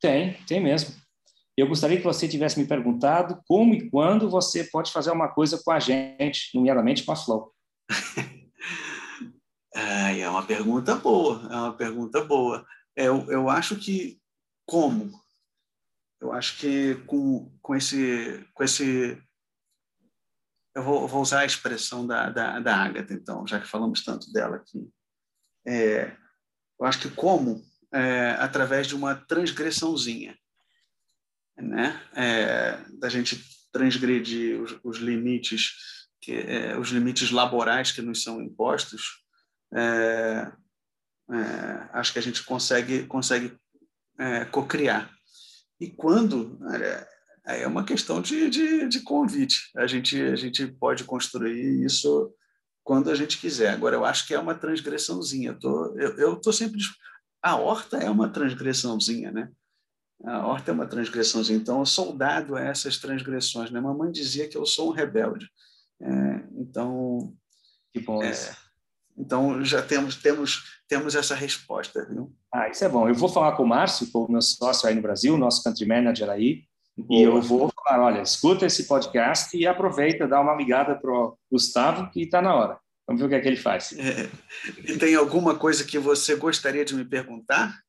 Tem, 0.01 0.35
tem 0.47 0.63
mesmo. 0.63 0.95
Eu 1.57 1.67
gostaria 1.67 1.97
que 1.97 2.05
você 2.05 2.29
tivesse 2.29 2.61
me 2.61 2.67
perguntado 2.69 3.43
como 3.45 3.75
e 3.75 3.91
quando 3.91 4.31
você 4.31 4.63
pode 4.63 4.93
fazer 4.93 5.11
uma 5.11 5.27
coisa 5.27 5.61
com 5.65 5.73
a 5.73 5.81
gente, 5.81 6.51
nomeadamente 6.55 7.03
com 7.03 7.11
a 7.11 7.17
Flow. 7.17 7.53
É, 9.77 10.29
uma 10.31 10.47
pergunta 10.47 10.95
boa, 10.97 11.47
é 11.53 11.57
uma 11.57 11.73
pergunta 11.77 12.25
boa. 12.25 12.67
Eu, 12.97 13.31
eu 13.31 13.51
acho 13.51 13.77
que 13.77 14.19
como? 14.65 15.13
Eu 16.19 16.33
acho 16.33 16.59
que 16.59 16.95
com, 17.07 17.55
com 17.61 17.77
esse 17.77 18.43
com 18.55 18.65
esse 18.65 19.23
eu 20.75 20.83
vou, 20.83 21.07
vou 21.07 21.21
usar 21.21 21.41
a 21.41 21.45
expressão 21.47 22.07
da, 22.07 22.31
da, 22.31 22.59
da 22.59 22.77
Agatha, 22.77 23.13
então, 23.13 23.47
já 23.47 23.61
que 23.61 23.67
falamos 23.69 24.03
tanto 24.03 24.33
dela 24.33 24.57
aqui. 24.57 24.91
É, 25.67 26.17
eu 26.81 26.87
acho 26.87 27.01
que 27.01 27.11
como 27.11 27.63
é, 27.93 28.31
através 28.39 28.87
de 28.87 28.95
uma 28.95 29.15
transgressãozinha, 29.15 30.39
né? 31.57 32.03
É, 32.15 32.79
da 32.99 33.11
gente 33.11 33.43
transgredir 33.71 34.61
os, 34.61 34.79
os 34.83 34.97
limites 34.99 36.09
que, 36.21 36.33
é, 36.33 36.79
os 36.79 36.89
limites 36.89 37.31
laborais 37.31 37.93
que 37.93 38.01
nos 38.01 38.23
são 38.23 38.41
impostos 38.41 39.26
é, 39.75 40.53
é, 41.31 41.89
acho 41.93 42.13
que 42.13 42.19
a 42.19 42.23
gente 42.23 42.45
consegue, 42.45 43.07
consegue 43.07 43.57
é, 44.19 44.45
cocriar. 44.45 45.11
E 45.81 45.91
quando 45.91 46.59
é, 47.47 47.63
é 47.63 47.67
uma 47.67 47.85
questão 47.85 48.21
de, 48.21 48.49
de, 48.49 48.89
de, 48.89 49.01
convite, 49.01 49.71
a 49.77 49.87
gente, 49.87 50.21
a 50.21 50.37
gente 50.37 50.67
pode 50.67 51.05
construir 51.05 51.85
isso 51.85 52.33
quando 52.83 53.11
a 53.11 53.15
gente 53.15 53.39
quiser. 53.39 53.71
Agora, 53.71 53.97
eu 53.97 54.05
acho 54.05 54.27
que 54.27 54.35
é 54.35 54.39
uma 54.39 54.55
transgressãozinha. 54.55 55.51
Eu 55.51 55.59
tô, 55.59 55.99
eu, 55.99 56.17
eu 56.19 56.37
tô 56.37 56.53
sempre 56.53 56.79
a 57.43 57.55
horta 57.55 57.99
é 57.99 58.11
uma 58.11 58.29
transgressãozinha, 58.29 59.31
né? 59.31 59.53
A 60.25 60.47
horta 60.47 60.73
é 60.73 60.75
uma 60.75 60.89
transgressãozinha. 60.89 61.59
Então, 61.59 61.79
eu 61.79 61.87
sou 61.87 62.13
dado 62.13 62.57
a 62.57 62.61
essas 62.61 62.99
transgressões. 62.99 63.71
Né? 63.71 63.81
Mamãe 63.81 64.11
dizia 64.11 64.49
que 64.49 64.57
eu 64.57 64.67
sou 64.67 64.89
um 64.89 64.93
rebelde. 64.93 65.49
É, 66.01 66.45
então, 66.57 67.33
que 67.93 68.01
bom 68.01 68.21
é, 68.21 68.31
isso. 68.33 68.51
Então 69.17 69.65
já 69.65 69.83
temos 69.83 70.17
temos 70.17 70.77
temos 70.89 71.15
essa 71.15 71.35
resposta, 71.35 72.05
viu? 72.05 72.33
Ah, 72.53 72.69
isso 72.69 72.85
é 72.85 72.89
bom. 72.89 73.09
Eu 73.09 73.15
vou 73.15 73.29
falar 73.29 73.53
com 73.53 73.65
o 73.65 73.69
Márcio, 73.69 74.11
com 74.11 74.25
o 74.25 74.31
meu 74.31 74.43
sócio 74.43 74.89
aí 74.89 74.95
no 74.95 75.03
Brasil, 75.03 75.37
nosso 75.37 75.63
country 75.63 75.87
manager 75.87 76.31
aí, 76.31 76.63
Boa. 76.97 77.21
e 77.21 77.23
eu 77.25 77.41
vou 77.43 77.73
falar, 77.85 78.05
olha, 78.05 78.23
escuta 78.23 78.67
esse 78.67 78.87
podcast 78.87 79.57
e 79.57 79.67
aproveita, 79.67 80.29
dá 80.29 80.41
uma 80.41 80.55
ligada 80.55 80.95
pro 80.95 81.37
Gustavo 81.51 82.11
que 82.11 82.23
está 82.23 82.41
na 82.41 82.55
hora. 82.55 82.79
Vamos 83.07 83.21
ver 83.21 83.27
o 83.27 83.29
que 83.29 83.35
é 83.37 83.41
que 83.41 83.49
ele 83.49 83.57
faz. 83.57 83.93
É. 83.99 84.29
E 84.85 84.99
tem 84.99 85.15
alguma 85.15 85.55
coisa 85.57 85.85
que 85.85 85.99
você 85.99 86.35
gostaria 86.35 86.85
de 86.85 86.95
me 86.95 87.05
perguntar? 87.05 87.81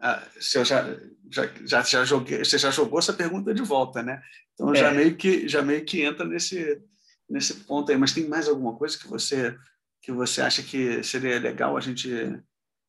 Ah, 0.00 0.22
se 0.40 0.58
eu 0.58 0.64
já, 0.64 0.84
já, 1.30 1.48
já, 1.64 1.82
já 1.82 2.04
joguei, 2.04 2.44
você 2.44 2.58
já 2.58 2.70
jogou 2.70 2.98
essa 2.98 3.12
pergunta 3.12 3.52
de 3.52 3.62
volta, 3.62 4.02
né? 4.02 4.20
Então 4.54 4.72
é. 4.72 4.76
já 4.76 4.90
meio 4.92 5.16
que 5.16 5.48
já 5.48 5.62
meio 5.62 5.84
que 5.84 6.02
entra 6.02 6.24
nesse 6.24 6.80
nesse 7.28 7.54
ponto 7.64 7.90
aí. 7.90 7.98
Mas 7.98 8.12
tem 8.12 8.28
mais 8.28 8.48
alguma 8.48 8.76
coisa 8.76 8.98
que 8.98 9.08
você 9.08 9.56
que 10.02 10.12
você 10.12 10.42
acha 10.42 10.62
que 10.62 11.02
seria 11.02 11.38
legal 11.38 11.76
a 11.76 11.80
gente 11.80 12.10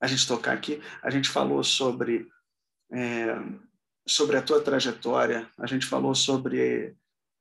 a 0.01 0.07
gente 0.07 0.27
tocar 0.27 0.53
aqui? 0.53 0.81
A 1.01 1.09
gente 1.09 1.29
falou 1.29 1.63
sobre 1.63 2.27
é, 2.91 3.27
sobre 4.05 4.35
a 4.35 4.41
tua 4.41 4.61
trajetória, 4.61 5.49
a 5.57 5.65
gente 5.65 5.85
falou 5.85 6.13
sobre 6.13 6.97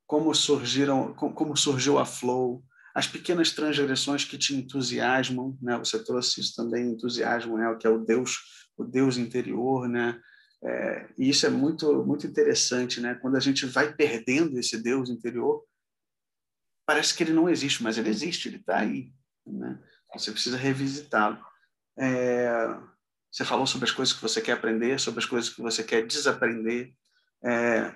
como 0.06 0.32
surgiram, 0.34 1.14
como 1.14 1.56
surgiu 1.56 1.98
a 1.98 2.04
Flow, 2.04 2.62
as 2.94 3.06
pequenas 3.06 3.50
transgressões 3.50 4.24
que 4.24 4.36
te 4.36 4.54
entusiasmam, 4.54 5.58
né? 5.60 5.78
Você 5.78 6.04
trouxe 6.04 6.40
isso 6.40 6.54
também, 6.54 6.90
entusiasmo, 6.90 7.56
né? 7.56 7.74
Que 7.80 7.86
é 7.86 7.90
o 7.90 7.98
Deus, 7.98 8.68
o 8.76 8.84
Deus 8.84 9.16
interior, 9.16 9.88
né? 9.88 10.20
É, 10.62 11.08
e 11.18 11.30
isso 11.30 11.46
é 11.46 11.50
muito 11.50 12.04
muito 12.04 12.26
interessante, 12.26 13.00
né? 13.00 13.14
Quando 13.14 13.36
a 13.36 13.40
gente 13.40 13.66
vai 13.66 13.92
perdendo 13.94 14.58
esse 14.58 14.80
Deus 14.80 15.08
interior, 15.08 15.64
parece 16.86 17.14
que 17.14 17.24
ele 17.24 17.32
não 17.32 17.48
existe, 17.48 17.82
mas 17.82 17.96
ele 17.98 18.10
existe, 18.10 18.48
ele 18.48 18.58
está 18.58 18.78
aí, 18.78 19.10
né? 19.46 19.78
Você 20.14 20.30
precisa 20.30 20.56
revisitá-lo. 20.56 21.38
É, 21.98 22.48
você 23.30 23.44
falou 23.44 23.66
sobre 23.66 23.88
as 23.88 23.92
coisas 23.92 24.14
que 24.14 24.22
você 24.22 24.40
quer 24.40 24.52
aprender, 24.52 25.00
sobre 25.00 25.20
as 25.20 25.26
coisas 25.26 25.50
que 25.50 25.62
você 25.62 25.82
quer 25.82 26.06
desaprender. 26.06 26.94
É, 27.44 27.94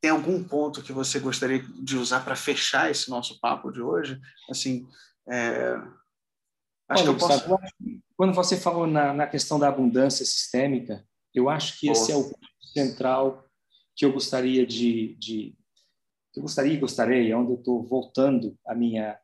tem 0.00 0.10
algum 0.10 0.42
ponto 0.42 0.82
que 0.82 0.92
você 0.92 1.18
gostaria 1.18 1.62
de 1.62 1.96
usar 1.96 2.24
para 2.24 2.36
fechar 2.36 2.90
esse 2.90 3.08
nosso 3.08 3.40
papo 3.40 3.70
de 3.70 3.80
hoje? 3.80 4.20
Assim, 4.50 4.86
é, 5.28 5.74
acho 6.88 7.02
Olha, 7.02 7.02
que 7.04 7.08
eu 7.08 7.16
posso... 7.16 7.38
Sabe, 7.38 8.02
quando 8.16 8.34
você 8.34 8.56
falou 8.56 8.86
na, 8.86 9.12
na, 9.12 9.26
questão 9.26 9.58
da 9.58 9.68
abundância 9.68 10.24
sistêmica, 10.24 11.04
eu 11.34 11.48
acho 11.48 11.78
que 11.78 11.88
esse 11.88 12.12
é 12.12 12.16
o 12.16 12.24
ponto 12.24 12.66
central 12.72 13.44
que 13.96 14.04
eu 14.04 14.12
gostaria 14.12 14.66
de, 14.66 15.16
de 15.16 15.56
eu 16.36 16.42
gostaria 16.42 16.72
e 16.72 16.78
gostaria, 16.78 17.32
é 17.32 17.36
onde 17.36 17.52
eu 17.52 17.58
estou 17.58 17.82
voltando 17.82 18.56
a 18.66 18.74
minha 18.74 19.18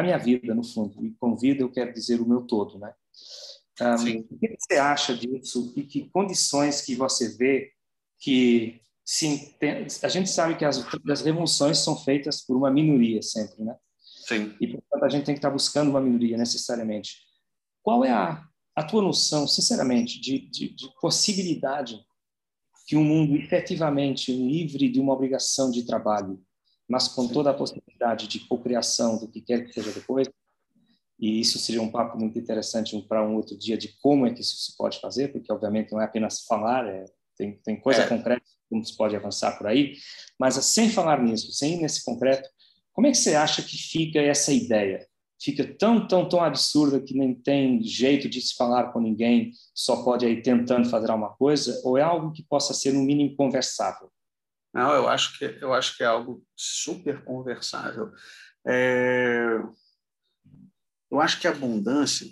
a 0.00 0.02
minha 0.02 0.18
vida, 0.18 0.54
no 0.54 0.64
fundo. 0.64 1.04
E 1.04 1.12
com 1.12 1.36
vida 1.36 1.62
eu 1.62 1.70
quero 1.70 1.92
dizer 1.92 2.20
o 2.20 2.28
meu 2.28 2.42
todo, 2.42 2.78
né? 2.78 2.92
Um, 3.80 4.20
o 4.30 4.38
que 4.38 4.56
você 4.58 4.78
acha 4.78 5.16
disso 5.16 5.72
e 5.76 5.82
que 5.82 6.08
condições 6.10 6.82
que 6.82 6.94
você 6.94 7.36
vê 7.36 7.72
que 8.18 8.80
sim, 9.04 9.52
a 10.02 10.08
gente 10.08 10.30
sabe 10.30 10.56
que 10.56 10.64
as, 10.64 10.84
as 11.10 11.22
revoluções 11.22 11.78
são 11.78 11.96
feitas 11.96 12.40
por 12.40 12.56
uma 12.56 12.70
minoria 12.70 13.22
sempre, 13.22 13.64
né? 13.64 13.76
Sim. 13.98 14.54
E 14.60 14.68
portanto 14.68 15.04
a 15.04 15.08
gente 15.08 15.24
tem 15.24 15.34
que 15.34 15.38
estar 15.38 15.50
buscando 15.50 15.90
uma 15.90 16.00
minoria 16.00 16.36
necessariamente. 16.36 17.16
Qual 17.82 18.04
é 18.04 18.10
a, 18.10 18.44
a 18.76 18.84
tua 18.84 19.02
noção, 19.02 19.48
sinceramente, 19.48 20.20
de, 20.20 20.38
de, 20.50 20.68
de 20.74 20.88
possibilidade 21.00 22.00
que 22.86 22.96
um 22.96 23.04
mundo 23.04 23.36
efetivamente 23.36 24.32
livre 24.32 24.88
de 24.88 25.00
uma 25.00 25.12
obrigação 25.12 25.70
de 25.70 25.84
trabalho 25.84 26.40
mas 26.88 27.08
com 27.08 27.28
toda 27.28 27.50
a 27.50 27.54
possibilidade 27.54 28.28
de 28.28 28.40
cocriação 28.40 29.18
do 29.18 29.28
que 29.28 29.40
quer 29.40 29.64
que 29.64 29.72
seja 29.72 29.92
depois, 29.92 30.28
e 31.18 31.40
isso 31.40 31.58
seria 31.58 31.80
um 31.80 31.90
papo 31.90 32.18
muito 32.18 32.38
interessante 32.38 33.00
para 33.02 33.24
um 33.24 33.36
outro 33.36 33.56
dia 33.56 33.78
de 33.78 33.96
como 34.00 34.26
é 34.26 34.34
que 34.34 34.40
isso 34.40 34.56
se 34.56 34.76
pode 34.76 35.00
fazer, 35.00 35.28
porque 35.28 35.52
obviamente 35.52 35.92
não 35.92 36.00
é 36.00 36.04
apenas 36.04 36.44
falar, 36.44 36.86
é, 36.86 37.04
tem, 37.36 37.60
tem 37.62 37.80
coisa 37.80 38.02
é. 38.02 38.08
concreta 38.08 38.42
como 38.68 38.84
se 38.84 38.96
pode 38.96 39.14
avançar 39.14 39.56
por 39.56 39.66
aí, 39.66 39.94
mas 40.38 40.54
sem 40.64 40.88
falar 40.90 41.22
nisso, 41.22 41.52
sem 41.52 41.74
ir 41.74 41.82
nesse 41.82 42.04
concreto, 42.04 42.48
como 42.92 43.06
é 43.06 43.10
que 43.10 43.18
você 43.18 43.34
acha 43.34 43.62
que 43.62 43.76
fica 43.76 44.20
essa 44.20 44.52
ideia? 44.52 45.06
Fica 45.40 45.64
tão, 45.76 46.06
tão, 46.06 46.28
tão 46.28 46.40
absurda 46.42 47.00
que 47.00 47.14
nem 47.14 47.34
tem 47.34 47.82
jeito 47.82 48.28
de 48.28 48.40
se 48.40 48.54
falar 48.54 48.92
com 48.92 49.00
ninguém, 49.00 49.52
só 49.74 50.02
pode 50.02 50.26
ir 50.26 50.42
tentando 50.42 50.88
fazer 50.88 51.10
alguma 51.10 51.34
coisa, 51.34 51.80
ou 51.84 51.98
é 51.98 52.02
algo 52.02 52.32
que 52.32 52.42
possa 52.42 52.72
ser 52.74 52.92
no 52.92 53.02
mínimo 53.02 53.36
conversável? 53.36 54.10
Não, 54.72 54.92
eu 54.92 55.08
acho 55.08 55.38
que 55.38 55.44
eu 55.60 55.74
acho 55.74 55.96
que 55.96 56.02
é 56.02 56.06
algo 56.06 56.44
super 56.56 57.22
conversável. 57.24 58.12
É... 58.66 59.58
Eu 61.10 61.20
acho 61.20 61.38
que 61.38 61.46
a 61.46 61.50
abundância 61.50 62.26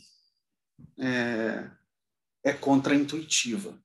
é, 0.98 1.70
é 2.42 2.52
contraintuitiva. 2.52 3.78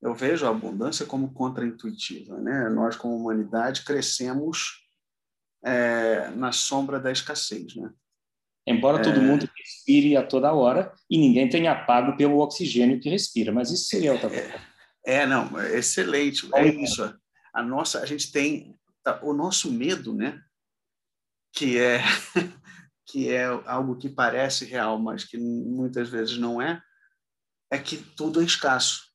Eu 0.00 0.14
vejo 0.14 0.46
a 0.46 0.50
abundância 0.50 1.04
como 1.04 1.32
contraintuitiva. 1.32 2.38
Né? 2.38 2.68
Nós, 2.70 2.96
como 2.96 3.16
humanidade, 3.16 3.84
crescemos 3.84 4.82
é, 5.62 6.30
na 6.30 6.52
sombra 6.52 6.98
da 6.98 7.12
escassez. 7.12 7.76
Né? 7.76 7.90
Embora 8.66 9.02
todo 9.02 9.18
é... 9.18 9.22
mundo 9.22 9.48
respire 9.56 10.16
a 10.16 10.26
toda 10.26 10.52
hora 10.52 10.92
e 11.10 11.18
ninguém 11.18 11.48
tenha 11.48 11.84
pago 11.84 12.16
pelo 12.16 12.38
oxigênio 12.38 13.00
que 13.00 13.10
respira, 13.10 13.52
mas 13.52 13.70
isso 13.70 13.84
seria 13.84 14.12
outra 14.12 14.30
coisa. 14.30 14.54
É, 15.06 15.16
é, 15.16 15.26
não, 15.26 15.58
é 15.60 15.78
excelente. 15.78 16.48
É 16.54 16.66
isso. 16.66 17.14
A 17.54 17.62
nossa, 17.62 18.00
a 18.00 18.06
gente 18.06 18.32
tem 18.32 18.78
tá, 19.02 19.20
o 19.22 19.32
nosso 19.32 19.70
medo, 19.72 20.12
né? 20.12 20.42
Que 21.52 21.78
é 21.78 22.00
que 23.06 23.30
é 23.30 23.44
algo 23.44 23.96
que 23.96 24.08
parece 24.08 24.64
real, 24.64 24.98
mas 24.98 25.24
que 25.24 25.38
muitas 25.38 26.08
vezes 26.08 26.36
não 26.38 26.60
é, 26.60 26.82
é 27.70 27.78
que 27.78 27.96
tudo 27.96 28.40
é 28.40 28.44
escasso. 28.44 29.12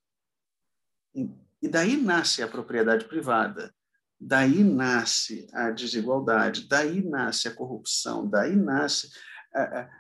E 1.62 1.68
daí 1.68 1.98
nasce 1.98 2.42
a 2.42 2.48
propriedade 2.48 3.06
privada, 3.06 3.74
daí 4.20 4.64
nasce 4.64 5.48
a 5.54 5.72
desigualdade, 5.72 6.68
daí 6.68 7.04
nasce 7.04 7.48
a 7.48 7.54
corrupção, 7.54 8.30
daí 8.30 8.56
nasce, 8.56 9.10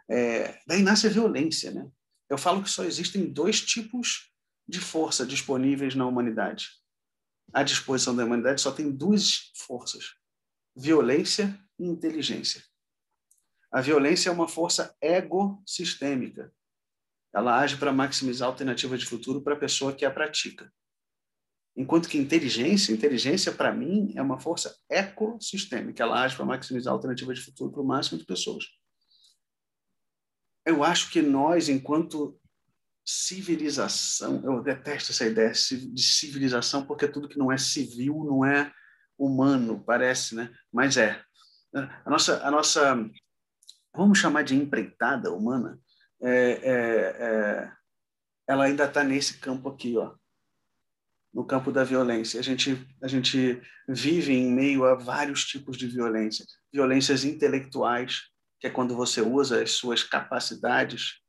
é, 0.09 0.61
daí 0.65 0.81
nasce 0.81 1.07
a 1.07 1.09
violência. 1.09 1.71
Né? 1.71 1.89
Eu 2.29 2.37
falo 2.37 2.63
que 2.63 2.69
só 2.69 2.83
existem 2.83 3.31
dois 3.31 3.59
tipos 3.59 4.31
de 4.67 4.79
força 4.79 5.25
disponíveis 5.25 5.95
na 5.95 6.05
humanidade. 6.05 6.69
À 7.53 7.63
disposição 7.63 8.15
da 8.15 8.25
humanidade 8.25 8.61
só 8.61 8.71
tem 8.71 8.91
duas 8.91 9.51
forças: 9.55 10.15
violência 10.75 11.59
e 11.77 11.85
inteligência. 11.85 12.63
A 13.71 13.81
violência 13.81 14.29
é 14.29 14.31
uma 14.31 14.47
força 14.47 14.95
egossistêmica. 15.01 16.51
Ela 17.33 17.59
age 17.59 17.77
para 17.77 17.93
maximizar 17.93 18.47
a 18.47 18.51
alternativa 18.51 18.97
de 18.97 19.05
futuro 19.05 19.41
para 19.41 19.53
a 19.53 19.59
pessoa 19.59 19.93
que 19.93 20.03
a 20.03 20.11
pratica. 20.11 20.71
Enquanto 21.75 22.09
que 22.09 22.17
inteligência, 22.17 22.91
inteligência 22.91 23.51
para 23.51 23.71
mim 23.71 24.11
é 24.15 24.21
uma 24.21 24.39
força 24.39 24.75
ecossistêmica. 24.89 26.01
Ela 26.01 26.23
age 26.23 26.35
para 26.35 26.45
maximizar 26.45 26.91
a 26.91 26.95
alternativa 26.95 27.33
de 27.33 27.41
futuro 27.41 27.71
para 27.71 27.81
o 27.81 27.85
máximo 27.85 28.17
de 28.17 28.25
pessoas. 28.25 28.65
Eu 30.65 30.83
acho 30.83 31.11
que 31.11 31.21
nós, 31.21 31.69
enquanto 31.69 32.38
civilização, 33.05 34.41
eu 34.43 34.61
detesto 34.61 35.11
essa 35.11 35.25
ideia 35.25 35.51
de 35.51 36.01
civilização 36.01 36.85
porque 36.85 37.07
tudo 37.07 37.27
que 37.27 37.39
não 37.39 37.51
é 37.51 37.57
civil 37.57 38.23
não 38.23 38.45
é 38.45 38.71
humano, 39.17 39.83
parece, 39.85 40.35
né? 40.35 40.53
Mas 40.71 40.97
é. 40.97 41.21
A 41.73 42.09
nossa, 42.09 42.45
a 42.45 42.49
nossa 42.51 42.95
vamos 43.95 44.17
chamar 44.17 44.43
de 44.43 44.55
empreitada 44.55 45.31
humana, 45.31 45.79
é, 46.21 46.31
é, 46.31 47.15
é, 47.19 47.71
ela 48.47 48.65
ainda 48.65 48.85
está 48.85 49.03
nesse 49.03 49.39
campo 49.39 49.69
aqui, 49.69 49.97
ó, 49.97 50.13
no 51.33 51.45
campo 51.45 51.71
da 51.71 51.83
violência. 51.83 52.39
A 52.39 52.43
gente, 52.43 52.87
a 53.01 53.07
gente 53.07 53.61
vive 53.87 54.33
em 54.33 54.51
meio 54.51 54.85
a 54.85 54.95
vários 54.95 55.45
tipos 55.45 55.77
de 55.77 55.87
violência. 55.87 56.45
Violências 56.71 57.23
intelectuais, 57.23 58.21
que 58.59 58.67
é 58.67 58.69
quando 58.69 58.95
você 58.95 59.21
usa 59.21 59.61
as 59.61 59.71
suas 59.71 60.03
capacidades 60.03 61.19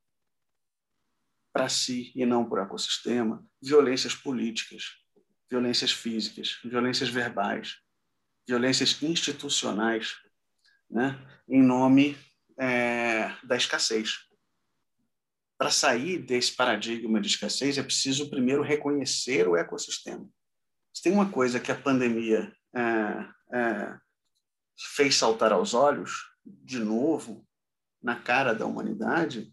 para 1.53 1.69
si 1.69 2.13
e 2.15 2.25
não 2.25 2.49
para 2.49 2.63
o 2.63 2.65
ecossistema. 2.65 3.45
Violências 3.63 4.15
políticas, 4.15 4.85
violências 5.51 5.93
físicas, 5.93 6.59
violências 6.65 7.09
verbais, 7.09 7.79
violências 8.47 9.03
institucionais, 9.03 10.17
né? 10.89 11.19
em 11.49 11.63
nome 11.63 12.17
é, 12.59 13.35
da 13.45 13.57
escassez. 13.57 14.19
Para 15.59 15.71
sair 15.71 16.19
desse 16.19 16.57
paradigma 16.57 17.21
de 17.21 17.29
escassez, 17.29 17.77
é 17.77 17.83
preciso 17.83 18.31
primeiro 18.31 18.63
reconhecer 18.63 19.47
o 19.47 19.57
ecossistema. 19.57 20.27
Se 20.93 21.03
tem 21.03 21.13
uma 21.13 21.31
coisa 21.31 21.61
que 21.61 21.71
a 21.71 21.79
pandemia 21.79 22.53
é, 22.75 23.57
é, 23.57 23.99
fez 24.95 25.17
saltar 25.17 25.53
aos 25.53 25.75
olhos, 25.75 26.31
de 26.45 26.79
novo, 26.79 27.47
na 28.03 28.17
cara 28.17 28.55
da 28.55 28.65
humanidade, 28.65 29.53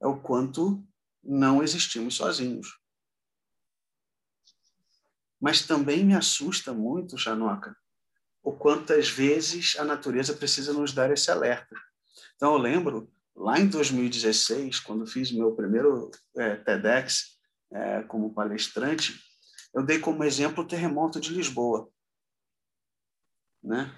é 0.00 0.06
o 0.06 0.20
quanto 0.20 0.85
não 1.26 1.62
existimos 1.62 2.14
sozinhos. 2.16 2.78
Mas 5.40 5.66
também 5.66 6.04
me 6.04 6.14
assusta 6.14 6.72
muito, 6.72 7.18
Chanoca, 7.18 7.76
o 8.42 8.52
quantas 8.52 9.08
vezes 9.08 9.76
a 9.78 9.84
natureza 9.84 10.34
precisa 10.34 10.72
nos 10.72 10.92
dar 10.92 11.10
esse 11.10 11.30
alerta. 11.30 11.76
Então, 12.36 12.52
eu 12.52 12.58
lembro, 12.58 13.12
lá 13.34 13.58
em 13.58 13.66
2016, 13.66 14.80
quando 14.80 15.06
fiz 15.06 15.32
meu 15.32 15.54
primeiro 15.54 16.10
é, 16.36 16.56
TEDx 16.56 17.38
é, 17.72 18.02
como 18.04 18.32
palestrante, 18.32 19.20
eu 19.74 19.82
dei 19.82 19.98
como 19.98 20.24
exemplo 20.24 20.64
o 20.64 20.66
terremoto 20.66 21.20
de 21.20 21.34
Lisboa. 21.34 21.90
Né? 23.62 23.92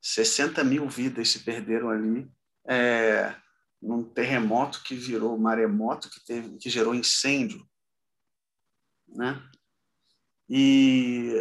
60 0.00 0.62
mil 0.64 0.88
vidas 0.88 1.28
se 1.28 1.40
perderam 1.40 1.90
ali 1.90 2.30
é, 2.66 3.34
num 3.80 4.04
terremoto 4.04 4.82
que 4.82 4.94
virou 4.94 5.38
maremoto, 5.38 6.10
que, 6.10 6.24
teve, 6.24 6.56
que 6.58 6.68
gerou 6.68 6.94
incêndio. 6.94 7.66
Né? 9.08 9.42
E, 10.48 11.32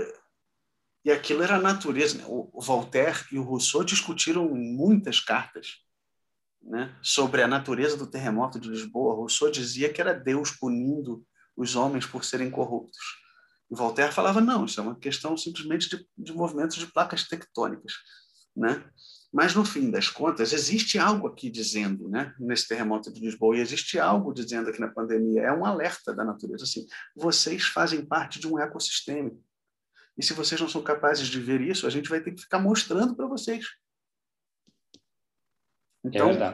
e 1.03 1.11
aquilo 1.11 1.43
era 1.43 1.55
a 1.55 1.61
natureza. 1.61 2.17
Né? 2.17 2.23
O 2.27 2.61
Voltaire 2.61 3.25
e 3.31 3.37
o 3.37 3.43
Rousseau 3.43 3.83
discutiram 3.83 4.47
muitas 4.49 5.19
cartas 5.19 5.83
né, 6.61 6.95
sobre 7.01 7.41
a 7.41 7.47
natureza 7.47 7.97
do 7.97 8.07
terremoto 8.07 8.59
de 8.59 8.69
Lisboa, 8.69 9.15
Rousseau 9.15 9.49
dizia 9.49 9.91
que 9.91 10.01
era 10.01 10.13
Deus 10.13 10.51
punindo 10.51 11.25
os 11.55 11.75
homens 11.75 12.05
por 12.05 12.23
serem 12.23 12.49
corruptos. 12.49 13.17
E 13.69 13.75
Voltaire 13.75 14.13
falava, 14.13 14.41
não, 14.41 14.65
isso 14.65 14.79
é 14.79 14.83
uma 14.83 14.99
questão 14.99 15.37
simplesmente 15.37 15.89
de, 15.89 16.07
de 16.17 16.33
movimentos 16.33 16.77
de 16.77 16.87
placas 16.87 17.27
tectônicas. 17.27 17.93
Né? 18.55 18.83
Mas, 19.31 19.53
no 19.53 19.63
fim 19.63 19.91
das 19.91 20.09
contas, 20.09 20.53
existe 20.53 20.97
algo 20.97 21.27
aqui 21.27 21.51
dizendo, 21.51 22.09
né, 22.09 22.33
nesse 22.39 22.67
terremoto 22.67 23.13
de 23.13 23.19
Lisboa, 23.19 23.55
e 23.55 23.59
existe 23.59 23.99
algo 23.99 24.33
dizendo 24.33 24.69
aqui 24.69 24.79
na 24.79 24.87
pandemia, 24.87 25.43
é 25.43 25.51
um 25.51 25.65
alerta 25.65 26.13
da 26.13 26.25
natureza, 26.25 26.63
assim, 26.63 26.87
vocês 27.15 27.65
fazem 27.65 28.03
parte 28.03 28.39
de 28.39 28.47
um 28.47 28.59
ecossistema. 28.59 29.31
E 30.17 30.23
se 30.23 30.33
vocês 30.33 30.59
não 30.59 30.67
são 30.67 30.81
capazes 30.81 31.27
de 31.27 31.39
ver 31.39 31.61
isso, 31.61 31.85
a 31.85 31.89
gente 31.89 32.09
vai 32.09 32.21
ter 32.21 32.31
que 32.31 32.41
ficar 32.41 32.59
mostrando 32.59 33.15
para 33.15 33.27
vocês. 33.27 33.65
Então, 36.03 36.31
é 36.31 36.53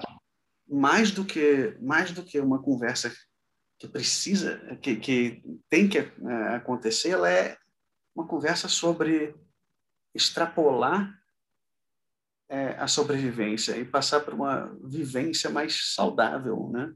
mais 0.67 1.11
do 1.11 1.23
que 1.23 1.77
mais 1.79 2.11
do 2.11 2.23
que 2.23 2.39
uma 2.39 2.61
conversa 2.61 3.11
que 3.77 3.87
precisa, 3.87 4.77
que, 4.81 4.95
que 4.97 5.43
tem 5.69 5.87
que 5.87 5.97
é, 5.97 6.55
acontecer, 6.55 7.09
ela 7.09 7.29
é 7.29 7.57
uma 8.15 8.27
conversa 8.27 8.67
sobre 8.67 9.35
extrapolar 10.13 11.13
é, 12.49 12.69
a 12.77 12.87
sobrevivência 12.87 13.77
e 13.77 13.85
passar 13.85 14.21
para 14.21 14.35
uma 14.35 14.77
vivência 14.83 15.49
mais 15.49 15.93
saudável, 15.93 16.69
né? 16.71 16.93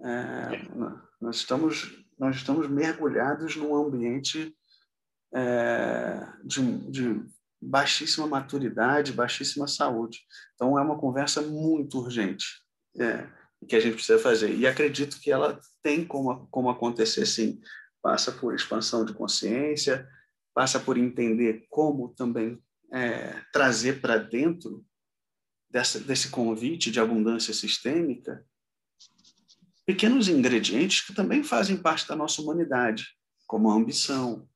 É, 0.00 0.68
nós 1.20 1.36
estamos 1.36 2.06
nós 2.18 2.36
estamos 2.36 2.68
mergulhados 2.68 3.54
num 3.54 3.74
ambiente 3.74 4.52
é, 5.32 6.26
de, 6.44 6.90
de 6.90 7.22
baixíssima 7.60 8.26
maturidade, 8.26 9.12
baixíssima 9.12 9.68
saúde. 9.68 10.20
Então, 10.54 10.78
é 10.78 10.82
uma 10.82 10.98
conversa 10.98 11.40
muito 11.40 11.98
urgente 11.98 12.46
é, 12.98 13.28
que 13.68 13.76
a 13.76 13.80
gente 13.80 13.94
precisa 13.94 14.18
fazer. 14.18 14.54
E 14.54 14.66
acredito 14.66 15.20
que 15.20 15.30
ela 15.30 15.60
tem 15.82 16.04
como, 16.04 16.48
como 16.50 16.70
acontecer, 16.70 17.24
sim. 17.26 17.60
Passa 18.02 18.32
por 18.32 18.54
expansão 18.54 19.04
de 19.04 19.12
consciência, 19.12 20.08
passa 20.54 20.80
por 20.80 20.96
entender 20.96 21.66
como 21.68 22.14
também 22.14 22.60
é, 22.92 23.42
trazer 23.52 24.00
para 24.00 24.16
dentro 24.16 24.84
dessa, 25.70 26.00
desse 26.00 26.30
convite 26.30 26.90
de 26.90 27.00
abundância 27.00 27.52
sistêmica 27.52 28.44
pequenos 29.88 30.28
ingredientes 30.28 31.00
que 31.00 31.14
também 31.14 31.42
fazem 31.42 31.74
parte 31.74 32.06
da 32.06 32.14
nossa 32.14 32.42
humanidade, 32.42 33.06
como 33.46 33.70
a 33.70 33.74
ambição, 33.74 34.46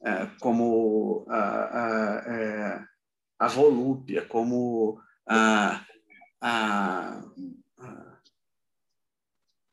é, 0.00 0.26
como 0.38 1.26
a, 1.28 1.38
a, 1.38 2.32
é, 2.32 2.84
a, 3.40 3.48
volúpia, 3.48 4.24
como 4.24 5.00
a, 5.28 5.84
a, 6.40 7.24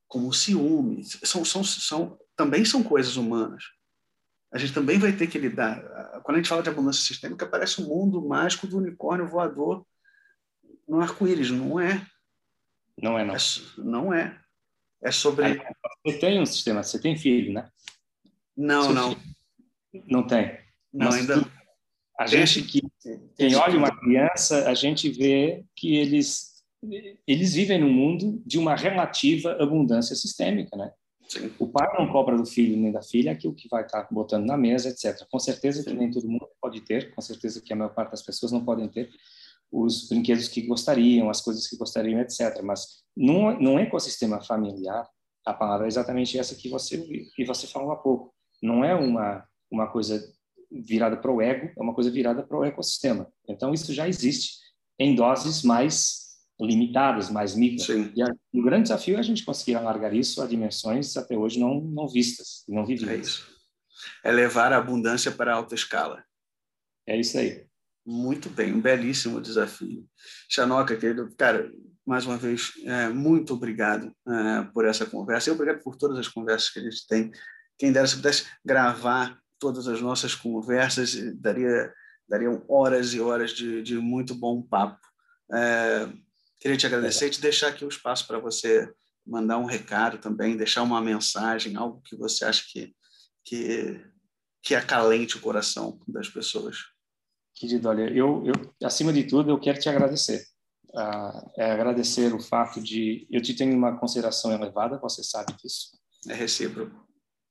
como 0.08 0.30
o 0.30 0.34
ciúme, 0.34 1.04
são, 1.04 1.46
são, 1.46 1.64
são, 1.64 2.20
também 2.36 2.66
são 2.66 2.82
coisas 2.82 3.16
humanas. 3.16 3.64
A 4.54 4.58
gente 4.60 4.74
também 4.74 5.00
vai 5.00 5.12
ter 5.12 5.26
que 5.26 5.40
lidar. 5.40 5.82
Quando 6.24 6.36
a 6.36 6.40
gente 6.40 6.50
fala 6.50 6.62
de 6.62 6.70
abundância 6.70 7.04
sistêmica, 7.04 7.48
parece 7.48 7.82
um 7.82 7.88
mundo 7.88 8.22
mágico 8.26 8.68
do 8.68 8.78
unicórnio 8.78 9.28
voador 9.28 9.84
no 10.88 11.02
arco-íris. 11.02 11.50
Não 11.50 11.80
é. 11.80 12.06
Não 13.02 13.18
é, 13.18 13.26
não. 13.26 13.36
É, 13.36 13.40
não 13.78 14.14
é. 14.14 14.40
É 15.02 15.12
sobre. 15.12 15.60
Você 16.06 16.20
tem 16.20 16.40
um 16.40 16.46
sistema, 16.46 16.84
você 16.84 17.02
tem 17.02 17.18
filho, 17.18 17.52
né? 17.52 17.68
Não, 18.56 18.84
Seu 18.84 18.94
não. 18.94 19.16
Filho. 19.16 20.06
Não 20.08 20.28
tem. 20.28 20.60
Não, 20.94 21.08
Mas 21.08 21.16
ainda. 21.16 21.52
A 22.20 22.28
gente 22.28 22.62
que 22.62 22.82
quem 23.36 23.56
olha 23.56 23.76
uma 23.76 24.00
criança, 24.00 24.70
a 24.70 24.76
gente 24.76 25.10
vê 25.10 25.66
que 25.76 25.96
eles 25.96 26.54
eles 27.26 27.54
vivem 27.54 27.80
num 27.80 27.92
mundo 27.92 28.42
de 28.46 28.60
uma 28.60 28.76
relativa 28.76 29.54
abundância 29.54 30.16
sistêmica, 30.16 30.78
né? 30.78 30.92
Sim. 31.28 31.52
O 31.60 31.68
pai 31.68 31.88
não 31.98 32.12
cobra 32.12 32.38
do 32.38 32.46
filho 32.46 32.78
nem 32.78 32.92
da 32.92 33.02
filha 33.02 33.32
aquilo 33.32 33.56
que 33.56 33.68
vai 33.68 33.84
estar 33.84 34.08
botando 34.12 34.46
na 34.46 34.58
mesa, 34.58 34.90
etc. 34.90 35.28
Com 35.30 35.40
certeza 35.40 35.82
Sim. 35.82 35.90
que 35.90 35.96
nem 35.96 36.12
todo 36.12 36.28
mundo 36.28 36.48
pode 36.62 36.82
ter, 36.82 37.14
com 37.14 37.22
certeza 37.22 37.62
que 37.62 37.74
a 37.74 37.76
maior 37.76 37.94
parte 37.94 38.12
das 38.12 38.22
pessoas 38.22 38.52
não 38.52 38.64
podem 38.64 38.88
ter 38.88 39.10
os 39.72 40.08
brinquedos 40.08 40.48
que 40.48 40.62
gostariam, 40.62 41.30
as 41.30 41.42
coisas 41.42 41.68
que 41.68 41.76
gostariam, 41.76 42.20
etc. 42.20 42.62
Mas 42.64 43.04
num, 43.18 43.60
num 43.60 43.80
ecossistema 43.80 44.42
familiar, 44.42 45.08
a 45.46 45.54
palavra 45.54 45.88
é 45.88 45.90
exatamente 45.90 46.38
essa 46.38 46.56
que 46.56 46.70
você 46.70 46.98
que 47.36 47.44
você 47.44 47.66
falou 47.68 47.92
há 47.92 47.96
pouco. 47.96 48.34
Não 48.62 48.84
é 48.84 48.94
uma 48.94 49.44
uma 49.72 49.92
coisa 49.92 50.24
virada 50.72 51.18
para 51.18 51.32
o 51.32 51.42
ego, 51.42 51.72
é 51.76 51.82
uma 51.82 51.96
coisa 51.96 52.12
virada 52.12 52.44
para 52.44 52.58
o 52.58 52.64
ecossistema. 52.64 53.28
Então 53.48 53.74
isso 53.74 53.92
já 53.94 54.08
existe 54.08 54.60
em 55.00 55.16
doses 55.16 55.64
mais 55.64 56.23
limitadas, 56.66 57.30
mais 57.30 57.56
micro. 57.56 57.84
Sim. 57.84 58.12
E 58.16 58.22
a, 58.22 58.28
o 58.54 58.64
grande 58.64 58.84
desafio 58.84 59.16
é 59.18 59.20
a 59.20 59.24
gente 59.24 59.46
conseguir 59.46 59.76
alargar 59.76 60.14
isso 60.14 60.42
a 60.42 60.48
dimensões 60.48 61.16
até 61.18 61.38
hoje 61.38 61.60
não, 61.60 61.82
não 61.82 62.08
vistas, 62.08 62.64
não 62.68 62.86
vividas. 62.86 63.14
É 63.14 63.18
isso. 63.18 63.48
É 64.24 64.32
levar 64.32 64.74
a 64.74 64.78
abundância 64.78 65.32
para 65.32 65.54
alta 65.54 65.76
escala. 65.76 66.24
É 67.08 67.20
isso 67.20 67.38
aí. 67.38 67.66
Muito 68.06 68.50
bem, 68.50 68.74
um 68.74 68.82
belíssimo 68.82 69.40
desafio. 69.40 70.06
Xanoca, 70.50 70.96
querido, 70.98 71.34
cara, 71.38 71.72
mais 72.06 72.26
uma 72.26 72.38
vez, 72.38 72.74
é, 72.84 73.08
muito 73.08 73.54
obrigado 73.54 74.14
é, 74.28 74.64
por 74.74 74.86
essa 74.86 75.06
conversa 75.06 75.50
e 75.50 75.54
obrigado 75.54 75.82
por 75.82 75.96
todas 75.96 76.18
as 76.18 76.28
conversas 76.28 76.70
que 76.70 76.80
a 76.80 76.84
gente 76.84 77.08
tem. 77.08 77.32
Quem 77.78 77.92
dera 77.94 78.08
se 78.08 78.18
pudesse 78.18 78.46
gravar 78.64 79.40
todas 79.58 79.88
as 79.88 80.02
nossas 80.02 80.36
conversas, 80.36 81.16
daria 81.36 81.94
dariam 82.28 82.64
horas 82.68 83.14
e 83.14 83.20
horas 83.20 83.52
de, 83.52 83.82
de 83.82 83.98
muito 83.98 84.34
bom 84.34 84.62
papo. 84.62 85.00
É, 85.54 86.10
Queria 86.64 86.78
te 86.78 86.88
agradecer 86.88 87.28
e 87.28 87.30
te 87.30 87.42
deixar 87.42 87.68
aqui 87.68 87.84
o 87.84 87.90
espaço 87.90 88.26
para 88.26 88.40
você 88.40 88.90
mandar 89.28 89.58
um 89.58 89.66
recado 89.66 90.18
também, 90.18 90.56
deixar 90.56 90.82
uma 90.82 91.02
mensagem, 91.02 91.76
algo 91.76 92.00
que 92.00 92.16
você 92.16 92.46
acha 92.46 92.64
que, 92.72 92.96
que, 93.44 94.02
que 94.62 94.74
acalente 94.74 95.36
o 95.36 95.42
coração 95.42 96.00
das 96.08 96.30
pessoas. 96.30 96.78
Querido, 97.54 97.90
olha, 97.90 98.04
eu, 98.04 98.46
eu 98.46 98.88
acima 98.88 99.12
de 99.12 99.26
tudo, 99.26 99.50
eu 99.52 99.60
quero 99.60 99.78
te 99.78 99.90
agradecer. 99.90 100.46
Uh, 100.88 101.52
é 101.58 101.70
agradecer 101.70 102.34
o 102.34 102.40
fato 102.40 102.82
de 102.82 103.28
eu 103.30 103.42
te 103.42 103.54
tenho 103.54 103.76
uma 103.76 104.00
consideração 104.00 104.54
elevada, 104.54 104.98
você 104.98 105.22
sabe 105.22 105.52
disso. 105.62 106.00
É 106.30 106.34
recíproco. 106.34 106.96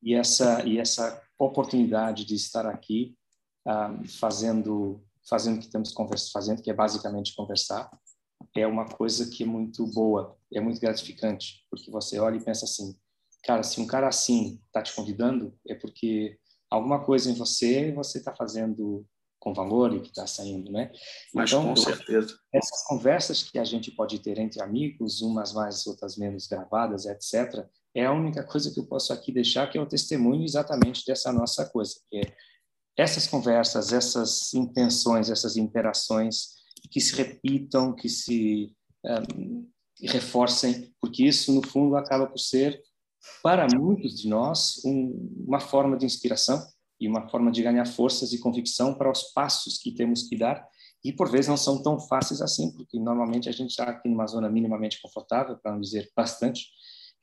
E 0.01 0.15
essa 0.15 0.63
e 0.65 0.79
essa 0.79 1.21
oportunidade 1.37 2.25
de 2.25 2.33
estar 2.33 2.65
aqui 2.65 3.15
uh, 3.67 4.07
fazendo 4.07 5.05
fazendo 5.29 5.57
o 5.57 5.59
que 5.59 5.65
estamos 5.65 5.93
fazendo, 6.31 6.63
que 6.63 6.71
é 6.71 6.73
basicamente 6.73 7.35
conversar, 7.35 7.91
é 8.55 8.67
uma 8.67 8.85
coisa 8.85 9.29
que 9.29 9.43
é 9.43 9.45
muito 9.45 9.85
boa, 9.87 10.37
é 10.53 10.59
muito 10.59 10.79
gratificante, 10.79 11.65
porque 11.69 11.89
você 11.91 12.19
olha 12.19 12.37
e 12.37 12.43
pensa 12.43 12.65
assim, 12.65 12.97
cara, 13.43 13.63
se 13.63 13.79
um 13.79 13.87
cara 13.87 14.07
assim 14.07 14.59
está 14.67 14.81
te 14.81 14.93
convidando, 14.93 15.57
é 15.67 15.75
porque 15.75 16.37
alguma 16.69 17.03
coisa 17.03 17.29
em 17.29 17.35
você 17.35 17.91
você 17.91 18.17
está 18.17 18.35
fazendo 18.35 19.05
com 19.39 19.53
valor 19.53 19.93
e 19.93 19.99
que 19.99 20.07
está 20.07 20.25
saindo, 20.25 20.71
né? 20.71 20.89
Mas 21.33 21.49
então, 21.49 21.67
com 21.67 21.75
certeza. 21.75 22.33
Essas 22.53 22.85
conversas 22.87 23.43
que 23.43 23.59
a 23.59 23.65
gente 23.65 23.91
pode 23.91 24.19
ter 24.19 24.39
entre 24.39 24.63
amigos, 24.63 25.21
umas 25.21 25.51
mais, 25.51 25.85
outras 25.85 26.15
menos 26.15 26.47
gravadas, 26.47 27.05
etc., 27.05 27.67
é 27.93 28.05
a 28.05 28.13
única 28.13 28.41
coisa 28.43 28.71
que 28.71 28.79
eu 28.79 28.85
posso 28.85 29.11
aqui 29.11 29.33
deixar, 29.33 29.69
que 29.69 29.77
é 29.77 29.81
o 29.81 29.85
testemunho 29.85 30.45
exatamente 30.45 31.05
dessa 31.05 31.31
nossa 31.31 31.65
coisa, 31.65 31.95
que 32.09 32.19
é 32.19 32.33
essas 32.95 33.27
conversas, 33.27 33.91
essas 33.91 34.53
intenções, 34.53 35.29
essas 35.29 35.57
interações, 35.57 36.62
que 36.89 36.99
se 37.01 37.15
repitam, 37.15 37.93
que 37.93 38.09
se 38.09 38.75
um, 39.37 39.67
reforcem, 40.01 40.93
porque 40.99 41.23
isso, 41.23 41.53
no 41.53 41.65
fundo, 41.65 41.95
acaba 41.95 42.27
por 42.27 42.39
ser, 42.39 42.81
para 43.41 43.67
muitos 43.73 44.19
de 44.19 44.27
nós, 44.27 44.81
um, 44.85 45.43
uma 45.47 45.59
forma 45.59 45.97
de 45.97 46.05
inspiração 46.05 46.65
e 46.99 47.07
uma 47.07 47.27
forma 47.29 47.51
de 47.51 47.63
ganhar 47.63 47.85
forças 47.85 48.33
e 48.33 48.39
convicção 48.39 48.93
para 48.93 49.11
os 49.11 49.23
passos 49.33 49.77
que 49.77 49.93
temos 49.93 50.23
que 50.23 50.37
dar 50.37 50.67
e 51.03 51.11
por 51.11 51.29
vezes 51.29 51.49
não 51.49 51.57
são 51.57 51.81
tão 51.81 51.99
fáceis 51.99 52.41
assim, 52.41 52.71
porque 52.71 52.97
normalmente 52.97 53.49
a 53.49 53.51
gente 53.51 53.71
está 53.71 53.83
aqui 53.83 54.07
numa 54.07 54.25
zona 54.25 54.49
minimamente 54.49 55.01
confortável, 55.01 55.57
para 55.57 55.73
não 55.73 55.81
dizer 55.81 56.09
bastante, 56.15 56.67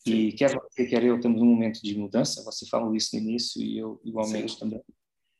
e 0.07 0.33
quer 0.33 0.55
você, 0.55 0.87
quer 0.87 1.03
eu, 1.03 1.21
temos 1.21 1.41
um 1.41 1.47
momento 1.47 1.81
de 1.83 1.97
mudança, 1.97 2.43
você 2.45 2.67
falou 2.67 2.95
isso 2.95 3.15
no 3.15 3.23
início 3.23 3.61
e 3.63 3.79
eu 3.79 4.01
igualmente 4.05 4.53
Sim. 4.53 4.59
também. 4.59 4.83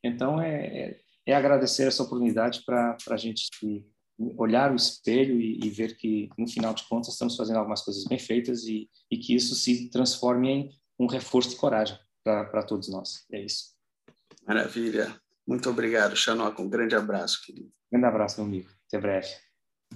Então, 0.03 0.41
é, 0.41 0.66
é, 0.66 1.01
é, 1.27 1.35
agradecer 1.35 1.87
essa 1.87 2.03
oportunidade 2.03 2.62
para 2.64 2.97
a 3.11 3.16
gente 3.16 3.49
se 3.55 3.87
olhar 4.37 4.73
o 4.73 4.77
espelho 4.77 5.41
e, 5.41 5.59
e, 5.64 5.71
ver 5.71 5.97
que, 5.97 6.29
no 6.37 6.47
final 6.47 6.75
de 6.75 6.85
contas, 6.85 7.12
estamos 7.12 7.37
fazendo 7.37 7.57
algumas 7.57 7.83
coisas 7.83 8.05
bem 8.05 8.18
feitas 8.18 8.64
e, 8.64 8.89
e 9.11 9.16
que 9.16 9.35
isso 9.35 9.55
se 9.55 9.89
transforme 9.91 10.49
em 10.51 10.71
um 10.99 11.07
reforço 11.07 11.51
de 11.51 11.57
coragem 11.57 11.99
para 12.23 12.62
todos 12.62 12.89
nós. 12.89 13.25
É 13.33 13.41
isso. 13.41 13.75
Maravilha. 14.47 15.14
Muito 15.47 15.71
obrigado, 15.71 16.14
Xanoca. 16.14 16.62
Um 16.62 16.68
grande 16.68 16.95
abraço, 16.95 17.43
querido. 17.45 17.73
Grande 17.91 18.07
abraço, 18.07 18.41
meu 18.41 18.47
amigo. 18.47 18.71
Até 18.87 19.01
breve. 19.01 19.49